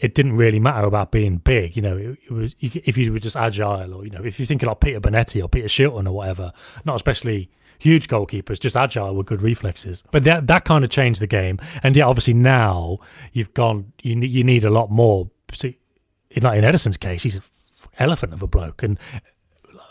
it 0.00 0.14
didn't 0.14 0.36
really 0.36 0.58
matter 0.58 0.86
about 0.86 1.12
being 1.12 1.36
big. 1.36 1.76
You 1.76 1.82
know, 1.82 1.96
it, 1.96 2.18
it 2.24 2.30
was 2.30 2.54
if 2.60 2.96
you 2.96 3.12
were 3.12 3.18
just 3.18 3.36
agile, 3.36 3.94
or 3.94 4.04
you 4.04 4.10
know, 4.10 4.24
if 4.24 4.38
you're 4.38 4.46
thinking 4.46 4.68
like 4.68 4.80
Peter 4.80 5.00
Bonetti 5.00 5.42
or 5.42 5.48
Peter 5.48 5.68
Shilton 5.68 6.06
or 6.06 6.12
whatever, 6.12 6.52
not 6.84 6.96
especially 6.96 7.50
huge 7.78 8.08
goalkeepers, 8.08 8.58
just 8.58 8.76
agile 8.76 9.14
with 9.14 9.26
good 9.26 9.42
reflexes. 9.42 10.02
But 10.10 10.24
that 10.24 10.46
that 10.46 10.64
kind 10.64 10.84
of 10.84 10.90
changed 10.90 11.20
the 11.20 11.26
game. 11.26 11.58
And 11.82 11.94
yeah, 11.94 12.04
obviously 12.06 12.34
now 12.34 12.98
you've 13.32 13.52
gone, 13.52 13.92
you 14.02 14.18
you 14.18 14.42
need 14.42 14.64
a 14.64 14.70
lot 14.70 14.90
more. 14.90 15.30
See, 15.52 15.78
like 16.40 16.58
in 16.58 16.64
Ederson's 16.64 16.96
case, 16.96 17.22
he's 17.22 17.36
an 17.36 17.42
elephant 17.98 18.32
of 18.32 18.42
a 18.42 18.46
bloke, 18.46 18.82
and 18.82 18.98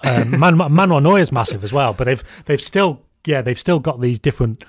um, 0.03 0.39
Man, 0.39 0.57
Manuel 0.57 1.01
Neuer's 1.01 1.31
massive 1.31 1.63
as 1.63 1.71
well. 1.71 1.93
But 1.93 2.05
they've 2.05 2.23
they've 2.45 2.61
still 2.61 3.01
yeah 3.25 3.43
they've 3.43 3.59
still 3.59 3.79
got 3.79 4.01
these 4.01 4.17
different 4.17 4.63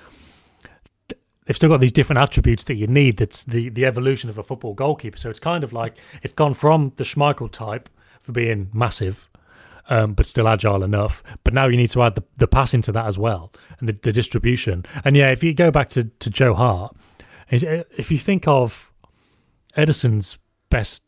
they've 1.51 1.57
still 1.57 1.67
got 1.67 1.81
these 1.81 1.91
different 1.91 2.21
attributes 2.21 2.63
that 2.63 2.75
you 2.75 2.87
need. 2.87 3.17
That's 3.17 3.43
the 3.43 3.67
the 3.67 3.85
evolution 3.85 4.29
of 4.29 4.37
a 4.37 4.43
football 4.43 4.73
goalkeeper. 4.73 5.17
So 5.17 5.29
it's 5.29 5.37
kind 5.37 5.65
of 5.65 5.73
like 5.73 5.97
it's 6.23 6.31
gone 6.31 6.53
from 6.53 6.93
the 6.95 7.03
Schmeichel 7.03 7.51
type 7.51 7.89
for 8.21 8.31
being 8.31 8.69
massive, 8.73 9.29
um, 9.89 10.13
but 10.13 10.25
still 10.25 10.47
agile 10.47 10.81
enough. 10.81 11.21
But 11.43 11.53
now 11.53 11.67
you 11.67 11.75
need 11.75 11.91
to 11.91 12.03
add 12.03 12.15
the, 12.15 12.23
the 12.37 12.47
passing 12.47 12.81
to 12.83 12.93
that 12.93 13.05
as 13.05 13.17
well 13.17 13.51
and 13.79 13.89
the, 13.89 13.93
the 14.01 14.13
distribution. 14.13 14.85
And 15.03 15.17
yeah, 15.17 15.29
if 15.31 15.43
you 15.43 15.53
go 15.53 15.71
back 15.71 15.89
to, 15.89 16.05
to 16.05 16.29
Joe 16.29 16.53
Hart, 16.53 16.95
if 17.49 18.09
you 18.09 18.17
think 18.17 18.47
of 18.47 18.93
Ederson's 19.75 20.37
best 20.69 21.03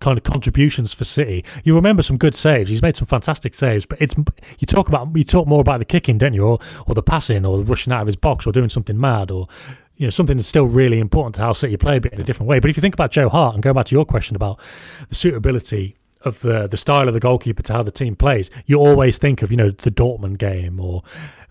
kind 0.00 0.18
of 0.18 0.24
contributions 0.24 0.92
for 0.92 1.04
City. 1.04 1.44
You 1.64 1.74
remember 1.74 2.02
some 2.02 2.16
good 2.16 2.34
saves. 2.34 2.68
He's 2.68 2.82
made 2.82 2.96
some 2.96 3.06
fantastic 3.06 3.54
saves, 3.54 3.86
but 3.86 4.00
it's 4.00 4.14
you 4.58 4.66
talk 4.66 4.88
about 4.88 5.08
you 5.14 5.24
talk 5.24 5.46
more 5.46 5.60
about 5.60 5.78
the 5.78 5.84
kicking, 5.84 6.18
don't 6.18 6.34
you, 6.34 6.44
or 6.44 6.58
or 6.86 6.94
the 6.94 7.02
passing, 7.02 7.46
or 7.46 7.62
rushing 7.62 7.92
out 7.92 8.00
of 8.02 8.06
his 8.06 8.16
box, 8.16 8.46
or 8.46 8.52
doing 8.52 8.68
something 8.68 8.98
mad, 8.98 9.30
or 9.30 9.46
you 9.96 10.06
know 10.06 10.10
something 10.10 10.36
that's 10.36 10.48
still 10.48 10.66
really 10.66 10.98
important 10.98 11.36
to 11.36 11.42
how 11.42 11.52
City 11.52 11.76
play, 11.76 11.98
but 11.98 12.12
in 12.12 12.20
a 12.20 12.24
different 12.24 12.48
way. 12.48 12.58
But 12.58 12.70
if 12.70 12.76
you 12.76 12.80
think 12.80 12.94
about 12.94 13.10
Joe 13.10 13.28
Hart 13.28 13.54
and 13.54 13.62
go 13.62 13.72
back 13.72 13.86
to 13.86 13.94
your 13.94 14.04
question 14.04 14.34
about 14.34 14.58
the 15.08 15.14
suitability 15.14 15.96
of 16.22 16.40
the 16.40 16.66
the 16.66 16.76
style 16.76 17.08
of 17.08 17.14
the 17.14 17.20
goalkeeper 17.20 17.62
to 17.62 17.72
how 17.72 17.82
the 17.82 17.90
team 17.90 18.16
plays, 18.16 18.50
you 18.66 18.78
always 18.78 19.18
think 19.18 19.42
of 19.42 19.50
you 19.50 19.56
know 19.56 19.70
the 19.70 19.90
Dortmund 19.90 20.38
game 20.38 20.80
or 20.80 21.02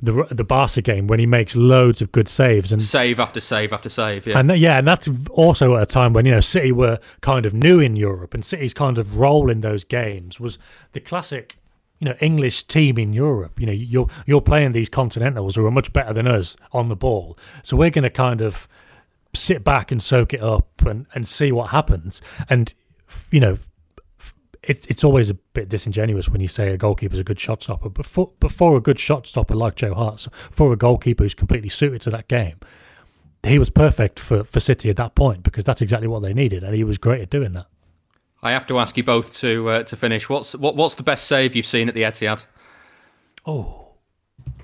the 0.01 0.27
the 0.31 0.43
Barca 0.43 0.81
game 0.81 1.07
when 1.07 1.19
he 1.19 1.25
makes 1.25 1.55
loads 1.55 2.01
of 2.01 2.11
good 2.11 2.27
saves 2.27 2.71
and 2.71 2.81
save 2.81 3.19
after 3.19 3.39
save 3.39 3.73
after 3.73 3.89
save. 3.89 4.27
Yeah, 4.27 4.39
and 4.39 4.57
yeah, 4.57 4.77
and 4.77 4.87
that's 4.87 5.09
also 5.31 5.75
at 5.75 5.83
a 5.83 5.85
time 5.85 6.13
when 6.13 6.25
you 6.25 6.31
know 6.31 6.39
City 6.39 6.71
were 6.71 6.99
kind 7.21 7.45
of 7.45 7.53
new 7.53 7.79
in 7.79 7.95
Europe, 7.95 8.33
and 8.33 8.43
City's 8.43 8.73
kind 8.73 8.97
of 8.97 9.17
role 9.17 9.49
in 9.49 9.61
those 9.61 9.83
games 9.83 10.39
was 10.39 10.57
the 10.93 10.99
classic. 10.99 11.57
You 12.01 12.05
know, 12.05 12.15
English 12.21 12.63
team 12.63 12.97
in 12.97 13.11
Europe. 13.11 13.59
You 13.59 13.65
know, 13.65 13.73
you're 13.73 14.07
you're 14.25 14.39
playing 14.39 14.71
these 14.71 14.87
continentals 14.87 15.57
who 15.57 15.65
are 15.65 15.71
much 15.71 15.91
better 15.91 16.13
than 16.13 16.27
us 16.27 16.55
on 16.71 16.87
the 16.87 16.95
ball. 16.95 17.37
So 17.61 17.75
we're 17.75 17.89
going 17.89 18.03
to 18.03 18.09
kind 18.09 18.39
of 18.39 18.69
sit 19.35 19.65
back 19.65 19.91
and 19.91 20.01
soak 20.01 20.33
it 20.33 20.41
up 20.41 20.81
and, 20.85 21.07
and 21.13 21.27
see 21.27 21.51
what 21.51 21.71
happens. 21.71 22.21
And 22.49 22.73
you 23.31 23.41
know, 23.41 23.57
it, 24.63 24.85
it's 24.89 25.03
always 25.03 25.29
a 25.29 25.33
bit 25.33 25.69
disingenuous 25.69 26.29
when 26.29 26.41
you 26.41 26.47
say 26.47 26.69
a 26.69 26.77
goalkeeper's 26.77 27.19
a 27.19 27.23
good 27.23 27.39
shot 27.39 27.63
stopper, 27.63 27.89
but 27.89 28.05
for, 28.05 28.31
but 28.39 28.51
for 28.51 28.75
a 28.77 28.81
good 28.81 28.99
shot 28.99 29.27
stopper 29.27 29.55
like 29.55 29.75
Joe 29.75 29.93
Hart, 29.93 30.27
for 30.51 30.73
a 30.73 30.75
goalkeeper 30.75 31.23
who's 31.23 31.33
completely 31.33 31.69
suited 31.69 32.01
to 32.01 32.09
that 32.11 32.27
game, 32.27 32.59
he 33.43 33.57
was 33.57 33.69
perfect 33.69 34.19
for, 34.19 34.43
for 34.43 34.59
City 34.59 34.89
at 34.89 34.97
that 34.97 35.15
point 35.15 35.43
because 35.43 35.63
that's 35.63 35.81
exactly 35.81 36.07
what 36.07 36.21
they 36.21 36.33
needed, 36.33 36.63
and 36.63 36.75
he 36.75 36.83
was 36.83 36.97
great 36.97 37.21
at 37.21 37.29
doing 37.29 37.53
that. 37.53 37.67
I 38.41 38.51
have 38.51 38.67
to 38.67 38.79
ask 38.79 38.95
you 38.95 39.03
both 39.03 39.35
to 39.37 39.69
uh, 39.69 39.83
to 39.83 39.95
finish. 39.97 40.29
What's 40.29 40.55
what, 40.55 40.75
what's 40.75 40.95
the 40.95 41.03
best 41.03 41.25
save 41.25 41.55
you've 41.55 41.65
seen 41.65 41.89
at 41.89 41.95
the 41.95 42.03
Etihad? 42.03 42.45
Oh, 43.45 43.89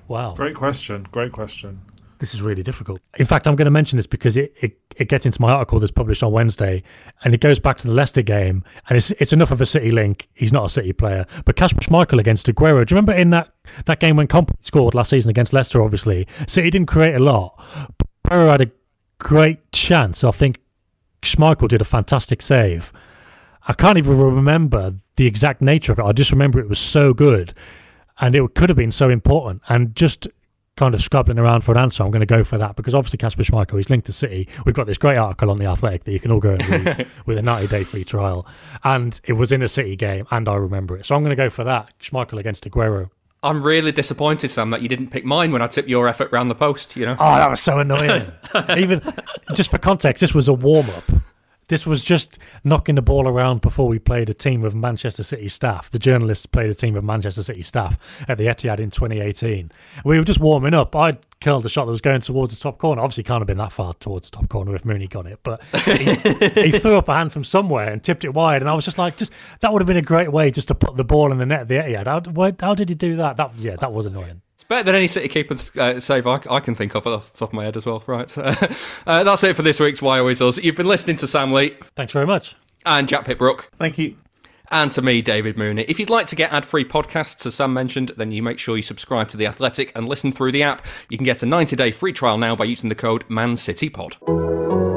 wow! 0.08 0.34
Great 0.34 0.54
question. 0.54 1.06
Great 1.10 1.32
question 1.32 1.82
this 2.18 2.34
is 2.34 2.42
really 2.42 2.62
difficult. 2.62 3.00
In 3.18 3.26
fact, 3.26 3.46
I'm 3.46 3.56
going 3.56 3.66
to 3.66 3.70
mention 3.70 3.96
this 3.96 4.06
because 4.06 4.36
it, 4.36 4.54
it, 4.60 4.78
it 4.96 5.08
gets 5.08 5.26
into 5.26 5.40
my 5.40 5.52
article 5.52 5.78
that's 5.78 5.92
published 5.92 6.22
on 6.22 6.32
Wednesday, 6.32 6.82
and 7.24 7.34
it 7.34 7.40
goes 7.40 7.58
back 7.58 7.78
to 7.78 7.86
the 7.86 7.94
Leicester 7.94 8.22
game, 8.22 8.64
and 8.88 8.96
it's 8.96 9.10
it's 9.12 9.32
enough 9.32 9.50
of 9.50 9.60
a 9.60 9.66
City 9.66 9.90
link. 9.90 10.28
He's 10.34 10.52
not 10.52 10.64
a 10.64 10.68
City 10.68 10.92
player, 10.92 11.26
but 11.44 11.56
Kasper 11.56 11.80
Schmeichel 11.80 12.18
against 12.18 12.46
Aguero. 12.46 12.86
Do 12.86 12.94
you 12.94 12.96
remember 12.96 13.12
in 13.12 13.30
that 13.30 13.52
that 13.84 14.00
game 14.00 14.16
when 14.16 14.26
Comp 14.26 14.56
scored 14.60 14.94
last 14.94 15.10
season 15.10 15.30
against 15.30 15.52
Leicester? 15.52 15.82
Obviously, 15.82 16.26
City 16.46 16.70
didn't 16.70 16.88
create 16.88 17.14
a 17.14 17.22
lot. 17.22 17.60
But 17.98 18.08
Aguero 18.30 18.50
had 18.50 18.60
a 18.60 18.70
great 19.18 19.72
chance. 19.72 20.24
I 20.24 20.30
think 20.30 20.60
Schmeichel 21.22 21.68
did 21.68 21.80
a 21.80 21.84
fantastic 21.84 22.42
save. 22.42 22.92
I 23.68 23.72
can't 23.72 23.98
even 23.98 24.16
remember 24.18 24.94
the 25.16 25.26
exact 25.26 25.60
nature 25.60 25.92
of 25.92 25.98
it. 25.98 26.04
I 26.04 26.12
just 26.12 26.30
remember 26.30 26.60
it 26.60 26.68
was 26.68 26.78
so 26.78 27.12
good 27.12 27.52
and 28.18 28.34
it 28.34 28.54
could 28.54 28.70
have 28.70 28.76
been 28.76 28.92
so 28.92 29.10
important. 29.10 29.62
And 29.68 29.94
just 29.94 30.28
kind 30.76 30.94
of 30.94 31.00
scrabbling 31.00 31.38
around 31.38 31.62
for 31.62 31.72
an 31.72 31.78
answer, 31.78 32.02
I'm 32.04 32.10
going 32.10 32.20
to 32.20 32.26
go 32.26 32.44
for 32.44 32.58
that 32.58 32.76
because 32.76 32.94
obviously 32.94 33.16
Kasper 33.18 33.42
Schmeichel, 33.42 33.78
he's 33.78 33.90
linked 33.90 34.06
to 34.06 34.12
City. 34.12 34.48
We've 34.64 34.74
got 34.74 34.86
this 34.86 34.98
great 34.98 35.16
article 35.16 35.50
on 35.50 35.56
the 35.56 35.66
Athletic 35.66 36.04
that 36.04 36.12
you 36.12 36.20
can 36.20 36.30
all 36.30 36.40
go 36.40 36.52
and 36.52 36.68
read 36.68 37.06
with 37.26 37.38
a 37.38 37.42
90 37.42 37.66
day 37.68 37.84
free 37.84 38.04
trial, 38.04 38.46
and 38.84 39.18
it 39.24 39.32
was 39.34 39.52
in 39.52 39.62
a 39.62 39.68
City 39.68 39.96
game, 39.96 40.26
and 40.30 40.48
I 40.48 40.54
remember 40.54 40.96
it. 40.96 41.06
So 41.06 41.14
I'm 41.14 41.22
going 41.22 41.30
to 41.30 41.36
go 41.36 41.50
for 41.50 41.64
that. 41.64 41.90
Schmeichel 42.00 42.38
against 42.38 42.68
Aguero. 42.70 43.10
I'm 43.42 43.62
really 43.62 43.92
disappointed, 43.92 44.50
Sam, 44.50 44.70
that 44.70 44.82
you 44.82 44.88
didn't 44.88 45.08
pick 45.08 45.24
mine 45.24 45.52
when 45.52 45.62
I 45.62 45.66
tipped 45.68 45.88
your 45.88 46.08
effort 46.08 46.32
round 46.32 46.50
the 46.50 46.54
post. 46.54 46.96
You 46.96 47.06
know, 47.06 47.16
oh, 47.18 47.36
that 47.36 47.48
was 47.48 47.60
so 47.60 47.78
annoying. 47.78 48.32
Even 48.76 49.02
just 49.54 49.70
for 49.70 49.78
context, 49.78 50.20
this 50.20 50.34
was 50.34 50.48
a 50.48 50.54
warm 50.54 50.90
up. 50.90 51.04
This 51.68 51.84
was 51.84 52.04
just 52.04 52.38
knocking 52.62 52.94
the 52.94 53.02
ball 53.02 53.26
around 53.26 53.60
before 53.60 53.88
we 53.88 53.98
played 53.98 54.30
a 54.30 54.34
team 54.34 54.64
of 54.64 54.72
Manchester 54.72 55.24
City 55.24 55.48
staff. 55.48 55.90
The 55.90 55.98
journalists 55.98 56.46
played 56.46 56.70
a 56.70 56.74
team 56.74 56.94
of 56.94 57.02
Manchester 57.02 57.42
City 57.42 57.62
staff 57.62 57.98
at 58.28 58.38
the 58.38 58.46
Etihad 58.46 58.78
in 58.78 58.90
2018. 58.90 59.72
We 60.04 60.16
were 60.16 60.24
just 60.24 60.38
warming 60.38 60.74
up. 60.74 60.94
I 60.94 61.18
curled 61.40 61.66
a 61.66 61.68
shot 61.68 61.86
that 61.86 61.90
was 61.90 62.00
going 62.00 62.20
towards 62.20 62.56
the 62.56 62.62
top 62.62 62.78
corner. 62.78 63.02
Obviously, 63.02 63.24
can't 63.24 63.40
have 63.40 63.48
been 63.48 63.58
that 63.58 63.72
far 63.72 63.94
towards 63.94 64.30
the 64.30 64.36
top 64.36 64.48
corner 64.48 64.76
if 64.76 64.84
Mooney 64.84 65.08
got 65.08 65.26
it, 65.26 65.40
but 65.42 65.60
he, 65.86 66.14
he, 66.70 66.78
threw 66.78 66.98
up 66.98 67.08
a 67.08 67.16
hand 67.16 67.32
from 67.32 67.42
somewhere 67.42 67.90
and 67.90 68.00
tipped 68.00 68.24
it 68.24 68.32
wide. 68.32 68.62
And 68.62 68.68
I 68.68 68.74
was 68.74 68.84
just 68.84 68.98
like, 68.98 69.16
just 69.16 69.32
that 69.60 69.72
would 69.72 69.82
have 69.82 69.88
been 69.88 69.96
a 69.96 70.02
great 70.02 70.30
way 70.30 70.52
just 70.52 70.68
to 70.68 70.74
put 70.76 70.96
the 70.96 71.04
ball 71.04 71.32
in 71.32 71.38
the 71.38 71.46
net 71.46 71.62
at 71.62 71.68
the 71.68 71.74
Etihad. 71.74 72.06
How, 72.06 72.52
how 72.64 72.74
did 72.76 72.90
he 72.90 72.94
do 72.94 73.16
that? 73.16 73.38
That 73.38 73.52
yeah, 73.58 73.74
that 73.80 73.92
was 73.92 74.06
annoying 74.06 74.40
better 74.68 74.82
than 74.82 74.94
any 74.94 75.06
City 75.06 75.28
keeper's 75.28 75.76
uh, 75.76 76.00
save 76.00 76.26
I, 76.26 76.40
I, 76.50 76.60
can 76.60 76.74
think 76.74 76.94
of 76.94 77.06
off 77.06 77.32
the 77.32 77.38
top 77.38 77.50
of 77.50 77.54
my 77.54 77.64
head 77.64 77.76
as 77.76 77.86
well. 77.86 78.02
Right. 78.06 78.36
uh, 79.06 79.24
that's 79.24 79.44
it 79.44 79.56
for 79.56 79.62
this 79.62 79.80
week's 79.80 80.02
Why 80.02 80.18
Always 80.18 80.40
Us. 80.40 80.58
You've 80.58 80.76
been 80.76 80.86
listening 80.86 81.16
to 81.16 81.26
Sam 81.26 81.52
Lee. 81.52 81.76
Thanks 81.94 82.12
very 82.12 82.26
much. 82.26 82.56
And 82.84 83.08
Jack 83.08 83.24
Pitt-Brooke. 83.24 83.70
Thank 83.78 83.98
you. 83.98 84.16
And 84.70 84.90
to 84.92 85.02
me, 85.02 85.22
David 85.22 85.56
Mooney. 85.56 85.84
If 85.88 86.00
you'd 86.00 86.10
like 86.10 86.26
to 86.26 86.36
get 86.36 86.52
ad 86.52 86.66
free 86.66 86.84
podcasts, 86.84 87.46
as 87.46 87.54
Sam 87.54 87.72
mentioned, 87.72 88.12
then 88.16 88.32
you 88.32 88.42
make 88.42 88.58
sure 88.58 88.76
you 88.76 88.82
subscribe 88.82 89.28
to 89.28 89.36
The 89.36 89.46
Athletic 89.46 89.92
and 89.94 90.08
listen 90.08 90.32
through 90.32 90.52
the 90.52 90.62
app. 90.64 90.84
You 91.08 91.18
can 91.18 91.24
get 91.24 91.42
a 91.42 91.46
90 91.46 91.76
day 91.76 91.90
free 91.92 92.12
trial 92.12 92.38
now 92.38 92.56
by 92.56 92.64
using 92.64 92.88
the 92.88 92.94
code 92.96 93.28
ManCityPod. 93.28 94.95